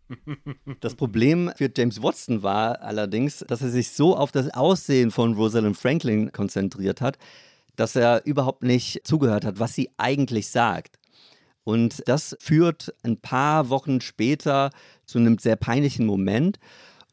Das 0.79 0.95
Problem 0.95 1.51
für 1.55 1.69
James 1.75 2.01
Watson 2.01 2.43
war 2.43 2.81
allerdings, 2.81 3.45
dass 3.47 3.61
er 3.61 3.69
sich 3.69 3.91
so 3.91 4.15
auf 4.15 4.31
das 4.31 4.53
Aussehen 4.53 5.11
von 5.11 5.33
Rosalind 5.33 5.77
Franklin 5.77 6.31
konzentriert 6.31 7.01
hat, 7.01 7.17
dass 7.75 7.95
er 7.95 8.25
überhaupt 8.25 8.63
nicht 8.63 9.05
zugehört 9.05 9.45
hat, 9.45 9.59
was 9.59 9.73
sie 9.73 9.89
eigentlich 9.97 10.49
sagt. 10.49 10.99
Und 11.63 12.01
das 12.07 12.35
führt 12.39 12.93
ein 13.03 13.17
paar 13.17 13.69
Wochen 13.69 14.01
später 14.01 14.71
zu 15.05 15.19
einem 15.19 15.37
sehr 15.37 15.55
peinlichen 15.55 16.05
Moment. 16.05 16.59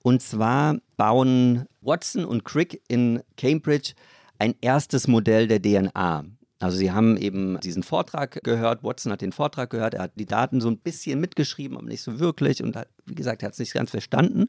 Und 0.02 0.22
zwar 0.22 0.78
bauen 0.96 1.66
Watson 1.80 2.24
und 2.24 2.44
Crick 2.44 2.80
in 2.88 3.22
Cambridge 3.36 3.92
ein 4.38 4.54
erstes 4.60 5.08
Modell 5.08 5.46
der 5.48 5.60
DNA. 5.60 6.24
Also 6.58 6.78
sie 6.78 6.90
haben 6.90 7.16
eben 7.18 7.60
diesen 7.60 7.82
Vortrag 7.82 8.42
gehört, 8.42 8.82
Watson 8.82 9.12
hat 9.12 9.20
den 9.20 9.32
Vortrag 9.32 9.68
gehört, 9.70 9.94
er 9.94 10.04
hat 10.04 10.12
die 10.16 10.24
Daten 10.24 10.60
so 10.60 10.68
ein 10.68 10.78
bisschen 10.78 11.20
mitgeschrieben, 11.20 11.76
aber 11.76 11.86
nicht 11.86 12.02
so 12.02 12.18
wirklich 12.18 12.62
und 12.62 12.76
hat, 12.76 12.88
wie 13.04 13.14
gesagt, 13.14 13.42
er 13.42 13.48
hat 13.48 13.52
es 13.52 13.58
nicht 13.58 13.74
ganz 13.74 13.90
verstanden. 13.90 14.46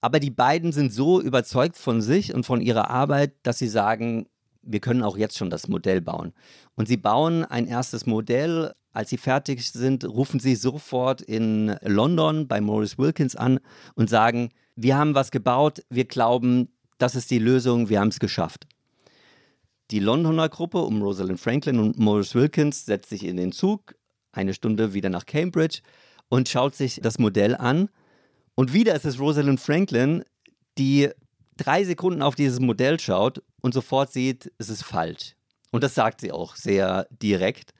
Aber 0.00 0.18
die 0.18 0.30
beiden 0.30 0.72
sind 0.72 0.92
so 0.92 1.20
überzeugt 1.20 1.76
von 1.76 2.02
sich 2.02 2.34
und 2.34 2.44
von 2.44 2.60
ihrer 2.60 2.90
Arbeit, 2.90 3.34
dass 3.44 3.60
sie 3.60 3.68
sagen, 3.68 4.26
wir 4.62 4.80
können 4.80 5.04
auch 5.04 5.16
jetzt 5.16 5.38
schon 5.38 5.50
das 5.50 5.68
Modell 5.68 6.00
bauen. 6.00 6.32
Und 6.74 6.88
sie 6.88 6.96
bauen 6.96 7.44
ein 7.44 7.68
erstes 7.68 8.06
Modell. 8.06 8.72
Als 8.92 9.10
sie 9.10 9.16
fertig 9.16 9.70
sind, 9.70 10.04
rufen 10.04 10.40
sie 10.40 10.56
sofort 10.56 11.22
in 11.22 11.76
London 11.82 12.48
bei 12.48 12.60
Maurice 12.60 12.98
Wilkins 12.98 13.36
an 13.36 13.60
und 13.94 14.10
sagen, 14.10 14.50
wir 14.74 14.96
haben 14.96 15.14
was 15.14 15.30
gebaut, 15.30 15.82
wir 15.88 16.04
glauben, 16.04 16.68
das 16.98 17.14
ist 17.14 17.30
die 17.30 17.38
Lösung, 17.38 17.88
wir 17.88 18.00
haben 18.00 18.08
es 18.08 18.18
geschafft. 18.18 18.66
Die 19.90 19.98
Londoner 19.98 20.48
Gruppe 20.48 20.78
um 20.78 21.02
Rosalind 21.02 21.40
Franklin 21.40 21.78
und 21.78 21.98
Maurice 21.98 22.34
Wilkins 22.34 22.86
setzt 22.86 23.10
sich 23.10 23.24
in 23.24 23.36
den 23.36 23.52
Zug, 23.52 23.94
eine 24.32 24.54
Stunde 24.54 24.94
wieder 24.94 25.10
nach 25.10 25.26
Cambridge 25.26 25.80
und 26.28 26.48
schaut 26.48 26.74
sich 26.74 27.00
das 27.02 27.18
Modell 27.18 27.54
an. 27.54 27.90
Und 28.54 28.72
wieder 28.72 28.94
ist 28.94 29.04
es 29.04 29.20
Rosalind 29.20 29.60
Franklin, 29.60 30.24
die 30.78 31.10
drei 31.56 31.84
Sekunden 31.84 32.22
auf 32.22 32.34
dieses 32.34 32.60
Modell 32.60 32.98
schaut 32.98 33.42
und 33.60 33.74
sofort 33.74 34.12
sieht, 34.12 34.50
es 34.58 34.68
ist 34.68 34.82
falsch. 34.82 35.34
Und 35.70 35.84
das 35.84 35.94
sagt 35.94 36.20
sie 36.20 36.32
auch 36.32 36.56
sehr 36.56 37.06
direkt, 37.10 37.72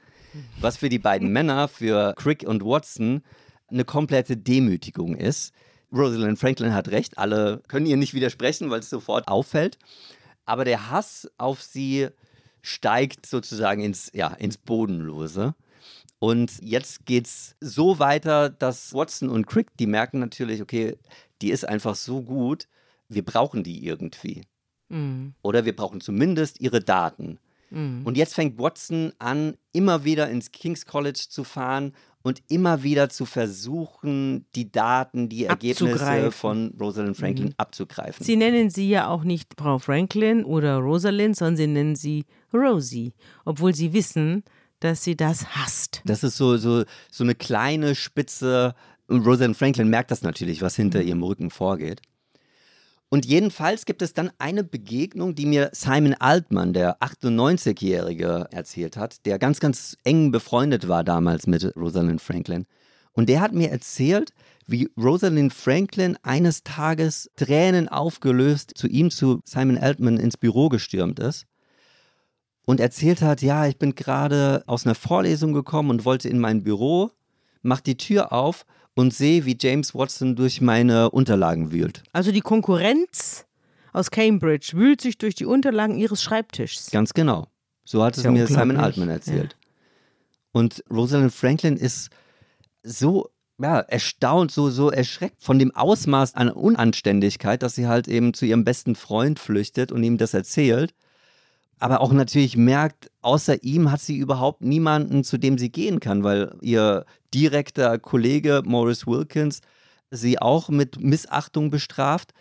was 0.61 0.77
für 0.77 0.89
die 0.89 0.99
beiden 0.99 1.33
Männer, 1.33 1.69
für 1.69 2.15
Crick 2.17 2.45
und 2.47 2.65
Watson, 2.65 3.23
eine 3.69 3.85
komplette 3.85 4.37
Demütigung 4.37 5.17
ist. 5.17 5.53
Rosalind 5.93 6.39
Franklin 6.39 6.75
hat 6.75 6.89
recht, 6.89 7.19
alle 7.19 7.63
können 7.69 7.87
ihr 7.87 7.97
nicht 7.97 8.15
widersprechen, 8.15 8.71
weil 8.71 8.81
es 8.81 8.91
sofort 8.91 9.29
auffällt. 9.29 9.79
Aber 10.45 10.65
der 10.65 10.91
Hass 10.91 11.31
auf 11.39 11.63
sie 11.63 12.09
steigt 12.63 13.27
sozusagen 13.27 13.83
ins, 13.83 14.11
ja, 14.15 14.29
ins 14.29 14.57
Bodenlose. 14.57 15.55
Und 16.19 16.63
jetzt 16.63 17.05
geht's 17.07 17.57
so 17.61 17.99
weiter, 17.99 18.49
dass 18.49 18.95
Watson 18.95 19.29
und 19.29 19.47
Crick, 19.47 19.77
die 19.79 19.87
merken 19.87 20.21
natürlich, 20.21 20.63
okay, 20.63 20.97
die 21.41 21.51
ist 21.51 21.69
einfach 21.69 21.97
so 21.97 22.23
gut, 22.23 22.69
wir 23.09 23.25
brauchen 23.25 23.65
die 23.65 23.85
irgendwie. 23.85 24.43
Mhm. 24.89 25.35
Oder 25.43 25.65
wir 25.65 25.75
brauchen 25.75 26.01
zumindest 26.01 26.61
ihre 26.61 26.81
Daten. 26.81 27.39
Mhm. 27.73 28.03
Und 28.05 28.17
jetzt 28.17 28.35
fängt 28.35 28.59
Watson 28.59 29.13
an, 29.19 29.55
immer 29.73 30.05
wieder 30.05 30.29
ins 30.29 30.51
King's 30.53 30.87
College 30.87 31.25
zu 31.29 31.45
fahren 31.45 31.93
und 32.23 32.41
immer 32.49 32.83
wieder 32.85 33.09
zu 33.09 33.25
versuchen, 33.27 34.47
die 34.55 34.71
Daten, 34.71 35.29
die 35.29 35.45
Ergebnisse 35.47 36.31
von 36.31 36.75
Rosalind 36.81 37.17
Franklin 37.17 37.47
Mhm. 37.49 37.55
abzugreifen. 37.57 38.25
Sie 38.25 38.37
nennen 38.37 38.71
sie 38.71 38.89
ja 38.89 39.09
auch 39.09 39.25
nicht 39.25 39.55
Frau 39.59 39.79
Franklin 39.79 40.45
oder 40.45 40.77
Rosalind, 40.77 41.37
sondern 41.37 41.57
sie 41.57 41.67
nennen 41.67 41.97
sie 41.97 42.25
Rosie, 42.53 43.13
obwohl 43.45 43.75
sie 43.75 43.93
wissen, 43.93 44.45
dass 44.81 45.03
sie 45.05 45.17
das 45.17 45.47
hasst. 45.57 46.03
Das 46.05 46.23
ist 46.23 46.37
so, 46.37 46.57
so, 46.57 46.85
so 47.11 47.25
eine 47.25 47.35
kleine 47.35 47.95
Spitze. 47.95 48.75
Und 49.09 49.27
Rosalind 49.27 49.57
Franklin 49.57 49.89
merkt 49.89 50.11
das 50.11 50.23
natürlich, 50.23 50.63
was 50.63 50.77
hinter 50.77 51.03
ihrem 51.03 51.23
Rücken 51.23 51.51
vorgeht. 51.51 52.03
Und 53.13 53.27
jedenfalls 53.27 53.85
gibt 53.85 54.01
es 54.01 54.15
dann 54.15 54.31
eine 54.39 54.65
Begegnung, 54.65 55.35
die 55.35 55.45
mir 55.45 55.69
Simon 55.75 56.15
Altman, 56.15 56.73
der 56.73 56.99
98-Jährige, 57.03 58.47
erzählt 58.51 58.97
hat, 58.97 59.27
der 59.27 59.39
ganz, 59.39 59.61
ganz 59.61 59.99
eng 60.03 60.33
befreundet 60.33 60.89
war 60.89 61.05
damals 61.05 61.47
mit 61.47 61.77
Rosalind 61.77 62.23
Franklin. 62.23 62.65
Und 63.13 63.29
der 63.29 63.43
hat 63.43 63.53
mir 63.53 63.71
erzählt, 63.71 64.33
wie 64.67 64.89
Rosalind 64.97 65.53
Franklin 65.53 66.17
eines 66.23 66.63
Tages 66.63 67.31
Tränen 67.37 67.87
aufgelöst 67.91 68.73
zu 68.77 68.89
ihm, 68.89 69.11
zu 69.11 69.43
Simon 69.45 69.77
Altman 69.77 70.17
ins 70.17 70.39
Büro 70.39 70.71
gestürmt 70.71 71.19
ist 71.19 71.45
und 72.65 72.81
erzählt 72.81 73.21
hat, 73.21 73.43
ja, 73.43 73.67
ich 73.67 73.77
bin 73.77 73.95
gerade 73.95 74.65
aus 74.67 74.87
einer 74.87 74.95
Vorlesung 74.95 75.53
gekommen 75.53 75.91
und 75.91 76.07
wollte 76.07 76.31
in 76.31 76.39
mein 76.39 76.63
Büro, 76.63 77.11
mach 77.61 77.83
die 77.83 77.99
Tür 77.99 78.33
auf 78.33 78.65
und 78.95 79.15
sehe, 79.15 79.45
wie 79.47 79.57
James 79.59 79.95
Watson 79.95 80.37
durch 80.37 80.61
meine 80.61 81.11
Unterlagen 81.11 81.73
wühlt. 81.73 82.03
Also 82.13 82.33
die 82.33 82.41
Konkurrenz 82.41 83.47
aus 83.93 84.11
Cambridge 84.11 84.73
wühlt 84.75 85.01
sich 85.01 85.19
durch 85.19 85.35
die 85.35 85.47
Unterlagen 85.47 85.97
ihres 85.97 86.23
Schreibtischs. 86.23 86.91
Ganz 86.91 87.15
genau. 87.15 87.47
So 87.85 88.03
hat 88.03 88.17
es 88.17 88.25
Ja, 88.25 88.31
mir 88.31 88.47
Simon. 88.47 88.77
Altman 88.77 89.09
erzählt. 89.09 89.57
Und 90.53 90.85
Rosalind 90.91 91.33
Franklin 91.33 91.77
ist 91.77 92.11
so 92.83 93.29
ja, 93.61 93.81
erstaunt, 93.81 94.51
so, 94.51 94.71
so 94.71 94.91
erschreckt 94.91 95.43
von 95.43 95.59
dem 95.59 95.75
Ausmaß 95.75 96.35
an 96.35 96.49
Unanständigkeit, 96.51 97.63
dass 97.63 97.75
sie 97.75 97.87
halt 97.87 98.09
eben 98.09 98.35
zu 98.35 98.45
ihrem 98.45 98.65
besten 98.65 98.95
Freund 98.95 99.39
flüchtet 99.39 99.93
und 99.93 100.03
ihm 100.03 100.19
das 100.19 100.35
erzählt. 100.35 100.95
Aber 101.79 102.01
auch 102.01 102.13
natürlich 102.13 102.57
merkt, 102.57 103.11
außer 103.23 103.63
ihm 103.63 103.91
hat 103.91 104.01
sie 104.01 104.17
überhaupt 104.17 104.63
niemanden, 104.63 105.25
zu 105.25 105.39
dem 105.39 105.59
sie 105.59 105.71
gehen 105.71 106.01
kann, 106.01 106.23
weil 106.23 106.57
ihr 106.61 107.05
direkter 107.35 107.99
Kollege 107.99 108.63
Morris 108.65 109.07
Wilkins 109.07 109.61
sie 110.13 110.41
auch 110.41 110.69
mit 110.69 111.01
Missachtung 111.01 111.71
bestraft 111.71 112.33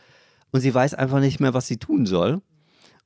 und 0.52 0.62
sie 0.62 0.74
weiß 0.74 0.94
einfach 0.94 1.20
nicht 1.20 1.40
mehr, 1.40 1.54
was 1.54 1.68
sie 1.68 1.78
tun 1.78 2.06
soll. 2.06 2.42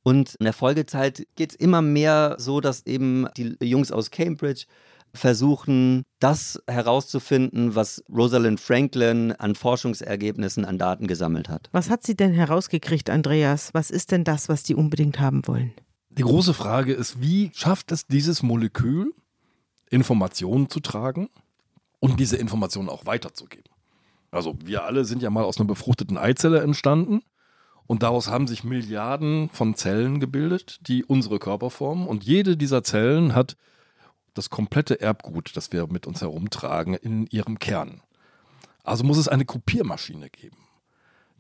Und 0.04 0.36
in 0.36 0.44
der 0.44 0.54
Folgezeit 0.54 1.26
geht 1.36 1.52
es 1.52 1.56
immer 1.56 1.82
mehr 1.82 2.36
so, 2.38 2.60
dass 2.62 2.86
eben 2.86 3.28
die 3.38 3.56
Jungs 3.62 3.92
aus 3.92 4.12
Cambridge 4.12 4.66
versuchen, 5.14 6.04
das 6.20 6.62
herauszufinden, 6.68 7.74
was 7.74 8.04
Rosalind 8.10 8.60
Franklin 8.60 9.32
an 9.32 9.56
Forschungsergebnissen, 9.56 10.66
an 10.66 10.78
Daten 10.78 11.08
gesammelt 11.08 11.48
hat. 11.48 11.70
Was 11.72 11.90
hat 11.90 12.04
sie 12.04 12.16
denn 12.16 12.34
herausgekriegt, 12.34 13.10
Andreas? 13.10 13.70
Was 13.74 13.92
ist 13.92 14.12
denn 14.12 14.24
das, 14.24 14.50
was 14.50 14.64
die 14.64 14.76
unbedingt 14.76 15.20
haben 15.20 15.48
wollen? 15.48 15.74
Die 16.10 16.24
große 16.24 16.54
Frage 16.54 16.94
ist, 16.94 17.22
wie 17.22 17.52
schafft 17.54 17.92
es 17.92 18.08
dieses 18.08 18.44
Molekül, 18.44 19.14
Informationen 19.90 20.70
zu 20.70 20.82
tragen 20.82 21.30
und 22.00 22.20
diese 22.20 22.38
Informationen 22.38 22.90
auch 22.90 23.06
weiterzugeben? 23.06 23.70
Also 24.32 24.56
wir 24.64 24.84
alle 24.84 25.06
sind 25.06 25.22
ja 25.22 25.30
mal 25.30 25.44
aus 25.44 25.58
einer 25.58 25.68
befruchteten 25.68 26.18
Eizelle 26.18 26.62
entstanden 26.62 27.22
und 27.88 28.04
daraus 28.04 28.28
haben 28.28 28.48
sich 28.48 28.64
Milliarden 28.64 29.50
von 29.50 29.76
Zellen 29.76 30.20
gebildet, 30.20 30.80
die 30.88 31.06
unsere 31.06 31.40
Körper 31.40 31.70
formen 31.70 32.08
und 32.08 32.24
jede 32.24 32.58
dieser 32.58 32.84
Zellen 32.84 33.36
hat 33.36 33.56
das 34.34 34.50
komplette 34.50 35.00
Erbgut, 35.00 35.56
das 35.56 35.72
wir 35.72 35.88
mit 35.88 36.06
uns 36.08 36.22
herumtragen, 36.22 36.94
in 36.94 37.26
ihrem 37.28 37.60
Kern. 37.60 38.02
Also 38.84 39.04
muss 39.06 39.18
es 39.18 39.30
eine 39.30 39.46
Kopiermaschine 39.46 40.30
geben 40.30 40.58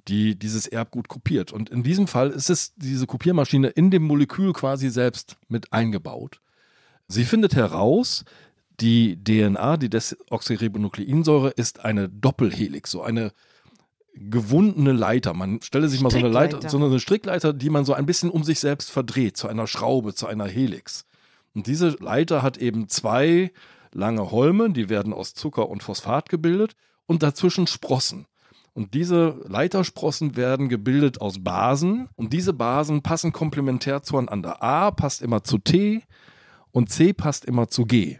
die 0.07 0.37
dieses 0.37 0.67
Erbgut 0.67 1.07
kopiert. 1.07 1.51
Und 1.51 1.69
in 1.69 1.83
diesem 1.83 2.07
Fall 2.07 2.29
ist 2.29 2.49
es 2.49 2.73
diese 2.75 3.07
Kopiermaschine 3.07 3.69
in 3.69 3.91
dem 3.91 4.03
Molekül 4.03 4.53
quasi 4.53 4.89
selbst 4.89 5.37
mit 5.47 5.73
eingebaut. 5.73 6.41
Sie 7.07 7.23
findet 7.23 7.55
heraus, 7.55 8.23
die 8.80 9.21
DNA, 9.23 9.78
die 9.78 9.89
Desoxyribonukleinsäure, 9.89 11.51
ist 11.51 11.84
eine 11.84 12.09
Doppelhelix, 12.09 12.91
so 12.91 13.01
eine 13.01 13.32
gewundene 14.15 14.93
Leiter. 14.93 15.34
Man 15.34 15.61
stelle 15.61 15.89
sich 15.89 16.01
mal 16.01 16.09
so 16.09 16.17
eine 16.17 16.30
Leiter, 16.30 16.69
so 16.69 16.78
eine 16.78 16.99
Strickleiter, 16.99 17.53
die 17.53 17.69
man 17.69 17.86
so 17.86 17.93
ein 17.93 18.05
bisschen 18.05 18.30
um 18.30 18.43
sich 18.43 18.59
selbst 18.59 18.89
verdreht, 18.89 19.38
zu 19.38 19.47
einer 19.47 19.67
Schraube, 19.67 20.13
zu 20.13 20.28
einer 20.28 20.47
Helix. 20.47 21.05
Und 21.53 21.67
diese 21.67 21.89
Leiter 21.99 22.41
hat 22.41 22.57
eben 22.57 22.88
zwei 22.88 23.51
lange 23.93 24.32
Holme, 24.32 24.71
die 24.71 24.89
werden 24.89 25.13
aus 25.13 25.34
Zucker 25.34 25.69
und 25.69 25.84
Phosphat 25.84 26.30
gebildet 26.30 26.76
und 27.05 27.23
dazwischen 27.23 27.67
Sprossen. 27.67 28.28
Und 28.73 28.93
diese 28.93 29.41
Leitersprossen 29.47 30.36
werden 30.36 30.67
gebildet 30.67 31.21
aus 31.21 31.41
Basen 31.41 32.09
und 32.15 32.34
diese 32.34 32.51
Basen 32.51 33.01
passen 33.01 33.32
komplementär 33.32 34.03
zueinander. 34.03 34.61
A 34.61 34.91
passt 34.91 35.21
immer 35.21 35.45
zu 35.45 35.59
T 35.59 36.03
und 36.71 36.89
C 36.89 37.13
passt 37.13 37.45
immer 37.45 37.69
zu 37.69 37.86
G. 37.86 38.17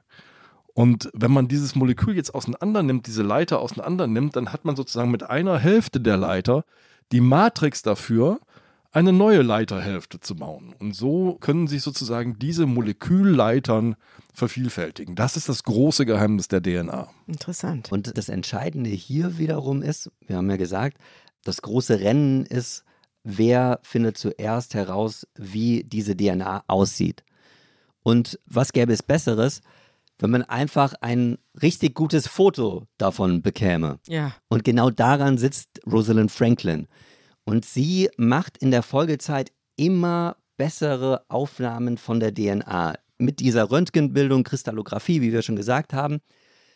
Und 0.76 1.09
wenn 1.13 1.32
man 1.32 1.47
dieses 1.47 1.73
Molekül 1.73 2.17
jetzt 2.17 2.36
auseinander 2.36 2.84
nimmt, 2.84 3.07
diese 3.07 3.23
Leiter 3.23 3.59
auseinander 3.61 4.07
nimmt, 4.07 4.36
dann 4.36 4.51
hat 4.51 4.65
man 4.65 4.76
sozusagen 4.76 5.09
mit 5.09 5.23
einer 5.23 5.57
Hälfte 5.57 6.01
der 6.01 6.17
Leiter 6.17 6.65
die 7.13 7.21
Matrix 7.21 7.82
dafür, 7.82 8.41
eine 8.91 9.13
neue 9.13 9.41
Leiterhälfte 9.41 10.19
zu 10.19 10.36
bauen. 10.36 10.76
Und 10.78 10.93
so 10.93 11.38
können 11.39 11.67
sich 11.67 11.82
sozusagen 11.82 12.39
diese 12.39 12.65
Molekülleitern 12.65 13.95
vervielfältigen. 14.34 15.15
Das 15.15 15.38
ist 15.38 15.47
das 15.47 15.63
große 15.63 16.05
Geheimnis 16.05 16.49
der 16.49 16.61
DNA. 16.61 17.07
Interessant. 17.26 17.93
Und 17.93 18.17
das 18.17 18.28
Entscheidende 18.28 18.89
hier 18.89 19.38
wiederum 19.38 19.82
ist, 19.82 20.11
wir 20.28 20.36
haben 20.36 20.49
ja 20.49 20.57
gesagt, 20.57 20.97
das 21.45 21.61
große 21.61 22.01
Rennen 22.01 22.45
ist, 22.45 22.84
wer 23.23 23.80
findet 23.84 24.17
zuerst 24.17 24.73
heraus, 24.73 25.26
wie 25.36 25.86
diese 25.86 26.17
DNA 26.17 26.65
aussieht. 26.67 27.23
Und 28.03 28.39
was 28.45 28.73
gäbe 28.73 28.91
es 28.91 29.03
Besseres, 29.03 29.61
wenn 30.20 30.32
man 30.32 30.43
einfach 30.43 30.93
ein 31.01 31.38
richtig 31.61 31.95
gutes 31.95 32.28
Foto 32.28 32.84
davon 32.97 33.41
bekäme? 33.41 33.99
Ja. 34.07 34.34
Und 34.47 34.63
genau 34.63 34.89
daran 34.89 35.38
sitzt 35.38 35.82
Rosalind 35.86 36.32
Franklin. 36.32 36.88
Und 37.43 37.66
sie 37.66 38.09
macht 38.18 38.57
in 38.57 38.72
der 38.72 38.82
Folgezeit 38.82 39.51
immer 39.76 40.38
bessere 40.57 41.26
Aufnahmen 41.28 41.97
von 41.97 42.20
der 42.20 42.34
DNA. 42.34 42.95
Mit 43.18 43.39
dieser 43.39 43.70
Röntgenbildung, 43.70 44.43
Kristallographie, 44.43 45.22
wie 45.22 45.32
wir 45.32 45.41
schon 45.41 45.55
gesagt 45.55 45.93
haben, 45.93 46.20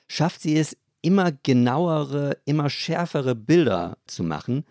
schafft 0.07 0.41
sie 0.41 0.57
es, 0.57 0.77
immer 1.01 1.31
genauere, 1.31 2.37
immer 2.45 2.69
schärfere 2.69 3.35
Bilder 3.35 3.97
zu 4.05 4.23
machen, 4.23 4.65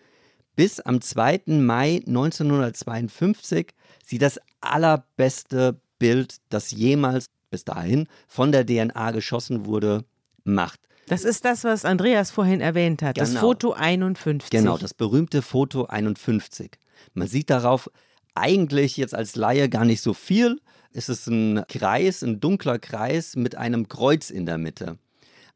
bis 0.57 0.81
am 0.81 1.01
2. 1.01 1.43
Mai 1.47 2.03
1952 2.07 3.69
sie 4.05 4.19
das 4.19 4.41
allerbeste 4.61 5.81
Bild, 5.99 6.37
das 6.49 6.71
jemals 6.71 7.27
bis 7.51 7.65
dahin 7.65 8.07
von 8.27 8.53
der 8.53 8.67
DNA 8.67 9.11
geschossen 9.13 9.67
wurde, 9.67 10.05
macht. 10.45 10.81
Das 11.09 11.25
ist 11.25 11.45
das, 11.45 11.65
was 11.65 11.85
Andreas 11.85 12.31
vorhin 12.31 12.61
erwähnt 12.61 13.03
hat. 13.03 13.17
Das 13.17 13.31
Genau. 13.31 13.41
Foto 13.41 13.73
51. 13.73 14.51
Genau, 14.51 14.77
das 14.77 14.93
berühmte 14.95 15.43
Foto 15.43 15.87
51. 15.87 16.73
Man 17.15 17.29
sieht 17.29 17.51
darauf 17.51 17.91
eigentlich 18.35 18.97
jetzt 18.97 19.15
als 19.15 19.35
Laie 19.35 19.69
gar 19.69 19.85
nicht 19.85 20.03
so 20.03 20.13
viel. 20.15 20.61
Es 20.93 21.09
ist 21.09 21.27
ein 21.27 21.65
Kreis, 21.69 22.23
ein 22.23 22.41
dunkler 22.41 22.79
Kreis 22.79 23.37
mit 23.37 23.57
einem 23.57 23.89
Kreuz 23.89 24.31
in 24.31 24.47
der 24.47 24.59
Mitte. 24.59 24.99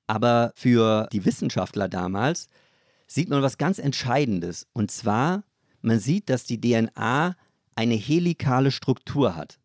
Aber 0.07 0.53
für 0.57 1.09
die 1.13 1.25
Wissenschaftler 1.25 1.89
damals 1.89 2.49
sieht 3.07 3.29
man 3.29 3.43
was 3.43 3.59
ganz 3.59 3.79
Entscheidendes. 3.79 4.67
Und 4.73 4.91
zwar, 4.91 5.45
man 5.81 5.99
sieht, 5.99 6.31
dass 6.31 6.45
die 6.45 6.61
DNA 6.61 7.37
eine 7.75 7.95
helikale 7.95 8.71
Struktur 8.71 9.37
hat. 9.37 9.59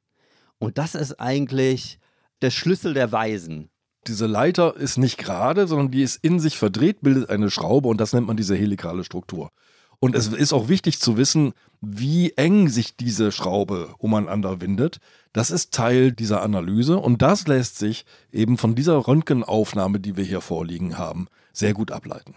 Und 0.59 0.77
das 0.77 0.95
ist 0.95 1.19
eigentlich 1.19 1.99
der 2.41 2.51
Schlüssel 2.51 2.93
der 2.93 3.11
Weisen. 3.11 3.69
Diese 4.07 4.25
Leiter 4.25 4.77
ist 4.77 4.97
nicht 4.97 5.17
gerade, 5.17 5.67
sondern 5.67 5.91
die 5.91 6.01
ist 6.01 6.23
in 6.23 6.39
sich 6.39 6.57
verdreht, 6.57 7.01
bildet 7.01 7.29
eine 7.29 7.51
Schraube 7.51 7.89
und 7.89 7.99
das 7.99 8.13
nennt 8.13 8.27
man 8.27 8.37
diese 8.37 8.55
helikale 8.55 9.03
Struktur. 9.03 9.51
Und 9.99 10.15
es 10.15 10.27
ist 10.27 10.53
auch 10.53 10.69
wichtig 10.69 10.99
zu 10.99 11.17
wissen, 11.17 11.53
wie 11.81 12.31
eng 12.33 12.69
sich 12.69 12.95
diese 12.95 13.31
Schraube 13.31 13.95
umeinander 13.97 14.61
windet. 14.61 14.99
Das 15.33 15.49
ist 15.49 15.73
Teil 15.73 16.11
dieser 16.11 16.43
Analyse 16.43 16.97
und 16.97 17.21
das 17.21 17.47
lässt 17.47 17.79
sich 17.79 18.05
eben 18.31 18.57
von 18.57 18.75
dieser 18.75 19.07
Röntgenaufnahme, 19.07 19.99
die 19.99 20.15
wir 20.15 20.23
hier 20.23 20.41
vorliegen 20.41 20.99
haben, 20.99 21.27
sehr 21.51 21.73
gut 21.73 21.91
ableiten. 21.91 22.35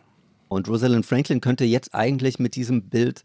Und 0.48 0.68
Rosalind 0.68 1.04
Franklin 1.04 1.40
könnte 1.40 1.64
jetzt 1.64 1.94
eigentlich 1.94 2.38
mit 2.38 2.56
diesem 2.56 2.88
Bild 2.88 3.22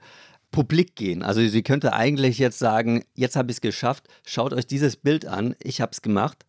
publik 0.51 0.95
gehen. 0.95 1.23
Also 1.23 1.45
sie 1.47 1.63
könnte 1.63 1.93
eigentlich 1.93 2.37
jetzt 2.37 2.59
sagen, 2.59 3.03
jetzt 3.15 3.35
habe 3.35 3.51
ich 3.51 3.57
es 3.57 3.61
geschafft, 3.61 4.07
schaut 4.25 4.53
euch 4.53 4.67
dieses 4.67 4.95
Bild 4.95 5.25
an, 5.25 5.55
ich 5.61 5.81
habe 5.81 5.91
es 5.91 6.01
gemacht. 6.01 6.45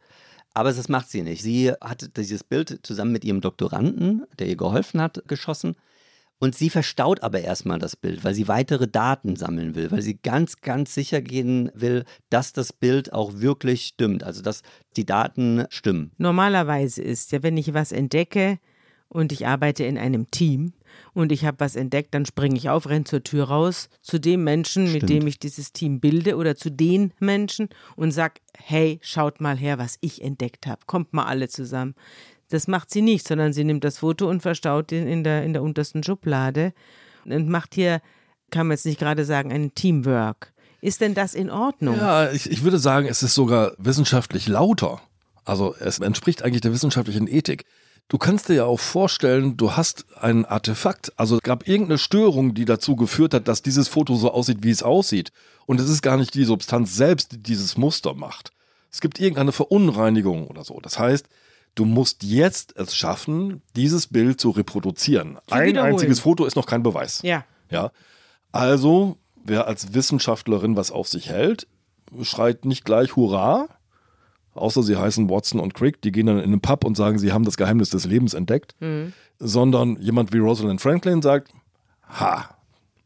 Aber 0.56 0.72
das 0.72 0.88
macht 0.88 1.10
sie 1.10 1.20
nicht. 1.20 1.42
Sie 1.42 1.70
hat 1.82 2.16
dieses 2.16 2.42
Bild 2.42 2.80
zusammen 2.82 3.12
mit 3.12 3.26
ihrem 3.26 3.42
Doktoranden, 3.42 4.24
der 4.38 4.46
ihr 4.46 4.56
geholfen 4.56 5.02
hat, 5.02 5.22
geschossen. 5.28 5.76
Und 6.38 6.54
sie 6.54 6.70
verstaut 6.70 7.22
aber 7.22 7.42
erstmal 7.42 7.78
das 7.78 7.94
Bild, 7.94 8.24
weil 8.24 8.32
sie 8.32 8.48
weitere 8.48 8.88
Daten 8.88 9.36
sammeln 9.36 9.74
will, 9.74 9.90
weil 9.90 10.00
sie 10.00 10.16
ganz, 10.16 10.62
ganz 10.62 10.94
sicher 10.94 11.20
gehen 11.20 11.70
will, 11.74 12.06
dass 12.30 12.54
das 12.54 12.72
Bild 12.72 13.12
auch 13.12 13.34
wirklich 13.34 13.84
stimmt, 13.84 14.24
also 14.24 14.40
dass 14.40 14.62
die 14.96 15.04
Daten 15.04 15.66
stimmen. 15.68 16.12
Normalerweise 16.16 17.02
ist 17.02 17.32
ja, 17.32 17.42
wenn 17.42 17.58
ich 17.58 17.74
was 17.74 17.92
entdecke 17.92 18.58
und 19.08 19.32
ich 19.32 19.46
arbeite 19.46 19.84
in 19.84 19.98
einem 19.98 20.30
Team 20.30 20.72
und 21.14 21.32
ich 21.32 21.44
habe 21.44 21.60
was 21.60 21.76
entdeckt, 21.76 22.14
dann 22.14 22.26
springe 22.26 22.56
ich 22.56 22.68
auf, 22.68 22.88
renne 22.88 23.04
zur 23.04 23.22
Tür 23.22 23.44
raus 23.44 23.88
zu 24.02 24.18
dem 24.18 24.44
Menschen, 24.44 24.88
Stimmt. 24.88 25.02
mit 25.02 25.10
dem 25.10 25.26
ich 25.26 25.38
dieses 25.38 25.72
Team 25.72 26.00
bilde 26.00 26.36
oder 26.36 26.56
zu 26.56 26.70
den 26.70 27.12
Menschen 27.18 27.68
und 27.96 28.12
sag, 28.12 28.40
hey, 28.56 28.98
schaut 29.02 29.40
mal 29.40 29.56
her, 29.56 29.78
was 29.78 29.98
ich 30.00 30.22
entdeckt 30.22 30.66
habe. 30.66 30.80
Kommt 30.86 31.12
mal 31.12 31.24
alle 31.24 31.48
zusammen. 31.48 31.94
Das 32.48 32.68
macht 32.68 32.90
sie 32.90 33.02
nicht, 33.02 33.26
sondern 33.26 33.52
sie 33.52 33.64
nimmt 33.64 33.84
das 33.84 33.98
Foto 33.98 34.28
und 34.28 34.40
verstaut 34.42 34.92
ihn 34.92 35.06
in 35.06 35.24
der, 35.24 35.42
in 35.42 35.52
der 35.52 35.62
untersten 35.62 36.02
Schublade 36.02 36.72
und 37.24 37.48
macht 37.48 37.74
hier, 37.74 38.00
kann 38.50 38.68
man 38.68 38.76
jetzt 38.76 38.86
nicht 38.86 39.00
gerade 39.00 39.24
sagen, 39.24 39.52
ein 39.52 39.74
Teamwork. 39.74 40.52
Ist 40.80 41.00
denn 41.00 41.14
das 41.14 41.34
in 41.34 41.50
Ordnung? 41.50 41.96
Ja, 41.96 42.30
ich, 42.30 42.50
ich 42.50 42.62
würde 42.62 42.78
sagen, 42.78 43.08
es 43.08 43.22
ist 43.22 43.34
sogar 43.34 43.72
wissenschaftlich 43.78 44.46
lauter. 44.46 45.00
Also 45.44 45.74
es 45.78 45.98
entspricht 45.98 46.42
eigentlich 46.42 46.60
der 46.60 46.72
wissenschaftlichen 46.72 47.26
Ethik. 47.26 47.64
Du 48.08 48.18
kannst 48.18 48.48
dir 48.48 48.54
ja 48.54 48.64
auch 48.64 48.78
vorstellen, 48.78 49.56
du 49.56 49.72
hast 49.72 50.06
ein 50.20 50.44
Artefakt. 50.44 51.12
Also 51.16 51.36
es 51.36 51.42
gab 51.42 51.66
irgendeine 51.66 51.98
Störung, 51.98 52.54
die 52.54 52.64
dazu 52.64 52.94
geführt 52.94 53.34
hat, 53.34 53.48
dass 53.48 53.62
dieses 53.62 53.88
Foto 53.88 54.14
so 54.14 54.30
aussieht, 54.30 54.58
wie 54.60 54.70
es 54.70 54.84
aussieht. 54.84 55.32
Und 55.66 55.80
es 55.80 55.88
ist 55.88 56.02
gar 56.02 56.16
nicht 56.16 56.34
die 56.34 56.44
Substanz 56.44 56.94
selbst, 56.94 57.32
die 57.32 57.42
dieses 57.42 57.76
Muster 57.76 58.14
macht. 58.14 58.52
Es 58.92 59.00
gibt 59.00 59.18
irgendeine 59.18 59.50
Verunreinigung 59.50 60.46
oder 60.46 60.62
so. 60.62 60.78
Das 60.80 61.00
heißt, 61.00 61.28
du 61.74 61.84
musst 61.84 62.22
jetzt 62.22 62.76
es 62.76 62.94
schaffen, 62.94 63.62
dieses 63.74 64.06
Bild 64.06 64.40
zu 64.40 64.50
reproduzieren. 64.50 65.38
Zu 65.48 65.54
Ein 65.54 65.76
einziges 65.76 66.20
Foto 66.20 66.44
ist 66.44 66.54
noch 66.54 66.66
kein 66.66 66.84
Beweis. 66.84 67.20
Ja. 67.22 67.44
Ja. 67.70 67.90
Also, 68.52 69.18
wer 69.44 69.66
als 69.66 69.94
Wissenschaftlerin 69.94 70.76
was 70.76 70.92
auf 70.92 71.08
sich 71.08 71.28
hält, 71.28 71.66
schreit 72.22 72.64
nicht 72.64 72.84
gleich 72.84 73.16
Hurra, 73.16 73.68
außer 74.56 74.82
sie 74.82 74.96
heißen 74.96 75.28
Watson 75.30 75.60
und 75.60 75.74
Crick, 75.74 76.00
die 76.02 76.12
gehen 76.12 76.26
dann 76.26 76.38
in 76.38 76.44
einen 76.44 76.60
Pub 76.60 76.84
und 76.84 76.96
sagen, 76.96 77.18
sie 77.18 77.32
haben 77.32 77.44
das 77.44 77.56
Geheimnis 77.56 77.90
des 77.90 78.06
Lebens 78.06 78.34
entdeckt, 78.34 78.74
sondern 79.38 80.00
jemand 80.00 80.32
wie 80.32 80.38
Rosalind 80.38 80.80
Franklin 80.80 81.22
sagt, 81.22 81.52
ha, 82.08 82.56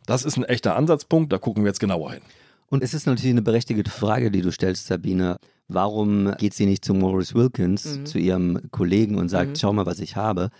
das 0.06 0.24
ist 0.24 0.36
ein 0.36 0.44
echter 0.44 0.76
Ansatzpunkt, 0.76 1.32
da 1.32 1.38
gucken 1.38 1.62
wir 1.64 1.68
jetzt 1.68 1.80
genauer 1.80 2.12
hin. 2.12 2.22
Und 2.68 2.82
es 2.84 2.94
ist 2.94 3.06
natürlich 3.06 3.32
eine 3.32 3.42
berechtigte 3.42 3.90
Frage, 3.90 4.30
die 4.30 4.42
du 4.42 4.52
stellst, 4.52 4.86
Sabine. 4.86 5.38
Warum 5.68 6.32
geht 6.38 6.54
sie 6.54 6.66
nicht 6.66 6.84
zu 6.84 6.94
Maurice 6.94 7.34
Wilkins, 7.34 8.00
zu 8.04 8.18
ihrem 8.18 8.70
Kollegen 8.70 9.16
und 9.16 9.28
sagt, 9.28 9.58
schau 9.58 9.72
mal, 9.72 9.86
was 9.86 10.00
ich 10.00 10.16
habe? 10.16 10.50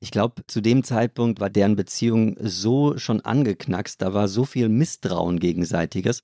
Ich 0.00 0.10
glaube, 0.10 0.42
zu 0.46 0.60
dem 0.60 0.82
Zeitpunkt 0.84 1.40
war 1.40 1.50
deren 1.50 1.76
Beziehung 1.76 2.36
so 2.40 2.96
schon 2.96 3.20
angeknackst, 3.20 4.00
da 4.00 4.14
war 4.14 4.28
so 4.28 4.44
viel 4.44 4.68
Misstrauen 4.70 5.38
gegenseitiges, 5.38 6.22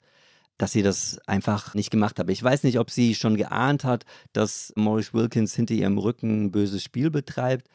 dass 0.59 0.73
sie 0.73 0.83
das 0.83 1.19
einfach 1.27 1.75
nicht 1.75 1.91
gemacht 1.91 2.19
hat. 2.19 2.31
Ich 2.31 2.43
weiß 2.43 2.63
nicht, 2.63 2.79
ob 2.79 2.91
sie 2.91 3.15
schon 3.15 3.37
geahnt 3.37 3.85
hat, 3.85 4.05
dass 4.33 4.73
Maurice 4.77 5.13
Wilkins 5.13 5.55
hinter 5.55 5.75
ihrem 5.75 5.99
Rücken 5.99 6.47
ein 6.47 6.51
böses 6.51 6.83
Spiel 6.83 7.11
betreibt, 7.11 7.69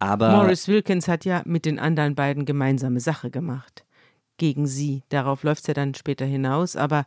aber 0.00 0.30
Maurice 0.32 0.66
Wilkins 0.72 1.06
hat 1.06 1.24
ja 1.24 1.42
mit 1.44 1.66
den 1.66 1.78
anderen 1.78 2.14
beiden 2.14 2.46
gemeinsame 2.46 3.00
Sache 3.00 3.30
gemacht. 3.30 3.84
Gegen 4.38 4.66
sie. 4.66 5.02
Darauf 5.10 5.42
läuft 5.42 5.60
es 5.60 5.66
ja 5.66 5.74
dann 5.74 5.94
später 5.94 6.24
hinaus, 6.24 6.74
aber 6.74 7.04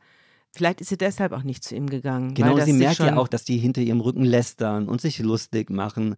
vielleicht 0.55 0.80
ist 0.80 0.89
sie 0.89 0.97
deshalb 0.97 1.32
auch 1.32 1.41
nicht 1.41 1.64
zu 1.64 1.76
ihm 1.76 1.89
gegangen. 1.89 2.36
Genau, 2.36 2.59
sie 2.59 2.74
merkt 2.74 2.99
ja 2.99 3.18
auch, 3.18 3.28
dass 3.28 3.43
die 3.43 3.57
hinter 3.57 3.82
ihrem 3.82 4.01
Rücken 4.01 4.24
lästern 4.24 4.88
und 4.88 5.01
sich 5.01 5.18
lustig 5.18 5.72
machen. 5.72 6.16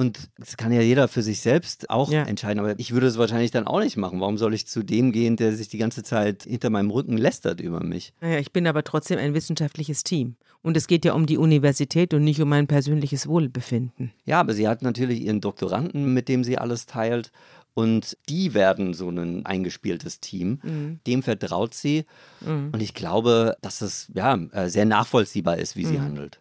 Und 0.00 0.30
das 0.38 0.56
kann 0.56 0.72
ja 0.72 0.80
jeder 0.80 1.08
für 1.08 1.20
sich 1.20 1.40
selbst 1.40 1.90
auch 1.90 2.10
Ja. 2.10 2.22
entscheiden. 2.22 2.58
Aber 2.58 2.74
ich 2.78 2.92
würde 2.92 3.06
es 3.06 3.18
wahrscheinlich 3.18 3.50
dann 3.50 3.66
auch 3.66 3.80
nicht 3.80 3.98
machen. 3.98 4.18
Warum 4.18 4.38
soll 4.38 4.54
ich 4.54 4.66
zu 4.66 4.82
dem 4.82 5.12
gehen, 5.12 5.36
der 5.36 5.54
sich 5.54 5.68
die 5.68 5.76
ganze 5.76 6.02
Zeit 6.02 6.44
hinter 6.44 6.70
meinem 6.70 6.90
Rücken 6.90 7.18
lästert 7.18 7.60
über 7.60 7.80
mich? 7.84 8.14
Naja, 8.22 8.38
ich 8.38 8.50
bin 8.50 8.66
aber 8.66 8.82
trotzdem 8.82 9.18
ein 9.18 9.34
wissenschaftliches 9.34 10.02
Team. 10.02 10.36
Und 10.62 10.78
es 10.78 10.86
geht 10.86 11.04
ja 11.04 11.12
um 11.12 11.26
die 11.26 11.36
Universität 11.36 12.14
und 12.14 12.24
nicht 12.24 12.40
um 12.40 12.48
mein 12.48 12.66
persönliches 12.66 13.26
Wohlbefinden. 13.26 14.12
Ja, 14.24 14.40
aber 14.40 14.54
sie 14.54 14.66
hat 14.66 14.80
natürlich 14.80 15.20
ihren 15.20 15.42
Doktoranden, 15.42 16.14
mit 16.14 16.30
dem 16.30 16.44
sie 16.44 16.56
alles 16.56 16.86
teilt. 16.86 17.30
Und 17.74 18.16
die 18.30 18.54
werden 18.54 18.94
so 18.94 19.10
ein 19.10 19.44
eingespieltes 19.44 20.20
Team. 20.20 20.98
Dem 21.06 21.22
vertraut 21.22 21.74
sie. 21.74 22.06
Und 22.46 22.80
ich 22.80 22.94
glaube, 22.94 23.54
dass 23.60 23.82
es 23.82 24.10
ja, 24.14 24.34
äh, 24.52 24.70
sehr 24.70 24.86
nachvollziehbar 24.86 25.58
ist, 25.58 25.76
wie 25.76 25.84
sie 25.84 26.00
handelt. 26.00 26.40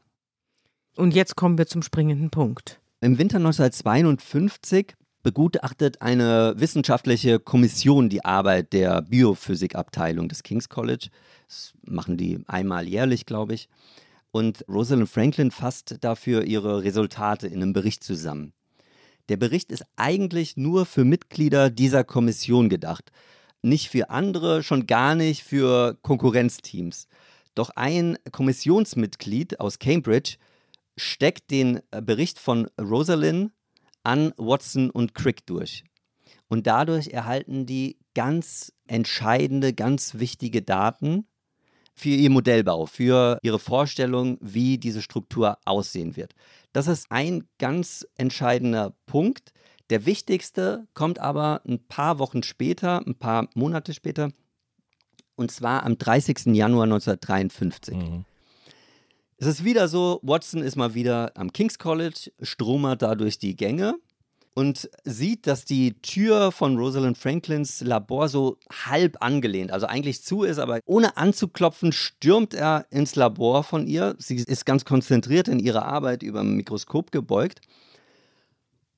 Und 0.95 1.13
jetzt 1.13 1.35
kommen 1.35 1.57
wir 1.57 1.67
zum 1.67 1.81
springenden 1.81 2.29
Punkt. 2.29 2.79
Im 3.01 3.17
Winter 3.17 3.37
1952 3.37 4.93
begutachtet 5.23 6.01
eine 6.01 6.55
wissenschaftliche 6.57 7.39
Kommission 7.39 8.09
die 8.09 8.25
Arbeit 8.25 8.73
der 8.73 9.03
Biophysikabteilung 9.03 10.27
des 10.27 10.43
King's 10.43 10.67
College. 10.67 11.07
Das 11.47 11.71
machen 11.81 12.17
die 12.17 12.41
einmal 12.47 12.89
jährlich, 12.89 13.25
glaube 13.25 13.53
ich. 13.53 13.69
Und 14.31 14.65
Rosalind 14.67 15.07
Franklin 15.07 15.49
fasst 15.49 15.95
dafür 16.01 16.43
ihre 16.43 16.83
Resultate 16.83 17.47
in 17.47 17.61
einem 17.61 17.71
Bericht 17.71 18.03
zusammen. 18.03 18.51
Der 19.29 19.37
Bericht 19.37 19.71
ist 19.71 19.85
eigentlich 19.95 20.57
nur 20.57 20.85
für 20.85 21.05
Mitglieder 21.05 21.69
dieser 21.69 22.03
Kommission 22.03 22.67
gedacht. 22.67 23.13
Nicht 23.61 23.87
für 23.87 24.09
andere, 24.09 24.61
schon 24.61 24.87
gar 24.87 25.15
nicht 25.15 25.43
für 25.43 25.97
Konkurrenzteams. 26.01 27.07
Doch 27.55 27.69
ein 27.77 28.17
Kommissionsmitglied 28.33 29.61
aus 29.61 29.79
Cambridge 29.79 30.35
steckt 30.99 31.51
den 31.51 31.81
äh, 31.91 32.01
Bericht 32.01 32.39
von 32.39 32.67
Rosalind 32.79 33.51
an 34.03 34.33
Watson 34.37 34.89
und 34.89 35.13
Crick 35.13 35.45
durch. 35.45 35.83
Und 36.47 36.67
dadurch 36.67 37.09
erhalten 37.09 37.65
die 37.65 37.97
ganz 38.15 38.73
entscheidende, 38.87 39.73
ganz 39.73 40.15
wichtige 40.15 40.61
Daten 40.61 41.27
für 41.93 42.09
ihr 42.09 42.29
Modellbau, 42.29 42.85
für 42.85 43.37
ihre 43.43 43.59
Vorstellung, 43.59 44.37
wie 44.41 44.77
diese 44.77 45.01
Struktur 45.01 45.57
aussehen 45.65 46.15
wird. 46.15 46.33
Das 46.71 46.87
ist 46.87 47.07
ein 47.11 47.43
ganz 47.57 48.07
entscheidender 48.15 48.95
Punkt. 49.05 49.51
Der 49.89 50.05
wichtigste 50.05 50.87
kommt 50.93 51.19
aber 51.19 51.61
ein 51.67 51.85
paar 51.87 52.19
Wochen 52.19 52.43
später, 52.43 53.05
ein 53.05 53.15
paar 53.15 53.49
Monate 53.53 53.93
später, 53.93 54.31
und 55.35 55.51
zwar 55.51 55.83
am 55.83 55.97
30. 55.97 56.47
Januar 56.47 56.83
1953. 56.83 57.95
Es 59.41 59.47
ist 59.47 59.63
wieder 59.63 59.87
so, 59.87 60.19
Watson 60.21 60.61
ist 60.61 60.75
mal 60.75 60.95
wieder 60.95 61.31
am 61.35 61.53
King's 61.53 61.79
College, 61.79 62.29
stromert 62.41 63.01
da 63.01 63.15
durch 63.15 63.39
die 63.39 63.55
Gänge 63.55 63.95
und 64.53 64.89
sieht, 65.05 65.47
dass 65.47 65.63
die 65.63 65.93
Tür 66.01 66.51
von 66.51 66.75
Rosalind 66.75 67.17
Franklins 67.17 67.79
Labor 67.79 68.27
so 68.27 68.57
halb 68.69 69.15
angelehnt, 69.21 69.71
also 69.71 69.85
eigentlich 69.85 70.23
zu 70.23 70.43
ist, 70.43 70.59
aber 70.59 70.81
ohne 70.85 71.15
anzuklopfen, 71.15 71.93
stürmt 71.93 72.53
er 72.53 72.85
ins 72.89 73.15
Labor 73.15 73.63
von 73.63 73.87
ihr. 73.87 74.13
Sie 74.17 74.35
ist 74.35 74.65
ganz 74.65 74.83
konzentriert 74.83 75.47
in 75.47 75.59
ihrer 75.59 75.85
Arbeit 75.85 76.21
über 76.21 76.41
dem 76.41 76.57
Mikroskop 76.57 77.13
gebeugt. 77.13 77.61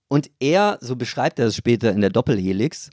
Und 0.08 0.32
er, 0.40 0.80
so 0.82 0.96
beschreibt 0.96 1.38
er 1.38 1.46
es 1.46 1.56
später 1.56 1.92
in 1.92 2.02
der 2.02 2.10
Doppelhelix, 2.10 2.90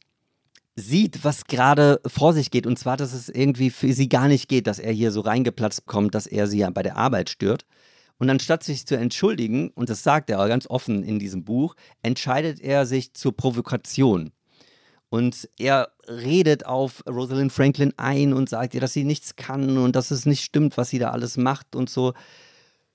sieht, 0.79 1.25
was 1.25 1.45
gerade 1.45 2.01
vor 2.07 2.33
sich 2.33 2.51
geht. 2.51 2.67
Und 2.67 2.79
zwar, 2.79 2.97
dass 2.97 3.13
es 3.13 3.29
irgendwie 3.29 3.71
für 3.71 3.93
sie 3.93 4.09
gar 4.09 4.29
nicht 4.29 4.49
geht, 4.49 4.67
dass 4.67 4.79
er 4.79 4.93
hier 4.93 5.11
so 5.11 5.21
reingeplatzt 5.21 5.87
kommt, 5.87 6.15
dass 6.15 6.27
er 6.27 6.47
sie 6.47 6.59
ja 6.59 6.71
bei 6.71 6.83
der 6.83 6.97
Arbeit 6.97 7.31
stört. 7.31 7.65
Und 8.19 8.31
anstatt 8.31 8.65
sich 8.65 8.87
zu 8.87 8.97
entschuldigen, 8.97 9.71
und 9.71 9.91
das 9.91 10.03
sagt 10.03 10.31
er 10.31 10.49
ganz 10.49 10.69
offen 10.69 11.03
in 11.03 11.19
diesem 11.19 11.45
Buch, 11.45 11.75
entscheidet 12.03 12.61
er 12.61 12.87
sich 12.87 13.15
zur 13.15 13.37
Provokation. 13.37 14.33
Und 15.11 15.49
er 15.59 15.89
redet 16.07 16.67
auf 16.67 17.03
Rosalind 17.09 17.53
Franklin 17.53 17.95
ein 17.97 18.33
und 18.33 18.49
sagt 18.49 18.75
ihr, 18.75 18.81
dass 18.81 18.93
sie 18.93 19.05
nichts 19.05 19.37
kann 19.37 19.79
und 19.79 19.97
dass 19.97 20.11
es 20.11 20.27
nicht 20.27 20.45
stimmt, 20.45 20.77
was 20.77 20.91
sie 20.91 20.99
da 20.99 21.11
alles 21.11 21.37
macht 21.37 21.75
und 21.75 21.89
so. 21.89 22.13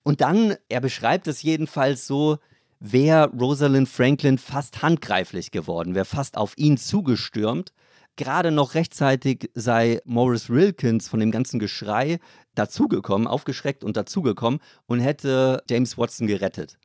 Und 0.04 0.22
dann, 0.22 0.56
er 0.70 0.82
beschreibt 0.82 1.28
es 1.28 1.42
jedenfalls 1.42 2.06
so, 2.06 2.38
wäre 2.84 3.32
Rosalind 3.32 3.88
Franklin 3.88 4.38
fast 4.38 4.82
handgreiflich 4.82 5.52
geworden, 5.52 5.96
wäre 5.96 6.06
fast 6.06 6.38
auf 6.38 6.58
ihn 6.58 6.78
zugestürmt. 6.78 7.72
Gerade 8.18 8.52
noch 8.52 8.76
rechtzeitig 8.76 9.50
sei 9.56 10.02
Morris 10.06 10.50
Wilkins 10.50 11.08
von 11.08 11.20
dem 11.22 11.32
ganzen 11.32 11.60
Geschrei 11.60 12.20
dazugekommen, 12.56 13.26
aufgeschreckt 13.26 13.84
und 13.84 13.96
dazugekommen 13.96 14.60
und 14.86 15.00
hätte 15.00 15.64
James 15.70 15.98
Watson 15.98 16.28
gerettet. 16.28 16.78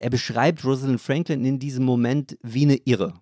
Er 0.00 0.10
beschreibt 0.10 0.64
Rosalind 0.64 1.00
Franklin 1.00 1.44
in 1.44 1.60
diesem 1.60 1.84
Moment 1.84 2.36
wie 2.42 2.64
eine 2.64 2.76
Irre. 2.84 3.14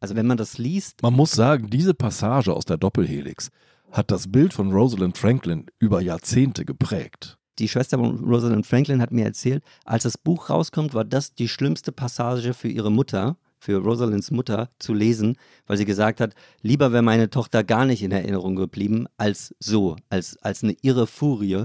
Also 0.00 0.16
wenn 0.16 0.26
man 0.26 0.36
das 0.36 0.58
liest, 0.58 1.02
Man 1.02 1.14
muss 1.14 1.32
sagen, 1.32 1.70
diese 1.70 1.94
Passage 1.94 2.52
aus 2.52 2.64
der 2.64 2.76
Doppelhelix 2.76 3.50
hat 3.92 4.10
das 4.10 4.30
Bild 4.30 4.52
von 4.52 4.72
Rosalind 4.72 5.16
Franklin 5.16 5.66
über 5.78 6.00
Jahrzehnte 6.02 6.64
geprägt. 6.64 7.38
Die 7.58 7.68
Schwester 7.68 7.98
von 7.98 8.24
Rosalind 8.24 8.66
Franklin 8.66 9.00
hat 9.00 9.12
mir 9.12 9.24
erzählt, 9.24 9.62
als 9.84 10.02
das 10.04 10.18
Buch 10.18 10.50
rauskommt, 10.50 10.94
war 10.94 11.04
das 11.04 11.34
die 11.34 11.48
schlimmste 11.48 11.92
Passage 11.92 12.54
für 12.54 12.68
ihre 12.68 12.90
Mutter, 12.90 13.36
für 13.58 13.78
Rosalinds 13.78 14.30
Mutter 14.30 14.70
zu 14.78 14.94
lesen, 14.94 15.36
weil 15.66 15.76
sie 15.76 15.84
gesagt 15.84 16.20
hat, 16.20 16.34
lieber 16.62 16.92
wäre 16.92 17.02
meine 17.02 17.30
Tochter 17.30 17.64
gar 17.64 17.84
nicht 17.84 18.02
in 18.02 18.12
Erinnerung 18.12 18.54
geblieben, 18.54 19.06
als 19.16 19.54
so, 19.58 19.96
als, 20.08 20.36
als 20.42 20.62
eine 20.62 20.76
irre 20.82 21.06
Furie, 21.06 21.64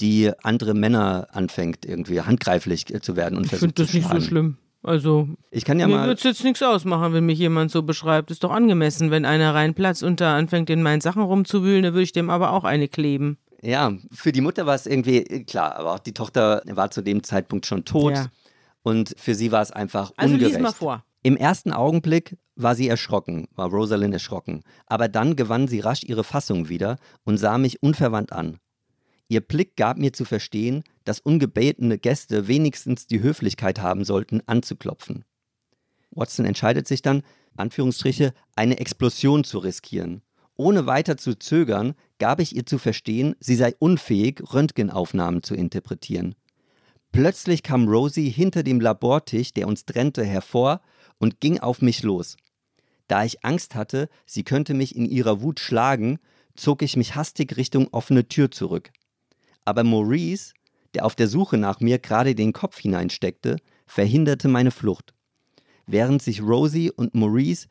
die 0.00 0.30
andere 0.42 0.74
Männer 0.74 1.28
anfängt, 1.32 1.84
irgendwie 1.84 2.20
handgreiflich 2.20 2.86
zu 3.02 3.16
werden 3.16 3.36
und 3.36 3.52
Ich 3.52 3.58
finde 3.58 3.74
das 3.74 3.92
nicht 3.92 4.08
so 4.08 4.20
schlimm. 4.20 4.56
Also, 4.84 5.28
Ich 5.52 5.64
kann 5.64 5.78
ja 5.78 5.86
mir 5.86 6.00
würde 6.00 6.14
es 6.14 6.24
jetzt 6.24 6.42
nichts 6.42 6.60
ausmachen, 6.60 7.12
wenn 7.12 7.24
mich 7.24 7.38
jemand 7.38 7.70
so 7.70 7.82
beschreibt. 7.82 8.32
Ist 8.32 8.42
doch 8.42 8.50
angemessen, 8.50 9.12
wenn 9.12 9.24
einer 9.24 9.54
reinplatzt 9.54 10.02
und 10.02 10.20
da 10.20 10.36
anfängt, 10.36 10.70
in 10.70 10.82
meinen 10.82 11.00
Sachen 11.00 11.22
rumzuwühlen, 11.22 11.84
dann 11.84 11.92
würde 11.92 12.02
ich 12.02 12.12
dem 12.12 12.30
aber 12.30 12.50
auch 12.50 12.64
eine 12.64 12.88
kleben. 12.88 13.38
Ja, 13.62 13.96
für 14.10 14.32
die 14.32 14.40
Mutter 14.40 14.66
war 14.66 14.74
es 14.74 14.86
irgendwie 14.86 15.18
äh, 15.18 15.44
klar, 15.44 15.76
aber 15.76 15.94
auch 15.94 15.98
die 16.00 16.12
Tochter 16.12 16.62
war 16.66 16.90
zu 16.90 17.00
dem 17.00 17.22
Zeitpunkt 17.22 17.66
schon 17.66 17.84
tot. 17.84 18.14
Ja. 18.14 18.26
Und 18.82 19.14
für 19.16 19.34
sie 19.34 19.52
war 19.52 19.62
es 19.62 19.70
einfach 19.70 20.12
Also 20.16 20.34
ungerecht. 20.34 20.56
lies 20.56 20.62
mal 20.62 20.72
vor. 20.72 21.04
Im 21.22 21.36
ersten 21.36 21.72
Augenblick 21.72 22.36
war 22.56 22.74
sie 22.74 22.88
erschrocken, 22.88 23.46
war 23.54 23.68
Rosalind 23.70 24.12
erschrocken. 24.12 24.62
Aber 24.86 25.08
dann 25.08 25.36
gewann 25.36 25.68
sie 25.68 25.78
rasch 25.78 26.02
ihre 26.02 26.24
Fassung 26.24 26.68
wieder 26.68 26.96
und 27.24 27.38
sah 27.38 27.58
mich 27.58 27.80
unverwandt 27.82 28.32
an. 28.32 28.58
Ihr 29.28 29.40
Blick 29.40 29.76
gab 29.76 29.96
mir 29.96 30.12
zu 30.12 30.24
verstehen, 30.24 30.82
dass 31.04 31.20
ungebetene 31.20 31.96
Gäste 31.98 32.48
wenigstens 32.48 33.06
die 33.06 33.22
Höflichkeit 33.22 33.80
haben 33.80 34.04
sollten, 34.04 34.42
anzuklopfen. 34.46 35.24
Watson 36.10 36.44
entscheidet 36.44 36.88
sich 36.88 37.00
dann, 37.02 37.22
Anführungsstriche, 37.56 38.34
eine 38.56 38.78
Explosion 38.78 39.44
zu 39.44 39.58
riskieren. 39.58 40.22
Ohne 40.62 40.86
weiter 40.86 41.16
zu 41.16 41.36
zögern, 41.36 41.94
gab 42.20 42.38
ich 42.38 42.54
ihr 42.54 42.64
zu 42.64 42.78
verstehen, 42.78 43.34
sie 43.40 43.56
sei 43.56 43.74
unfähig, 43.80 44.40
Röntgenaufnahmen 44.54 45.42
zu 45.42 45.56
interpretieren. 45.56 46.36
Plötzlich 47.10 47.64
kam 47.64 47.88
Rosie 47.88 48.30
hinter 48.30 48.62
dem 48.62 48.80
Labortisch, 48.80 49.52
der 49.52 49.66
uns 49.66 49.86
trennte, 49.86 50.24
hervor 50.24 50.80
und 51.18 51.40
ging 51.40 51.58
auf 51.58 51.82
mich 51.82 52.04
los. 52.04 52.36
Da 53.08 53.24
ich 53.24 53.44
Angst 53.44 53.74
hatte, 53.74 54.08
sie 54.24 54.44
könnte 54.44 54.72
mich 54.72 54.94
in 54.94 55.06
ihrer 55.06 55.42
Wut 55.42 55.58
schlagen, 55.58 56.20
zog 56.54 56.82
ich 56.82 56.96
mich 56.96 57.16
hastig 57.16 57.56
Richtung 57.56 57.88
offene 57.90 58.28
Tür 58.28 58.52
zurück. 58.52 58.92
Aber 59.64 59.82
Maurice, 59.82 60.52
der 60.94 61.04
auf 61.06 61.16
der 61.16 61.26
Suche 61.26 61.56
nach 61.56 61.80
mir 61.80 61.98
gerade 61.98 62.36
den 62.36 62.52
Kopf 62.52 62.78
hineinsteckte, 62.78 63.56
verhinderte 63.84 64.46
meine 64.46 64.70
Flucht. 64.70 65.12
Während 65.86 66.22
sich 66.22 66.40
Rosie 66.40 66.92
und 66.92 67.16
Maurice 67.16 67.66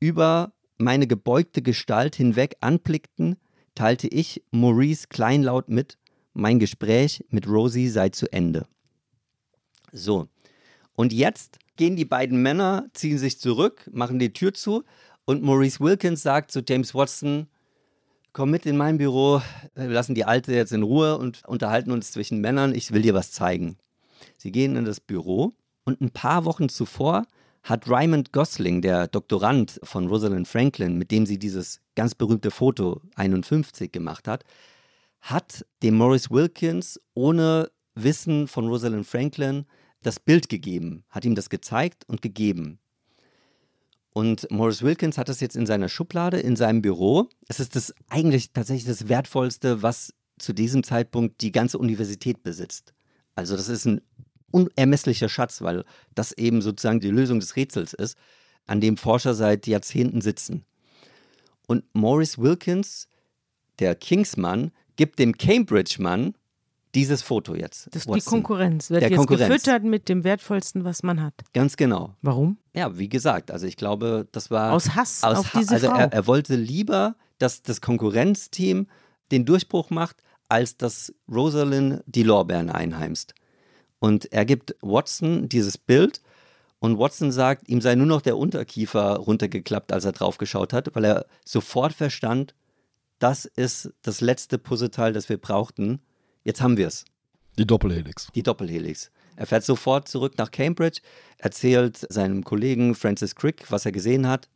über 0.00 0.53
meine 0.78 1.06
gebeugte 1.06 1.62
Gestalt 1.62 2.16
hinweg 2.16 2.56
anblickten, 2.60 3.36
teilte 3.74 4.08
ich 4.08 4.42
Maurice 4.50 5.06
kleinlaut 5.08 5.68
mit, 5.68 5.98
mein 6.32 6.58
Gespräch 6.58 7.24
mit 7.28 7.46
Rosie 7.46 7.88
sei 7.88 8.08
zu 8.08 8.30
Ende. 8.32 8.66
So, 9.92 10.28
und 10.94 11.12
jetzt 11.12 11.58
gehen 11.76 11.96
die 11.96 12.04
beiden 12.04 12.42
Männer, 12.42 12.86
ziehen 12.92 13.18
sich 13.18 13.38
zurück, 13.38 13.88
machen 13.92 14.18
die 14.18 14.32
Tür 14.32 14.54
zu 14.54 14.84
und 15.24 15.42
Maurice 15.42 15.80
Wilkins 15.80 16.22
sagt 16.22 16.50
zu 16.50 16.62
James 16.66 16.94
Watson, 16.94 17.48
komm 18.32 18.50
mit 18.50 18.66
in 18.66 18.76
mein 18.76 18.98
Büro, 18.98 19.40
wir 19.74 19.88
lassen 19.88 20.14
die 20.14 20.24
Alte 20.24 20.52
jetzt 20.52 20.72
in 20.72 20.82
Ruhe 20.82 21.18
und 21.18 21.44
unterhalten 21.46 21.92
uns 21.92 22.10
zwischen 22.10 22.40
Männern, 22.40 22.74
ich 22.74 22.92
will 22.92 23.02
dir 23.02 23.14
was 23.14 23.32
zeigen. 23.32 23.78
Sie 24.36 24.52
gehen 24.52 24.76
in 24.76 24.84
das 24.84 25.00
Büro 25.00 25.52
und 25.84 26.00
ein 26.00 26.10
paar 26.10 26.44
Wochen 26.44 26.68
zuvor 26.68 27.26
hat 27.64 27.88
Raymond 27.88 28.32
Gosling, 28.32 28.82
der 28.82 29.08
Doktorand 29.08 29.80
von 29.82 30.06
Rosalind 30.06 30.46
Franklin, 30.46 30.98
mit 30.98 31.10
dem 31.10 31.24
sie 31.24 31.38
dieses 31.38 31.80
ganz 31.96 32.14
berühmte 32.14 32.50
Foto 32.50 33.00
51 33.16 33.90
gemacht 33.90 34.28
hat, 34.28 34.44
hat 35.22 35.64
dem 35.82 35.96
Maurice 35.96 36.30
Wilkins 36.30 37.00
ohne 37.14 37.70
Wissen 37.94 38.48
von 38.48 38.68
Rosalind 38.68 39.06
Franklin 39.06 39.64
das 40.02 40.20
Bild 40.20 40.50
gegeben, 40.50 41.04
hat 41.08 41.24
ihm 41.24 41.34
das 41.34 41.48
gezeigt 41.48 42.04
und 42.06 42.20
gegeben. 42.20 42.78
Und 44.12 44.48
Maurice 44.50 44.84
Wilkins 44.84 45.16
hat 45.16 45.30
das 45.30 45.40
jetzt 45.40 45.56
in 45.56 45.66
seiner 45.66 45.88
Schublade, 45.88 46.38
in 46.38 46.56
seinem 46.56 46.82
Büro. 46.82 47.30
Es 47.48 47.60
ist 47.60 47.74
das 47.74 47.94
eigentlich 48.10 48.52
tatsächlich 48.52 48.86
das 48.86 49.08
Wertvollste, 49.08 49.82
was 49.82 50.12
zu 50.38 50.52
diesem 50.52 50.84
Zeitpunkt 50.84 51.40
die 51.40 51.50
ganze 51.50 51.78
Universität 51.78 52.42
besitzt. 52.42 52.92
Also 53.34 53.56
das 53.56 53.68
ist 53.68 53.86
ein 53.86 54.02
unermesslicher 54.54 55.28
Schatz, 55.28 55.60
weil 55.62 55.84
das 56.14 56.32
eben 56.32 56.62
sozusagen 56.62 57.00
die 57.00 57.10
Lösung 57.10 57.40
des 57.40 57.56
Rätsels 57.56 57.92
ist, 57.92 58.16
an 58.66 58.80
dem 58.80 58.96
Forscher 58.96 59.34
seit 59.34 59.66
Jahrzehnten 59.66 60.20
sitzen. 60.20 60.64
Und 61.66 61.84
Maurice 61.92 62.38
Wilkins, 62.40 63.08
der 63.80 63.94
Kingsmann, 63.94 64.70
gibt 64.96 65.18
dem 65.18 65.36
Cambridge-Mann 65.36 66.34
dieses 66.94 67.22
Foto 67.22 67.56
jetzt. 67.56 67.88
Das 67.90 68.02
ist 68.02 68.06
die 68.06 68.12
Watson. 68.12 68.30
Konkurrenz. 68.34 68.90
Wird 68.90 69.02
Der 69.02 69.10
jetzt 69.10 69.18
Konkurrenz. 69.18 69.48
gefüttert 69.48 69.82
mit 69.82 70.08
dem 70.08 70.22
Wertvollsten, 70.22 70.84
was 70.84 71.02
man 71.02 71.20
hat. 71.20 71.34
Ganz 71.52 71.76
genau. 71.76 72.14
Warum? 72.22 72.58
Ja, 72.72 72.96
wie 72.96 73.08
gesagt, 73.08 73.50
also 73.50 73.66
ich 73.66 73.76
glaube, 73.76 74.28
das 74.30 74.50
war 74.52 74.72
Aus 74.72 74.94
Hass 74.94 75.24
aus 75.24 75.38
auf 75.38 75.54
Ha- 75.54 75.58
diese 75.58 75.74
also 75.74 75.88
Frau. 75.88 75.98
Er, 75.98 76.12
er 76.12 76.26
wollte 76.28 76.54
lieber, 76.54 77.16
dass 77.38 77.62
das 77.62 77.80
Konkurrenzteam 77.80 78.86
den 79.32 79.44
Durchbruch 79.44 79.90
macht, 79.90 80.22
als 80.48 80.76
dass 80.76 81.12
Rosalind 81.28 82.04
die 82.06 82.22
Lorbeeren 82.22 82.70
einheimst. 82.70 83.34
Und 84.04 84.30
er 84.34 84.44
gibt 84.44 84.76
Watson 84.82 85.48
dieses 85.48 85.78
Bild 85.78 86.20
und 86.78 86.98
Watson 86.98 87.32
sagt, 87.32 87.70
ihm 87.70 87.80
sei 87.80 87.94
nur 87.94 88.04
noch 88.04 88.20
der 88.20 88.36
Unterkiefer 88.36 89.16
runtergeklappt, 89.16 89.94
als 89.94 90.04
er 90.04 90.12
draufgeschaut 90.12 90.74
hat, 90.74 90.94
weil 90.94 91.06
er 91.06 91.26
sofort 91.42 91.94
verstand, 91.94 92.54
das 93.18 93.46
ist 93.46 93.94
das 94.02 94.20
letzte 94.20 94.58
Puzzleteil, 94.58 95.14
das 95.14 95.30
wir 95.30 95.38
brauchten. 95.38 96.02
Jetzt 96.42 96.60
haben 96.60 96.76
wir 96.76 96.88
es. 96.88 97.06
Die 97.56 97.66
Doppelhelix. 97.66 98.28
Die 98.34 98.42
Doppelhelix. 98.42 99.10
Er 99.36 99.46
fährt 99.46 99.64
sofort 99.64 100.06
zurück 100.06 100.34
nach 100.36 100.50
Cambridge, 100.50 101.00
erzählt 101.38 102.06
seinem 102.10 102.44
Kollegen 102.44 102.94
Francis 102.94 103.34
Crick, 103.34 103.70
was 103.70 103.86
er 103.86 103.92
gesehen 103.92 104.28
hat, 104.28 104.50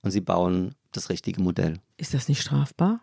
und 0.00 0.10
sie 0.10 0.22
bauen 0.22 0.74
das 0.92 1.10
richtige 1.10 1.42
Modell. 1.42 1.74
Ist 1.98 2.14
das 2.14 2.28
nicht 2.28 2.40
strafbar? 2.40 3.00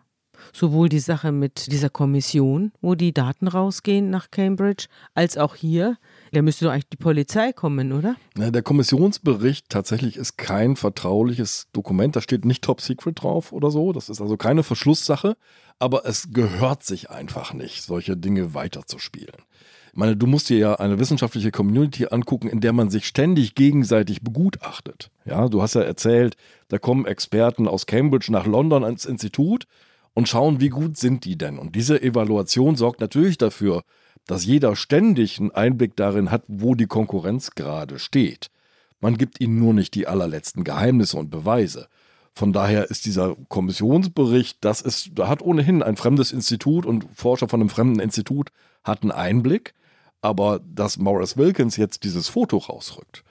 Sowohl 0.52 0.88
die 0.88 0.98
Sache 0.98 1.32
mit 1.32 1.70
dieser 1.72 1.90
Kommission, 1.90 2.72
wo 2.80 2.94
die 2.94 3.12
Daten 3.12 3.48
rausgehen 3.48 4.10
nach 4.10 4.30
Cambridge, 4.30 4.86
als 5.14 5.36
auch 5.36 5.54
hier. 5.54 5.96
Da 6.32 6.42
müsste 6.42 6.66
doch 6.66 6.72
eigentlich 6.72 6.88
die 6.90 6.96
Polizei 6.96 7.52
kommen, 7.52 7.92
oder? 7.92 8.16
Ja, 8.36 8.50
der 8.50 8.62
Kommissionsbericht 8.62 9.68
tatsächlich 9.68 10.16
ist 10.16 10.36
kein 10.36 10.76
vertrauliches 10.76 11.68
Dokument. 11.72 12.16
Da 12.16 12.20
steht 12.20 12.44
nicht 12.44 12.62
Top 12.62 12.80
Secret 12.80 13.22
drauf 13.22 13.52
oder 13.52 13.70
so. 13.70 13.92
Das 13.92 14.08
ist 14.08 14.20
also 14.20 14.36
keine 14.36 14.62
Verschlusssache. 14.62 15.36
Aber 15.78 16.04
es 16.06 16.32
gehört 16.32 16.82
sich 16.82 17.10
einfach 17.10 17.52
nicht, 17.52 17.82
solche 17.82 18.16
Dinge 18.16 18.54
weiterzuspielen. 18.54 19.34
Ich 19.92 19.96
meine, 19.96 20.16
du 20.16 20.26
musst 20.26 20.48
dir 20.48 20.58
ja 20.58 20.74
eine 20.74 20.98
wissenschaftliche 20.98 21.50
Community 21.50 22.06
angucken, 22.10 22.48
in 22.48 22.60
der 22.60 22.72
man 22.72 22.90
sich 22.90 23.06
ständig 23.06 23.54
gegenseitig 23.54 24.22
begutachtet. 24.22 25.10
Ja, 25.24 25.48
du 25.48 25.62
hast 25.62 25.74
ja 25.74 25.82
erzählt, 25.82 26.36
da 26.68 26.78
kommen 26.78 27.06
Experten 27.06 27.66
aus 27.66 27.86
Cambridge 27.86 28.30
nach 28.30 28.46
London 28.46 28.84
ans 28.84 29.04
Institut 29.04 29.66
und 30.18 30.28
schauen, 30.28 30.60
wie 30.60 30.68
gut 30.68 30.96
sind 30.96 31.24
die 31.24 31.38
denn. 31.38 31.60
Und 31.60 31.76
diese 31.76 32.02
Evaluation 32.02 32.74
sorgt 32.74 33.00
natürlich 33.00 33.38
dafür, 33.38 33.84
dass 34.26 34.44
jeder 34.44 34.74
ständig 34.74 35.38
einen 35.38 35.52
Einblick 35.52 35.94
darin 35.94 36.32
hat, 36.32 36.42
wo 36.48 36.74
die 36.74 36.88
Konkurrenz 36.88 37.52
gerade 37.52 38.00
steht. 38.00 38.50
Man 38.98 39.16
gibt 39.16 39.40
ihnen 39.40 39.60
nur 39.60 39.72
nicht 39.72 39.94
die 39.94 40.08
allerletzten 40.08 40.64
Geheimnisse 40.64 41.16
und 41.18 41.30
Beweise. 41.30 41.86
Von 42.34 42.52
daher 42.52 42.90
ist 42.90 43.06
dieser 43.06 43.36
Kommissionsbericht, 43.48 44.58
das 44.60 44.80
ist, 44.80 45.10
da 45.14 45.28
hat 45.28 45.40
ohnehin 45.40 45.84
ein 45.84 45.96
fremdes 45.96 46.32
Institut 46.32 46.84
und 46.84 47.06
Forscher 47.14 47.48
von 47.48 47.60
einem 47.60 47.70
fremden 47.70 48.00
Institut 48.00 48.50
hatten 48.82 49.12
Einblick, 49.12 49.72
aber 50.20 50.60
dass 50.64 50.98
Maurice 50.98 51.36
Wilkins 51.36 51.76
jetzt 51.76 52.02
dieses 52.02 52.26
Foto 52.26 52.56
rausrückt, 52.56 53.22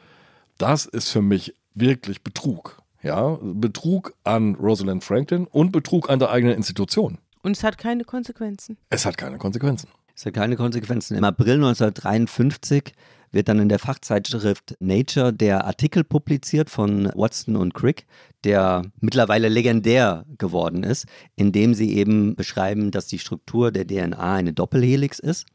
das 0.57 0.85
ist 0.85 1.09
für 1.09 1.21
mich 1.21 1.53
wirklich 1.73 2.21
Betrug. 2.23 2.81
Ja, 3.03 3.37
Betrug 3.41 4.13
an 4.23 4.55
Rosalind 4.55 5.03
Franklin 5.03 5.45
und 5.45 5.71
Betrug 5.71 6.09
an 6.09 6.19
der 6.19 6.29
eigenen 6.29 6.55
Institution. 6.55 7.19
Und 7.43 7.55
es 7.55 7.63
hat 7.63 7.77
keine 7.77 8.03
Konsequenzen. 8.03 8.77
Es 8.89 9.05
hat 9.05 9.17
keine 9.17 9.37
Konsequenzen. 9.37 9.89
Es 10.15 10.25
hat 10.25 10.33
keine 10.33 10.55
Konsequenzen. 10.55 11.15
Im 11.15 11.23
April 11.23 11.55
1953 11.55 12.93
wird 13.31 13.49
dann 13.49 13.59
in 13.59 13.69
der 13.69 13.79
Fachzeitschrift 13.79 14.75
Nature 14.79 15.33
der 15.33 15.65
Artikel 15.65 16.03
publiziert 16.03 16.69
von 16.69 17.11
Watson 17.13 17.55
und 17.55 17.73
Crick, 17.73 18.05
der 18.43 18.83
mittlerweile 18.99 19.49
legendär 19.49 20.25
geworden 20.37 20.83
ist, 20.83 21.05
in 21.35 21.51
dem 21.51 21.73
sie 21.73 21.95
eben 21.95 22.35
beschreiben, 22.35 22.91
dass 22.91 23.07
die 23.07 23.19
Struktur 23.19 23.71
der 23.71 23.85
DNA 23.85 24.33
eine 24.33 24.53
Doppelhelix 24.53 25.19
ist. 25.19 25.45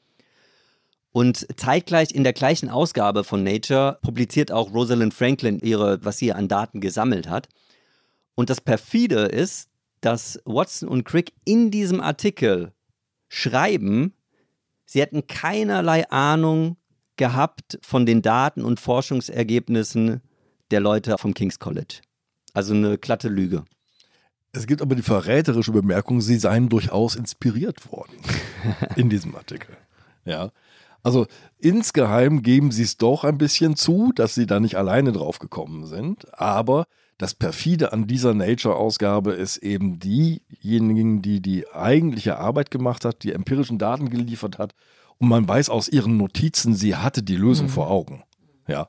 Und 1.12 1.46
zeitgleich 1.56 2.12
in 2.12 2.24
der 2.24 2.32
gleichen 2.32 2.70
Ausgabe 2.70 3.22
von 3.22 3.44
Nature 3.44 3.98
publiziert 4.02 4.50
auch 4.50 4.72
Rosalind 4.72 5.12
Franklin 5.12 5.60
ihre, 5.60 6.02
was 6.04 6.18
sie 6.18 6.32
an 6.32 6.48
Daten 6.48 6.80
gesammelt 6.80 7.28
hat. 7.28 7.48
Und 8.34 8.48
das 8.48 8.62
perfide 8.62 9.26
ist, 9.26 9.68
dass 10.00 10.40
Watson 10.46 10.88
und 10.88 11.04
Crick 11.04 11.32
in 11.44 11.70
diesem 11.70 12.00
Artikel 12.00 12.72
schreiben, 13.28 14.14
sie 14.86 15.00
hätten 15.00 15.26
keinerlei 15.26 16.08
Ahnung 16.10 16.76
gehabt 17.16 17.78
von 17.82 18.06
den 18.06 18.22
Daten 18.22 18.64
und 18.64 18.80
Forschungsergebnissen 18.80 20.22
der 20.70 20.80
Leute 20.80 21.16
vom 21.18 21.34
King's 21.34 21.58
College. 21.58 22.00
Also 22.54 22.74
eine 22.74 22.96
glatte 22.96 23.28
Lüge. 23.28 23.64
Es 24.52 24.66
gibt 24.66 24.82
aber 24.82 24.94
die 24.94 25.02
verräterische 25.02 25.72
Bemerkung, 25.72 26.20
sie 26.20 26.36
seien 26.36 26.68
durchaus 26.68 27.16
inspiriert 27.16 27.90
worden 27.90 28.16
in 28.96 29.08
diesem 29.08 29.34
Artikel. 29.34 29.76
Ja. 30.24 30.50
Also 31.02 31.26
insgeheim 31.58 32.42
geben 32.42 32.70
sie 32.70 32.82
es 32.84 32.96
doch 32.96 33.24
ein 33.24 33.38
bisschen 33.38 33.76
zu, 33.76 34.12
dass 34.14 34.34
sie 34.34 34.46
da 34.46 34.60
nicht 34.60 34.76
alleine 34.76 35.12
drauf 35.12 35.38
gekommen 35.38 35.86
sind. 35.86 36.26
Aber 36.38 36.86
das 37.18 37.34
perfide 37.34 37.92
an 37.92 38.06
dieser 38.06 38.34
Nature-Ausgabe 38.34 39.32
ist 39.32 39.58
eben 39.58 39.98
diejenigen, 39.98 41.22
die 41.22 41.40
die 41.40 41.68
eigentliche 41.68 42.38
Arbeit 42.38 42.70
gemacht 42.70 43.04
hat, 43.04 43.22
die 43.22 43.32
empirischen 43.32 43.78
Daten 43.78 44.10
geliefert 44.10 44.58
hat. 44.58 44.74
Und 45.18 45.28
man 45.28 45.46
weiß 45.46 45.68
aus 45.70 45.88
ihren 45.88 46.16
Notizen, 46.16 46.74
sie 46.74 46.96
hatte 46.96 47.22
die 47.22 47.36
Lösung 47.36 47.68
vor 47.68 47.90
Augen. 47.90 48.22
Ja. 48.68 48.88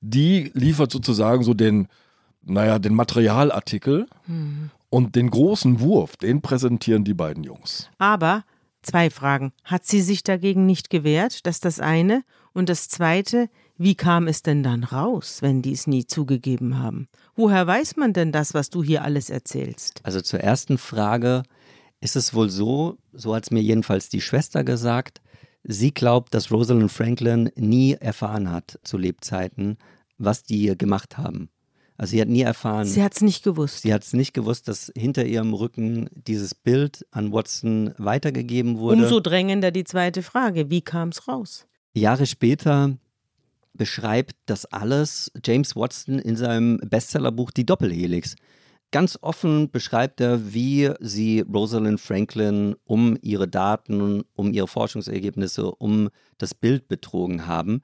die 0.00 0.50
liefert 0.54 0.90
sozusagen 0.90 1.44
so 1.44 1.54
den, 1.54 1.86
naja, 2.42 2.78
den 2.78 2.94
Materialartikel 2.94 4.06
und 4.90 5.14
den 5.16 5.30
großen 5.30 5.80
Wurf, 5.80 6.16
den 6.16 6.42
präsentieren 6.42 7.04
die 7.04 7.14
beiden 7.14 7.44
Jungs. 7.44 7.88
Aber 7.98 8.44
zwei 8.82 9.10
Fragen. 9.10 9.52
Hat 9.64 9.86
sie 9.86 10.02
sich 10.02 10.22
dagegen 10.22 10.66
nicht 10.66 10.90
gewehrt? 10.90 11.46
Das 11.46 11.56
ist 11.56 11.64
das 11.64 11.80
eine. 11.80 12.24
Und 12.52 12.68
das 12.68 12.88
zweite, 12.88 13.48
wie 13.78 13.94
kam 13.94 14.28
es 14.28 14.42
denn 14.42 14.62
dann 14.62 14.84
raus, 14.84 15.38
wenn 15.40 15.62
die 15.62 15.72
es 15.72 15.86
nie 15.86 16.06
zugegeben 16.06 16.78
haben? 16.78 17.08
Woher 17.34 17.66
weiß 17.66 17.96
man 17.96 18.12
denn 18.12 18.32
das, 18.32 18.54
was 18.54 18.70
du 18.70 18.82
hier 18.82 19.02
alles 19.02 19.30
erzählst? 19.30 20.00
Also 20.02 20.20
zur 20.20 20.40
ersten 20.40 20.78
Frage 20.78 21.42
ist 22.00 22.16
es 22.16 22.34
wohl 22.34 22.50
so, 22.50 22.98
so 23.12 23.34
hat 23.34 23.44
es 23.44 23.50
mir 23.50 23.62
jedenfalls 23.62 24.08
die 24.08 24.20
Schwester 24.20 24.64
gesagt, 24.64 25.22
sie 25.64 25.94
glaubt, 25.94 26.34
dass 26.34 26.50
Rosalind 26.50 26.92
Franklin 26.92 27.50
nie 27.56 27.94
erfahren 27.94 28.50
hat 28.50 28.78
zu 28.82 28.98
Lebzeiten, 28.98 29.78
was 30.18 30.42
die 30.42 30.76
gemacht 30.76 31.16
haben. 31.16 31.48
Also 31.96 32.12
sie 32.12 32.20
hat 32.20 32.28
nie 32.28 32.42
erfahren. 32.42 32.86
Sie 32.86 33.02
hat 33.02 33.14
es 33.14 33.20
nicht 33.20 33.44
gewusst. 33.44 33.82
Sie 33.82 33.92
hat 33.92 34.02
es 34.02 34.12
nicht 34.12 34.32
gewusst, 34.32 34.68
dass 34.68 34.92
hinter 34.96 35.24
ihrem 35.24 35.54
Rücken 35.54 36.08
dieses 36.14 36.54
Bild 36.54 37.06
an 37.10 37.32
Watson 37.32 37.94
weitergegeben 37.98 38.78
wurde. 38.78 39.02
Umso 39.02 39.20
drängender 39.20 39.70
die 39.70 39.84
zweite 39.84 40.22
Frage, 40.22 40.70
wie 40.70 40.80
kam 40.80 41.10
es 41.10 41.28
raus? 41.28 41.66
Jahre 41.94 42.26
später 42.26 42.96
beschreibt 43.74 44.36
das 44.46 44.66
alles 44.66 45.30
James 45.44 45.76
Watson 45.76 46.18
in 46.18 46.36
seinem 46.36 46.78
Bestsellerbuch 46.78 47.50
Die 47.50 47.66
Doppelhelix. 47.66 48.36
Ganz 48.90 49.18
offen 49.22 49.70
beschreibt 49.70 50.20
er, 50.20 50.52
wie 50.52 50.90
sie 51.00 51.40
Rosalind 51.40 51.98
Franklin 51.98 52.76
um 52.84 53.16
ihre 53.22 53.48
Daten, 53.48 54.22
um 54.34 54.52
ihre 54.52 54.68
Forschungsergebnisse, 54.68 55.70
um 55.70 56.10
das 56.36 56.54
Bild 56.54 56.88
betrogen 56.88 57.46
haben. 57.46 57.82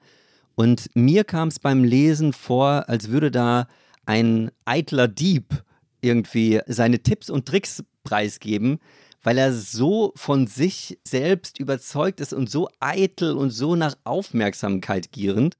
Und 0.53 0.89
mir 0.93 1.23
kam 1.23 1.47
es 1.47 1.59
beim 1.59 1.83
Lesen 1.83 2.33
vor, 2.33 2.87
als 2.87 3.09
würde 3.09 3.31
da 3.31 3.67
ein 4.09 4.49
eitler 4.65 5.07
Dieb 5.07 5.63
irgendwie 6.01 6.61
seine 6.65 7.03
Tipps 7.03 7.29
und 7.29 7.45
Tricks 7.45 7.83
preisgeben, 8.03 8.79
weil 9.21 9.37
er 9.37 9.53
so 9.53 10.13
von 10.15 10.47
sich 10.47 10.97
selbst 11.03 11.59
überzeugt 11.59 12.19
ist 12.19 12.33
und 12.33 12.49
so 12.49 12.69
eitel 12.79 13.33
und 13.33 13.51
so 13.51 13.75
nach 13.75 13.95
Aufmerksamkeit 14.05 15.11
gierend, 15.11 15.57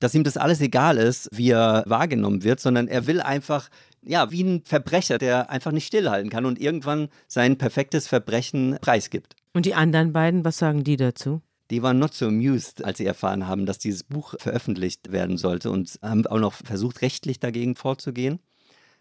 dass 0.00 0.12
ihm 0.12 0.24
das 0.24 0.36
alles 0.36 0.60
egal 0.60 0.96
ist, 0.96 1.28
wie 1.32 1.50
er 1.50 1.84
wahrgenommen 1.86 2.42
wird, 2.42 2.58
sondern 2.58 2.88
er 2.88 3.06
will 3.06 3.20
einfach, 3.20 3.68
ja, 4.02 4.32
wie 4.32 4.42
ein 4.42 4.62
Verbrecher, 4.64 5.18
der 5.18 5.50
einfach 5.50 5.70
nicht 5.70 5.86
stillhalten 5.86 6.30
kann 6.30 6.46
und 6.46 6.60
irgendwann 6.60 7.10
sein 7.28 7.58
perfektes 7.58 8.08
Verbrechen 8.08 8.76
preisgibt. 8.80 9.36
Und 9.52 9.66
die 9.66 9.74
anderen 9.74 10.12
beiden, 10.12 10.44
was 10.44 10.58
sagen 10.58 10.82
die 10.82 10.96
dazu? 10.96 11.42
Die 11.70 11.82
waren 11.82 11.98
not 11.98 12.14
so 12.14 12.26
amused, 12.26 12.84
als 12.84 12.98
sie 12.98 13.06
erfahren 13.06 13.46
haben, 13.46 13.64
dass 13.66 13.78
dieses 13.78 14.02
Buch 14.02 14.34
veröffentlicht 14.38 15.12
werden 15.12 15.38
sollte 15.38 15.70
und 15.70 15.98
haben 16.02 16.26
auch 16.26 16.38
noch 16.38 16.52
versucht, 16.52 17.00
rechtlich 17.02 17.40
dagegen 17.40 17.74
vorzugehen. 17.74 18.40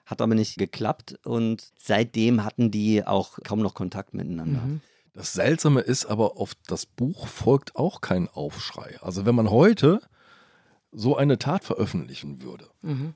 Hat 0.06 0.22
aber 0.22 0.36
nicht 0.36 0.58
geklappt 0.58 1.20
und 1.26 1.72
seitdem 1.78 2.44
hatten 2.44 2.72
die 2.72 3.06
auch 3.06 3.40
kaum 3.44 3.60
noch 3.60 3.74
Kontakt 3.74 4.14
miteinander. 4.14 4.62
Mhm. 4.62 4.82
Das 5.14 5.34
Seltsame 5.34 5.82
ist 5.82 6.06
aber, 6.06 6.38
auf 6.38 6.54
das 6.68 6.86
Buch 6.86 7.28
folgt 7.28 7.76
auch 7.76 8.02
kein 8.02 8.28
Aufschrei. 8.28 8.98
Also 9.02 9.26
wenn 9.26 9.36
man 9.36 9.50
heute 9.50 10.02
so 10.92 11.16
eine 11.16 11.38
Tat 11.40 11.64
veröffentlichen 11.64 12.42
würde, 12.42 12.68
Mhm. 12.82 13.14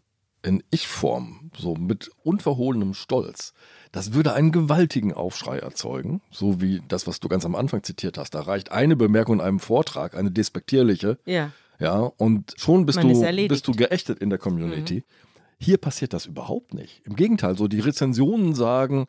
In 0.48 0.64
Ich-Form, 0.72 1.52
so 1.58 1.76
mit 1.76 2.10
unverhohlenem 2.24 2.94
Stolz, 2.94 3.54
das 3.92 4.14
würde 4.14 4.34
einen 4.34 4.52
gewaltigen 4.52 5.14
Aufschrei 5.14 5.60
erzeugen, 5.60 6.22
so 6.32 6.62
wie 6.62 6.82
das, 6.88 7.06
was 7.08 7.20
du 7.20 7.28
ganz 7.28 7.46
am 7.46 7.56
Anfang 7.56 7.84
zitiert 7.84 8.18
hast. 8.18 8.32
Da 8.34 8.42
reicht 8.42 8.72
eine 8.72 8.96
Bemerkung 8.96 9.36
in 9.36 9.42
einem 9.42 9.60
Vortrag, 9.60 10.16
eine 10.16 10.32
despektierliche, 10.32 11.18
Ja. 11.26 11.52
ja, 11.80 11.98
und 12.00 12.54
schon 12.58 12.86
bist 12.86 12.98
Man 13.04 13.10
du, 13.14 13.48
bist 13.48 13.68
du 13.68 13.74
geächtet 13.74 14.20
in 14.20 14.30
der 14.30 14.40
Community. 14.40 15.04
Hier 15.60 15.78
passiert 15.78 16.14
das 16.14 16.26
überhaupt 16.26 16.74
nicht. 16.74 17.02
Im 17.06 17.16
Gegenteil, 17.16 17.58
so 17.58 17.68
die 17.68 17.80
Rezensionen 17.80 18.54
sagen, 18.54 19.08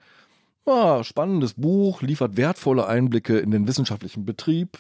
ah, 0.68 1.04
spannendes 1.04 1.54
Buch, 1.54 2.02
liefert 2.02 2.36
wertvolle 2.36 2.86
Einblicke 2.86 3.38
in 3.38 3.50
den 3.50 3.66
wissenschaftlichen 3.66 4.24
Betrieb. 4.24 4.78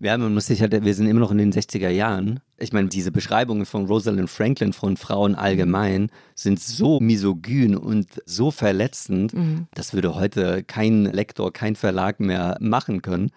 Ja, 0.00 0.16
man 0.18 0.34
muss 0.34 0.46
sich 0.46 0.60
halt, 0.62 0.84
wir 0.84 0.94
sind 0.94 1.06
immer 1.06 1.20
noch 1.20 1.30
in 1.30 1.38
den 1.38 1.52
60er 1.52 1.88
Jahren. 1.90 2.40
Ich 2.58 2.72
meine, 2.72 2.88
diese 2.88 3.12
Beschreibungen 3.12 3.66
von 3.66 3.86
Rosalind 3.86 4.28
Franklin 4.30 4.72
von 4.72 4.96
Frauen 4.96 5.34
allgemein 5.34 6.10
sind 6.34 6.60
so 6.60 7.00
misogyn 7.00 7.76
und 7.76 8.06
so 8.26 8.50
verletzend, 8.50 9.32
das 9.74 9.94
würde 9.94 10.14
heute 10.14 10.62
kein 10.64 11.04
Lektor, 11.04 11.52
kein 11.52 11.76
Verlag 11.76 12.20
mehr 12.20 12.56
machen 12.60 13.02
können. 13.02 13.30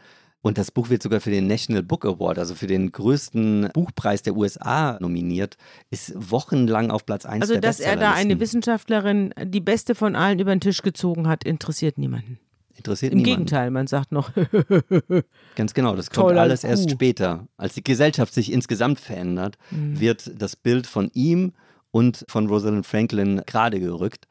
Und 0.43 0.57
das 0.57 0.71
Buch 0.71 0.89
wird 0.89 1.01
sogar 1.01 1.21
für 1.21 1.31
den 1.31 1.47
National 1.47 1.81
Book 1.83 2.03
Award, 2.05 2.37
also 2.37 2.53
für 2.53 2.67
den 2.67 2.91
größten 2.91 3.69
Buchpreis 3.73 4.21
der 4.23 4.35
USA 4.35 4.97
nominiert, 4.99 5.55
ist 5.89 6.13
wochenlang 6.15 6.91
auf 6.91 7.05
Platz 7.05 7.25
1 7.25 7.41
Also, 7.43 7.53
der 7.53 7.61
dass 7.61 7.79
er 7.79 7.95
da 7.95 8.11
eine. 8.13 8.39
Wissenschaftlerin, 8.41 9.33
die 9.45 9.61
beste 9.61 9.95
von 9.95 10.15
allen, 10.17 10.39
über 10.39 10.51
den 10.53 10.59
Tisch 10.59 10.81
gezogen 10.81 11.27
hat, 11.29 11.45
interessiert 11.45 11.97
niemanden. 11.97 12.39
Interessiert 12.75 13.13
Im 13.13 13.19
niemanden. 13.19 13.45
Gegenteil, 13.45 13.71
man 13.71 13.87
sagt 13.87 14.11
noch, 14.11 14.31
Ganz 15.55 15.73
genau, 15.73 15.95
das 15.95 16.09
kommt 16.09 16.35
alles 16.37 16.63
erst 16.63 16.83
Coup. 16.83 16.91
später. 16.91 17.47
Als 17.55 17.73
die 17.75 17.83
Gesellschaft 17.83 18.33
sich 18.33 18.51
insgesamt 18.51 18.99
verändert, 18.99 19.57
Mhm. 19.71 19.99
wird 19.99 20.31
das 20.41 20.55
Bild 20.55 20.87
von 20.87 21.09
ihm 21.13 21.53
und 21.91 22.25
von 22.27 22.47
Rosalind 22.47 22.85
Franklin 22.85 23.41
gerade 23.45 23.79
gerückt. 23.79 24.27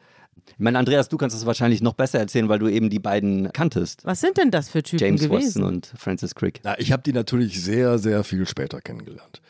Ich 0.46 0.58
meine, 0.58 0.78
Andreas, 0.78 1.08
du 1.08 1.16
kannst 1.16 1.36
es 1.36 1.46
wahrscheinlich 1.46 1.82
noch 1.82 1.94
besser 1.94 2.18
erzählen, 2.18 2.48
weil 2.48 2.58
du 2.58 2.68
eben 2.68 2.90
die 2.90 2.98
beiden 2.98 3.52
kanntest. 3.52 4.04
was 4.04 4.20
sind 4.20 4.36
denn 4.36 4.50
das 4.50 4.68
für 4.68 4.82
Typen 4.82 5.04
James 5.04 5.22
gewesen? 5.22 5.62
Watson 5.62 5.64
und 5.64 5.92
Francis 5.96 6.34
Crick. 6.34 6.60
Na, 6.62 6.78
ich 6.78 6.92
habe 6.92 7.02
die 7.02 7.12
natürlich 7.12 7.62
sehr, 7.62 7.98
sehr 7.98 8.24
viel 8.24 8.46
später 8.46 8.80
kennengelernt. 8.80 9.40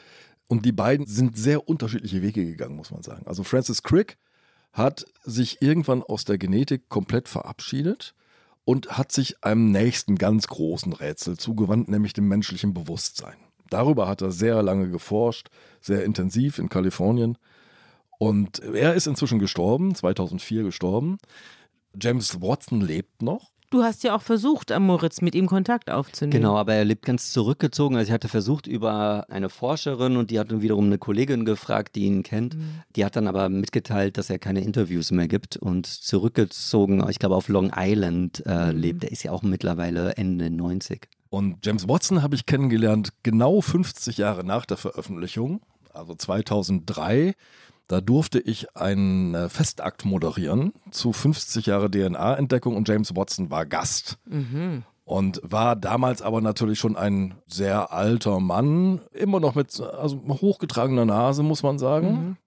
Und 0.48 0.64
die 0.64 0.72
beiden 0.72 1.06
sind 1.06 1.36
sehr 1.36 1.68
unterschiedliche 1.68 2.22
Wege 2.22 2.44
gegangen, 2.44 2.76
muss 2.76 2.90
man 2.90 3.02
sagen. 3.02 3.26
Also 3.26 3.42
Francis 3.42 3.82
Crick 3.82 4.18
hat 4.72 5.04
sich 5.24 5.60
irgendwann 5.60 6.02
aus 6.02 6.24
der 6.24 6.38
Genetik 6.38 6.88
komplett 6.88 7.28
verabschiedet 7.28 8.14
und 8.64 8.96
hat 8.96 9.12
sich 9.12 9.42
einem 9.42 9.70
nächsten 9.70 10.16
ganz 10.16 10.46
großen 10.48 10.92
Rätsel 10.92 11.36
zugewandt, 11.36 11.88
nämlich 11.88 12.12
dem 12.12 12.28
menschlichen 12.28 12.74
Bewusstsein. 12.74 13.36
Darüber 13.70 14.06
hat 14.06 14.20
er 14.20 14.30
sehr 14.30 14.62
lange 14.62 14.90
geforscht, 14.90 15.48
sehr 15.80 16.04
intensiv 16.04 16.58
in 16.58 16.68
Kalifornien. 16.68 17.38
Und 18.22 18.60
er 18.60 18.94
ist 18.94 19.08
inzwischen 19.08 19.40
gestorben, 19.40 19.96
2004 19.96 20.62
gestorben. 20.62 21.18
James 22.00 22.40
Watson 22.40 22.80
lebt 22.80 23.20
noch. 23.20 23.50
Du 23.70 23.82
hast 23.82 24.04
ja 24.04 24.14
auch 24.14 24.22
versucht, 24.22 24.70
am 24.70 24.86
Moritz 24.86 25.22
mit 25.22 25.34
ihm 25.34 25.48
Kontakt 25.48 25.90
aufzunehmen. 25.90 26.30
Genau, 26.30 26.56
aber 26.56 26.74
er 26.74 26.84
lebt 26.84 27.04
ganz 27.04 27.32
zurückgezogen. 27.32 27.96
Also 27.96 28.10
ich 28.10 28.12
hatte 28.12 28.28
versucht 28.28 28.68
über 28.68 29.26
eine 29.28 29.48
Forscherin 29.48 30.16
und 30.16 30.30
die 30.30 30.38
hat 30.38 30.52
dann 30.52 30.62
wiederum 30.62 30.84
eine 30.84 30.98
Kollegin 30.98 31.44
gefragt, 31.44 31.96
die 31.96 32.04
ihn 32.04 32.22
kennt. 32.22 32.56
Die 32.94 33.04
hat 33.04 33.16
dann 33.16 33.26
aber 33.26 33.48
mitgeteilt, 33.48 34.16
dass 34.18 34.30
er 34.30 34.38
keine 34.38 34.60
Interviews 34.60 35.10
mehr 35.10 35.26
gibt 35.26 35.56
und 35.56 35.88
zurückgezogen, 35.88 37.04
ich 37.10 37.18
glaube 37.18 37.34
auf 37.34 37.48
Long 37.48 37.72
Island 37.76 38.46
äh, 38.46 38.70
lebt. 38.70 39.02
Er 39.02 39.10
ist 39.10 39.24
ja 39.24 39.32
auch 39.32 39.42
mittlerweile 39.42 40.16
Ende 40.16 40.48
90. 40.48 41.08
Und 41.28 41.66
James 41.66 41.88
Watson 41.88 42.22
habe 42.22 42.36
ich 42.36 42.46
kennengelernt 42.46 43.08
genau 43.24 43.60
50 43.60 44.16
Jahre 44.16 44.44
nach 44.44 44.64
der 44.64 44.76
Veröffentlichung, 44.76 45.60
also 45.92 46.14
2003. 46.14 47.34
Da 47.92 48.00
durfte 48.00 48.38
ich 48.38 48.74
einen 48.74 49.34
äh, 49.34 49.50
Festakt 49.50 50.06
moderieren 50.06 50.72
zu 50.90 51.12
50 51.12 51.66
Jahre 51.66 51.90
DNA-Entdeckung 51.90 52.74
und 52.74 52.88
James 52.88 53.14
Watson 53.14 53.50
war 53.50 53.66
Gast. 53.66 54.16
Und 55.04 55.42
war 55.44 55.76
damals 55.76 56.22
aber 56.22 56.40
natürlich 56.40 56.78
schon 56.78 56.96
ein 56.96 57.34
sehr 57.46 57.92
alter 57.92 58.40
Mann, 58.40 59.02
immer 59.12 59.40
noch 59.40 59.54
mit 59.54 59.78
also 59.78 60.22
hochgetragener 60.26 61.04
Nase, 61.04 61.42
muss 61.42 61.62
man 61.62 61.78
sagen. 61.78 62.38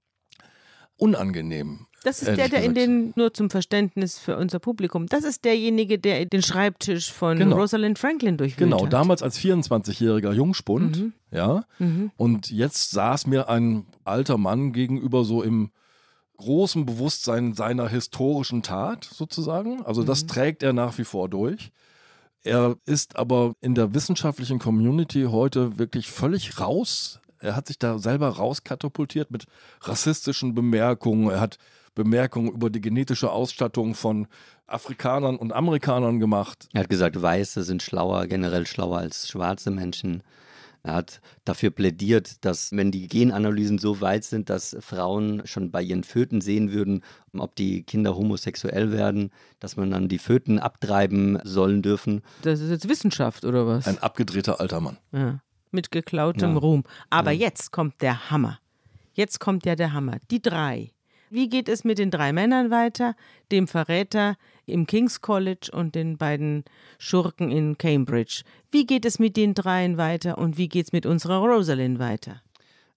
Unangenehm. 0.98 1.86
Das 2.06 2.22
ist 2.22 2.38
der, 2.38 2.50
der 2.50 2.64
in 2.64 2.74
den, 2.76 3.14
nur 3.16 3.34
zum 3.34 3.50
Verständnis 3.50 4.20
für 4.20 4.38
unser 4.38 4.60
Publikum, 4.60 5.08
das 5.08 5.24
ist 5.24 5.44
derjenige, 5.44 5.98
der 6.00 6.26
den 6.26 6.42
Schreibtisch 6.42 7.12
von 7.12 7.38
Genau. 7.38 7.58
Rosalind 7.58 7.98
Franklin 8.00 8.38
durchwühlt 8.38 8.70
Genau, 8.70 8.86
hat. 8.86 8.94
damals 8.94 9.24
als 9.24 9.40
24-jähriger 9.40 10.32
Jungspund, 10.32 11.12
ja. 11.32 11.66
Und 12.18 12.52
jetzt 12.52 12.92
saß 12.92 13.28
mir 13.28 13.50
ein 13.50 13.86
alter 14.04 14.38
Mann 14.38 14.72
gegenüber 14.72 15.24
so 15.26 15.42
im 15.44 15.72
großen 16.38 16.86
Bewusstsein 16.86 17.54
seiner 17.54 17.88
historischen 17.88 18.62
Tat 18.62 19.06
sozusagen. 19.06 19.84
Also 19.86 20.04
das 20.04 20.28
trägt 20.28 20.64
er 20.64 20.74
nach 20.74 20.98
wie 20.98 21.06
vor 21.06 21.30
durch. 21.30 21.72
Er 22.44 22.76
ist 22.86 23.16
aber 23.16 23.56
in 23.62 23.74
der 23.74 23.94
wissenschaftlichen 23.96 24.60
Community 24.60 25.28
heute 25.32 25.80
wirklich 25.80 26.12
völlig 26.12 26.60
raus. 26.60 27.20
Er 27.40 27.56
hat 27.56 27.68
sich 27.68 27.80
da 27.80 27.98
selber 27.98 28.28
rauskatapultiert 28.30 29.32
mit 29.32 29.46
rassistischen 29.82 30.54
Bemerkungen. 30.54 31.30
Er 31.32 31.40
hat 31.40 31.58
Bemerkungen 31.96 32.52
über 32.52 32.70
die 32.70 32.82
genetische 32.82 33.32
Ausstattung 33.32 33.96
von 33.96 34.28
Afrikanern 34.68 35.38
und 35.38 35.54
Amerikanern 35.54 36.20
gemacht. 36.20 36.68
Er 36.74 36.82
hat 36.82 36.90
gesagt, 36.90 37.22
Weiße 37.22 37.64
sind 37.64 37.82
schlauer, 37.82 38.28
generell 38.28 38.68
schlauer 38.68 39.00
als 39.00 39.28
schwarze 39.30 39.72
Menschen. 39.72 40.22
Er 40.84 40.94
hat 40.94 41.20
dafür 41.46 41.72
plädiert, 41.72 42.46
dass 42.46 42.72
wenn 42.72 42.92
die 42.92 43.08
Genanalysen 43.08 43.80
so 43.80 44.02
weit 44.02 44.24
sind, 44.24 44.52
dass 44.52 44.78
Frauen 44.82 45.42
schon 45.46 45.72
bei 45.72 45.82
ihren 45.82 46.04
Föten 46.04 46.42
sehen 46.42 46.72
würden, 46.72 47.02
ob 47.36 47.56
die 47.56 47.82
Kinder 47.82 48.16
homosexuell 48.16 48.92
werden, 48.92 49.32
dass 49.60 49.78
man 49.78 49.90
dann 49.90 50.10
die 50.10 50.20
Föten 50.20 50.60
abtreiben 50.60 51.40
sollen 51.44 51.82
dürfen. 51.82 52.22
Das 52.44 52.60
ist 52.60 52.70
jetzt 52.70 52.88
Wissenschaft 52.88 53.46
oder 53.46 53.66
was? 53.66 53.88
Ein 53.88 53.98
abgedrehter 53.98 54.60
alter 54.60 54.80
Mann. 54.80 54.98
ja. 55.12 55.40
Mit 55.72 55.92
geklautem 55.92 56.54
Ja. 56.54 56.58
Ruhm. 56.60 56.84
Aber 57.10 57.32
jetzt 57.32 57.72
kommt 57.74 58.02
der 58.02 58.30
Hammer. 58.30 58.60
Jetzt 59.14 59.42
kommt 59.42 59.66
ja 59.66 59.76
der 59.76 59.92
Hammer. 59.92 60.20
Die 60.32 60.42
drei. 60.42 60.92
Wie 61.30 61.50
geht 61.50 61.70
es 61.70 61.84
mit 61.84 61.98
den 61.98 62.12
drei 62.12 62.34
Männern 62.34 62.70
weiter, 62.70 63.16
dem 63.52 63.68
Verräter 63.68 64.38
im 64.66 64.86
King's 64.86 65.22
College 65.22 65.70
und 65.74 65.96
den 65.96 66.18
beiden 66.18 66.64
Schurken 67.00 67.52
in 67.52 67.78
Cambridge? 67.78 68.44
Wie 68.72 68.86
geht 68.86 69.06
es 69.06 69.18
mit 69.18 69.36
den 69.36 69.54
dreien 69.54 69.98
weiter 69.98 70.38
und 70.38 70.58
wie 70.58 70.68
geht 70.68 70.88
es 70.88 70.92
mit 70.92 71.06
unserer 71.06 71.40
Rosalind 71.40 72.00
weiter? 72.00 72.42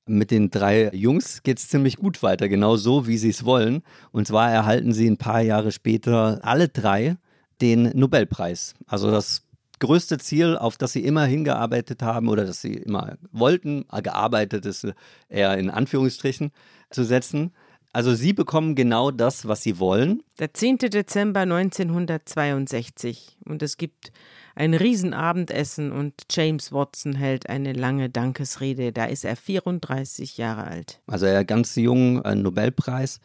Mit 0.07 0.31
den 0.31 0.51
drei 0.51 0.91
Jungs 0.95 1.43
geht 1.43 1.59
es 1.59 1.69
ziemlich 1.69 1.97
gut 1.97 2.23
weiter, 2.23 2.49
genau 2.49 2.77
so, 2.77 3.07
wie 3.07 3.19
sie 3.19 3.29
es 3.29 3.45
wollen. 3.45 3.83
Und 4.11 4.27
zwar 4.27 4.51
erhalten 4.51 4.93
sie 4.93 5.09
ein 5.09 5.19
paar 5.19 5.43
Jahre 5.43 5.73
später 5.73 6.41
alle 6.43 6.69
drei 6.69 7.17
den 7.61 7.91
Nobelpreis. 7.95 8.75
Also 8.87 9.11
das 9.11 9.43
größte 9.81 10.19
Ziel, 10.19 10.57
auf 10.57 10.77
das 10.77 10.93
sie 10.93 11.05
immer 11.05 11.25
hingearbeitet 11.25 12.03
haben 12.03 12.29
oder 12.29 12.45
das 12.45 12.63
sie 12.63 12.75
immer 12.75 13.17
wollten, 13.33 13.85
gearbeitet 14.03 14.67
ist 14.67 14.87
eher 15.29 15.57
in 15.57 15.71
Anführungsstrichen 15.71 16.53
zu 16.91 17.05
setzen. 17.05 17.53
Also 17.93 18.15
sie 18.15 18.33
bekommen 18.33 18.75
genau 18.75 19.11
das, 19.11 19.49
was 19.49 19.63
sie 19.63 19.79
wollen. 19.79 20.23
Der 20.39 20.53
10. 20.53 20.79
Dezember 20.79 21.41
1962 21.41 23.39
und 23.45 23.63
es 23.63 23.77
gibt 23.77 24.13
ein 24.55 24.75
Riesenabendessen 24.75 25.93
und 25.93 26.15
James 26.31 26.73
Watson 26.73 27.15
hält 27.15 27.49
eine 27.49 27.73
lange 27.73 28.11
Dankesrede. 28.11 28.93
Da 28.93 29.05
ist 29.05 29.25
er 29.25 29.37
34 29.37 30.37
Jahre 30.37 30.65
alt. 30.65 31.01
Also 31.07 31.27
er 31.27 31.45
ganz 31.45 31.77
jung, 31.77 32.23
ein 32.23 32.43
Nobelpreis. 32.43 33.21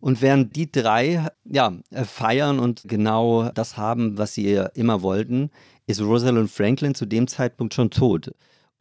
Und 0.00 0.20
während 0.20 0.54
die 0.54 0.70
drei 0.70 1.26
ja, 1.44 1.72
feiern 1.90 2.58
und 2.58 2.82
genau 2.84 3.48
das 3.48 3.78
haben, 3.78 4.18
was 4.18 4.34
sie 4.34 4.62
immer 4.74 5.00
wollten, 5.00 5.50
ist 5.86 6.02
Rosalind 6.02 6.50
Franklin 6.50 6.94
zu 6.94 7.06
dem 7.06 7.26
Zeitpunkt 7.26 7.72
schon 7.72 7.90
tot. 7.90 8.30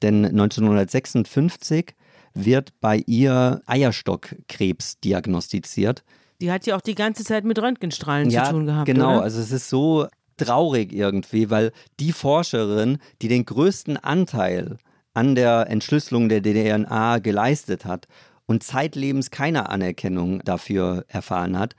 Denn 0.01 0.25
1956 0.25 1.95
wird 2.33 2.73
bei 2.81 3.03
ihr 3.05 3.61
Eierstockkrebs 3.65 4.99
diagnostiziert. 4.99 6.03
Die 6.41 6.51
hat 6.51 6.65
ja 6.65 6.75
auch 6.75 6.81
die 6.81 6.95
ganze 6.95 7.23
Zeit 7.23 7.45
mit 7.45 7.59
Röntgenstrahlen 7.59 8.29
ja, 8.29 8.45
zu 8.45 8.51
tun 8.51 8.65
gehabt. 8.65 8.85
Genau, 8.85 9.15
oder? 9.15 9.23
also 9.23 9.39
es 9.39 9.51
ist 9.51 9.69
so 9.69 10.07
traurig 10.37 10.91
irgendwie, 10.91 11.49
weil 11.49 11.71
die 11.99 12.11
Forscherin, 12.11 12.97
die 13.21 13.27
den 13.27 13.45
größten 13.45 13.97
Anteil 13.97 14.77
an 15.13 15.35
der 15.35 15.67
Entschlüsselung 15.69 16.27
der 16.27 16.41
DNA 16.41 17.19
geleistet 17.19 17.85
hat 17.85 18.07
und 18.45 18.63
zeitlebens 18.63 19.31
keine 19.31 19.69
Anerkennung 19.69 20.41
dafür 20.43 21.05
erfahren 21.07 21.57
hat, 21.57 21.75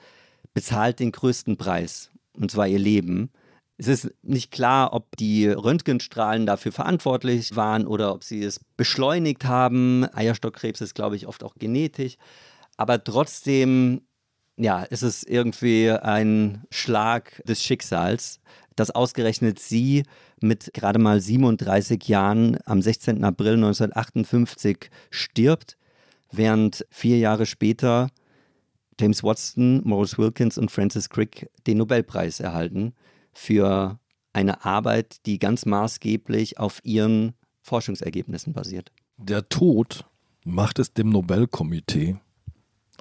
bezahlt 0.54 1.00
den 1.00 1.12
größten 1.12 1.56
Preis, 1.56 2.10
und 2.38 2.50
zwar 2.50 2.68
ihr 2.68 2.78
Leben. 2.78 3.30
Es 3.76 3.88
ist 3.88 4.12
nicht 4.22 4.52
klar, 4.52 4.92
ob 4.92 5.16
die 5.16 5.48
Röntgenstrahlen 5.48 6.46
dafür 6.46 6.70
verantwortlich 6.70 7.56
waren 7.56 7.86
oder 7.86 8.14
ob 8.14 8.22
sie 8.22 8.42
es 8.42 8.60
beschleunigt 8.76 9.44
haben. 9.46 10.06
Eierstockkrebs 10.12 10.80
ist, 10.80 10.94
glaube 10.94 11.16
ich, 11.16 11.26
oft 11.26 11.42
auch 11.42 11.56
genetisch. 11.56 12.16
Aber 12.76 13.02
trotzdem, 13.02 14.02
ja, 14.56 14.82
ist 14.84 15.02
es 15.02 15.24
irgendwie 15.24 15.90
ein 15.90 16.64
Schlag 16.70 17.42
des 17.46 17.62
Schicksals, 17.62 18.40
dass 18.76 18.92
ausgerechnet 18.92 19.58
sie 19.58 20.04
mit 20.40 20.72
gerade 20.72 21.00
mal 21.00 21.20
37 21.20 22.06
Jahren 22.06 22.58
am 22.66 22.80
16. 22.80 23.24
April 23.24 23.54
1958 23.54 24.90
stirbt, 25.10 25.76
während 26.30 26.86
vier 26.90 27.18
Jahre 27.18 27.46
später 27.46 28.08
James 29.00 29.24
Watson, 29.24 29.80
Maurice 29.84 30.18
Wilkins 30.18 30.58
und 30.58 30.70
Francis 30.70 31.08
Crick 31.08 31.50
den 31.66 31.78
Nobelpreis 31.78 32.38
erhalten 32.38 32.94
für 33.34 33.98
eine 34.32 34.64
Arbeit, 34.64 35.24
die 35.26 35.38
ganz 35.38 35.66
maßgeblich 35.66 36.58
auf 36.58 36.80
ihren 36.84 37.34
Forschungsergebnissen 37.62 38.52
basiert. 38.52 38.92
Der 39.16 39.48
Tod 39.48 40.04
macht 40.44 40.78
es 40.78 40.92
dem 40.92 41.10
Nobelkomitee 41.10 42.16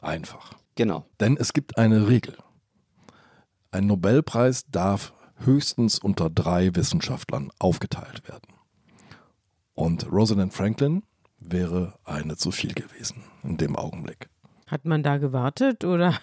einfach. 0.02 0.54
Genau. 0.76 1.06
Denn 1.20 1.38
es 1.38 1.54
gibt 1.54 1.78
eine 1.78 2.08
Regel. 2.08 2.38
Ein 3.72 3.88
Nobelpreis 3.88 4.66
darf 4.70 5.14
höchstens 5.38 6.00
unter 6.00 6.30
drei 6.30 6.76
Wissenschaftlern 6.76 7.52
aufgeteilt 7.60 8.28
werden. 8.28 8.54
Und 9.74 10.12
Rosalind 10.12 10.54
Franklin 10.54 11.04
wäre 11.40 11.98
eine 12.04 12.38
zu 12.38 12.52
viel 12.52 12.74
gewesen 12.74 13.24
in 13.44 13.58
dem 13.58 13.76
Augenblick. 13.76 14.30
Hat 14.68 14.86
man 14.86 15.04
da 15.04 15.18
gewartet 15.18 15.84
oder 15.84 16.20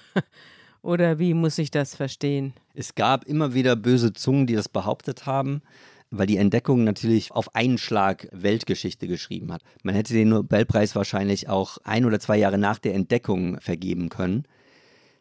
oder 0.83 1.19
wie 1.19 1.35
muss 1.35 1.59
ich 1.59 1.71
das 1.71 1.95
verstehen? 1.95 2.55
Es 2.75 2.95
gab 2.95 3.25
immer 3.25 3.55
wieder 3.55 3.77
böse 3.77 4.13
Zungen, 4.13 4.47
die 4.47 4.55
das 4.55 4.69
behauptet 4.69 5.27
haben, 5.27 5.63
weil 6.11 6.27
die 6.27 6.39
Entdeckung 6.39 6.85
natürlich 6.85 7.31
auf 7.33 7.55
einen 7.55 7.79
Schlag 7.79 8.29
Weltgeschichte 8.33 9.07
geschrieben 9.07 9.53
hat. 9.53 9.63
Man 9.83 9.95
hätte 9.95 10.15
den 10.15 10.31
Nobelpreis 10.31 10.97
wahrscheinlich 10.97 11.49
auch 11.49 11.79
ein 11.85 12.05
oder 12.05 12.19
zwei 12.19 12.37
Jahre 12.37 12.59
nach 12.59 12.79
der 12.79 12.95
Entdeckung 12.95 13.61
vergeben 13.61 14.09
können. 14.09 14.45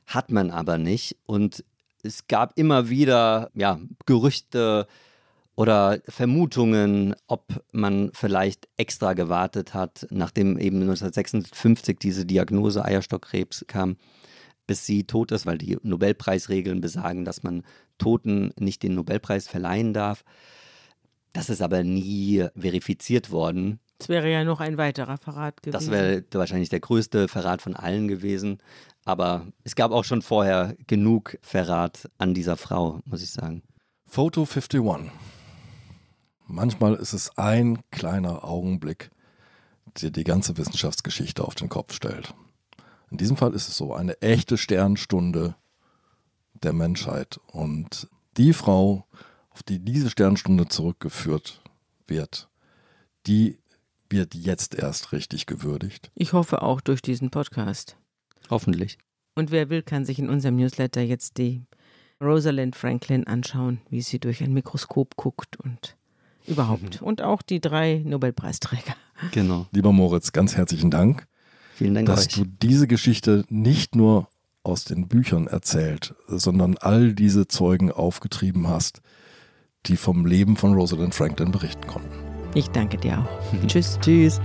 Hat 0.08 0.32
man 0.32 0.50
aber 0.50 0.78
nicht. 0.78 1.18
Und 1.26 1.64
es 2.02 2.28
gab 2.28 2.58
immer 2.58 2.90
wieder 2.90 3.52
ja, 3.54 3.80
Gerüchte 4.06 4.88
oder 5.56 6.00
Vermutungen, 6.08 7.16
ob 7.28 7.44
man 7.72 8.12
vielleicht 8.14 8.70
extra 8.78 9.14
gewartet 9.14 9.74
hat, 9.74 10.08
nachdem 10.10 10.58
eben 10.58 10.82
1956 10.82 12.00
diese 12.00 12.26
Diagnose 12.26 12.84
Eierstockkrebs 12.84 13.66
kam 13.68 13.98
bis 14.70 14.86
sie 14.86 15.04
tot 15.04 15.32
ist, 15.32 15.48
weil 15.48 15.58
die 15.58 15.80
Nobelpreisregeln 15.82 16.80
besagen, 16.80 17.26
dass 17.26 17.42
man 17.42 17.64
Toten 17.98 18.54
nicht 18.60 18.84
den 18.84 18.94
Nobelpreis 18.94 19.48
verleihen 19.48 19.96
darf. 19.96 20.24
Das 21.34 21.50
ist 21.50 21.64
aber 21.64 21.84
nie 21.84 22.46
verifiziert 22.56 23.32
worden. 23.32 23.80
Das 23.98 24.10
wäre 24.10 24.32
ja 24.32 24.44
noch 24.44 24.60
ein 24.60 24.78
weiterer 24.78 25.18
Verrat 25.18 25.64
gewesen. 25.64 25.74
Das 25.74 25.90
wäre 25.90 26.24
wahrscheinlich 26.34 26.70
der 26.70 26.82
größte 26.82 27.28
Verrat 27.28 27.64
von 27.64 27.76
allen 27.76 28.08
gewesen. 28.08 28.60
Aber 29.06 29.48
es 29.64 29.74
gab 29.74 29.92
auch 29.92 30.04
schon 30.04 30.22
vorher 30.22 30.76
genug 30.86 31.40
Verrat 31.42 32.08
an 32.20 32.36
dieser 32.36 32.56
Frau, 32.56 33.00
muss 33.06 33.24
ich 33.24 33.32
sagen. 33.32 33.64
Photo 34.06 34.42
51. 34.42 34.82
Manchmal 36.46 36.94
ist 36.94 37.14
es 37.14 37.36
ein 37.40 37.80
kleiner 37.90 38.44
Augenblick, 38.44 39.10
der 40.00 40.12
die 40.12 40.24
ganze 40.24 40.58
Wissenschaftsgeschichte 40.58 41.44
auf 41.44 41.56
den 41.56 41.70
Kopf 41.70 41.96
stellt. 41.96 42.36
In 43.12 43.18
diesem 43.18 43.38
Fall 43.38 43.54
ist 43.54 43.68
es 43.68 43.78
so 43.78 43.94
eine 43.94 44.22
echte 44.22 44.58
Sternstunde 44.58 45.56
der 46.54 46.74
Menschheit. 46.74 47.40
Und 47.52 48.08
die 48.38 48.54
Frau, 48.54 49.06
auf 49.50 49.64
die 49.64 49.80
diese 49.80 50.10
Sternstunde 50.10 50.68
zurückgeführt 50.68 51.62
wird, 52.08 52.50
die 53.26 53.58
wird 54.10 54.36
jetzt 54.36 54.76
erst 54.76 55.12
richtig 55.12 55.46
gewürdigt. 55.46 56.12
Ich 56.16 56.34
hoffe 56.34 56.62
auch 56.62 56.82
durch 56.82 57.02
diesen 57.02 57.30
Podcast. 57.30 57.98
Hoffentlich. 58.50 58.98
Und 59.36 59.52
wer 59.52 59.70
will, 59.70 59.84
kann 59.84 60.06
sich 60.06 60.20
in 60.20 60.30
unserem 60.30 60.56
Newsletter 60.56 61.02
jetzt 61.02 61.38
die 61.38 61.64
Rosalind 62.22 62.76
Franklin 62.76 63.28
anschauen, 63.28 63.82
wie 63.90 64.02
sie 64.02 64.20
durch 64.20 64.44
ein 64.44 64.54
Mikroskop 64.54 65.16
guckt 65.16 65.58
und 65.58 65.96
überhaupt. 66.46 67.02
Mhm. 67.02 67.08
Und 67.08 67.22
auch 67.22 67.42
die 67.42 67.62
drei 67.62 68.02
Nobelpreisträger. 68.04 68.96
Genau. 69.32 69.68
Lieber 69.72 69.92
Moritz, 69.94 70.32
ganz 70.32 70.56
herzlichen 70.56 70.92
Dank. 70.92 71.28
Vielen 71.80 71.94
Dank 71.94 72.08
dass 72.08 72.28
euch. 72.28 72.34
du 72.34 72.44
diese 72.44 72.88
Geschichte 72.88 73.46
nicht 73.48 73.96
nur 73.96 74.28
aus 74.64 74.84
den 74.84 75.08
Büchern 75.08 75.48
erzählt, 75.48 76.14
sondern 76.28 76.78
all 76.78 77.14
diese 77.14 77.48
Zeugen 77.48 77.90
aufgetrieben 77.90 78.68
hast, 78.68 79.00
die 79.86 79.96
vom 79.96 80.26
Leben 80.26 80.58
von 80.58 80.74
Rosalind 80.74 81.16
Franklin 81.16 81.54
berichten 81.54 81.88
konnten. 81.88 82.12
Ich 82.54 82.68
danke 82.68 82.98
dir 82.98 83.20
auch. 83.20 83.68
Tschüss. 83.68 83.98
Tschüss. 84.02 84.42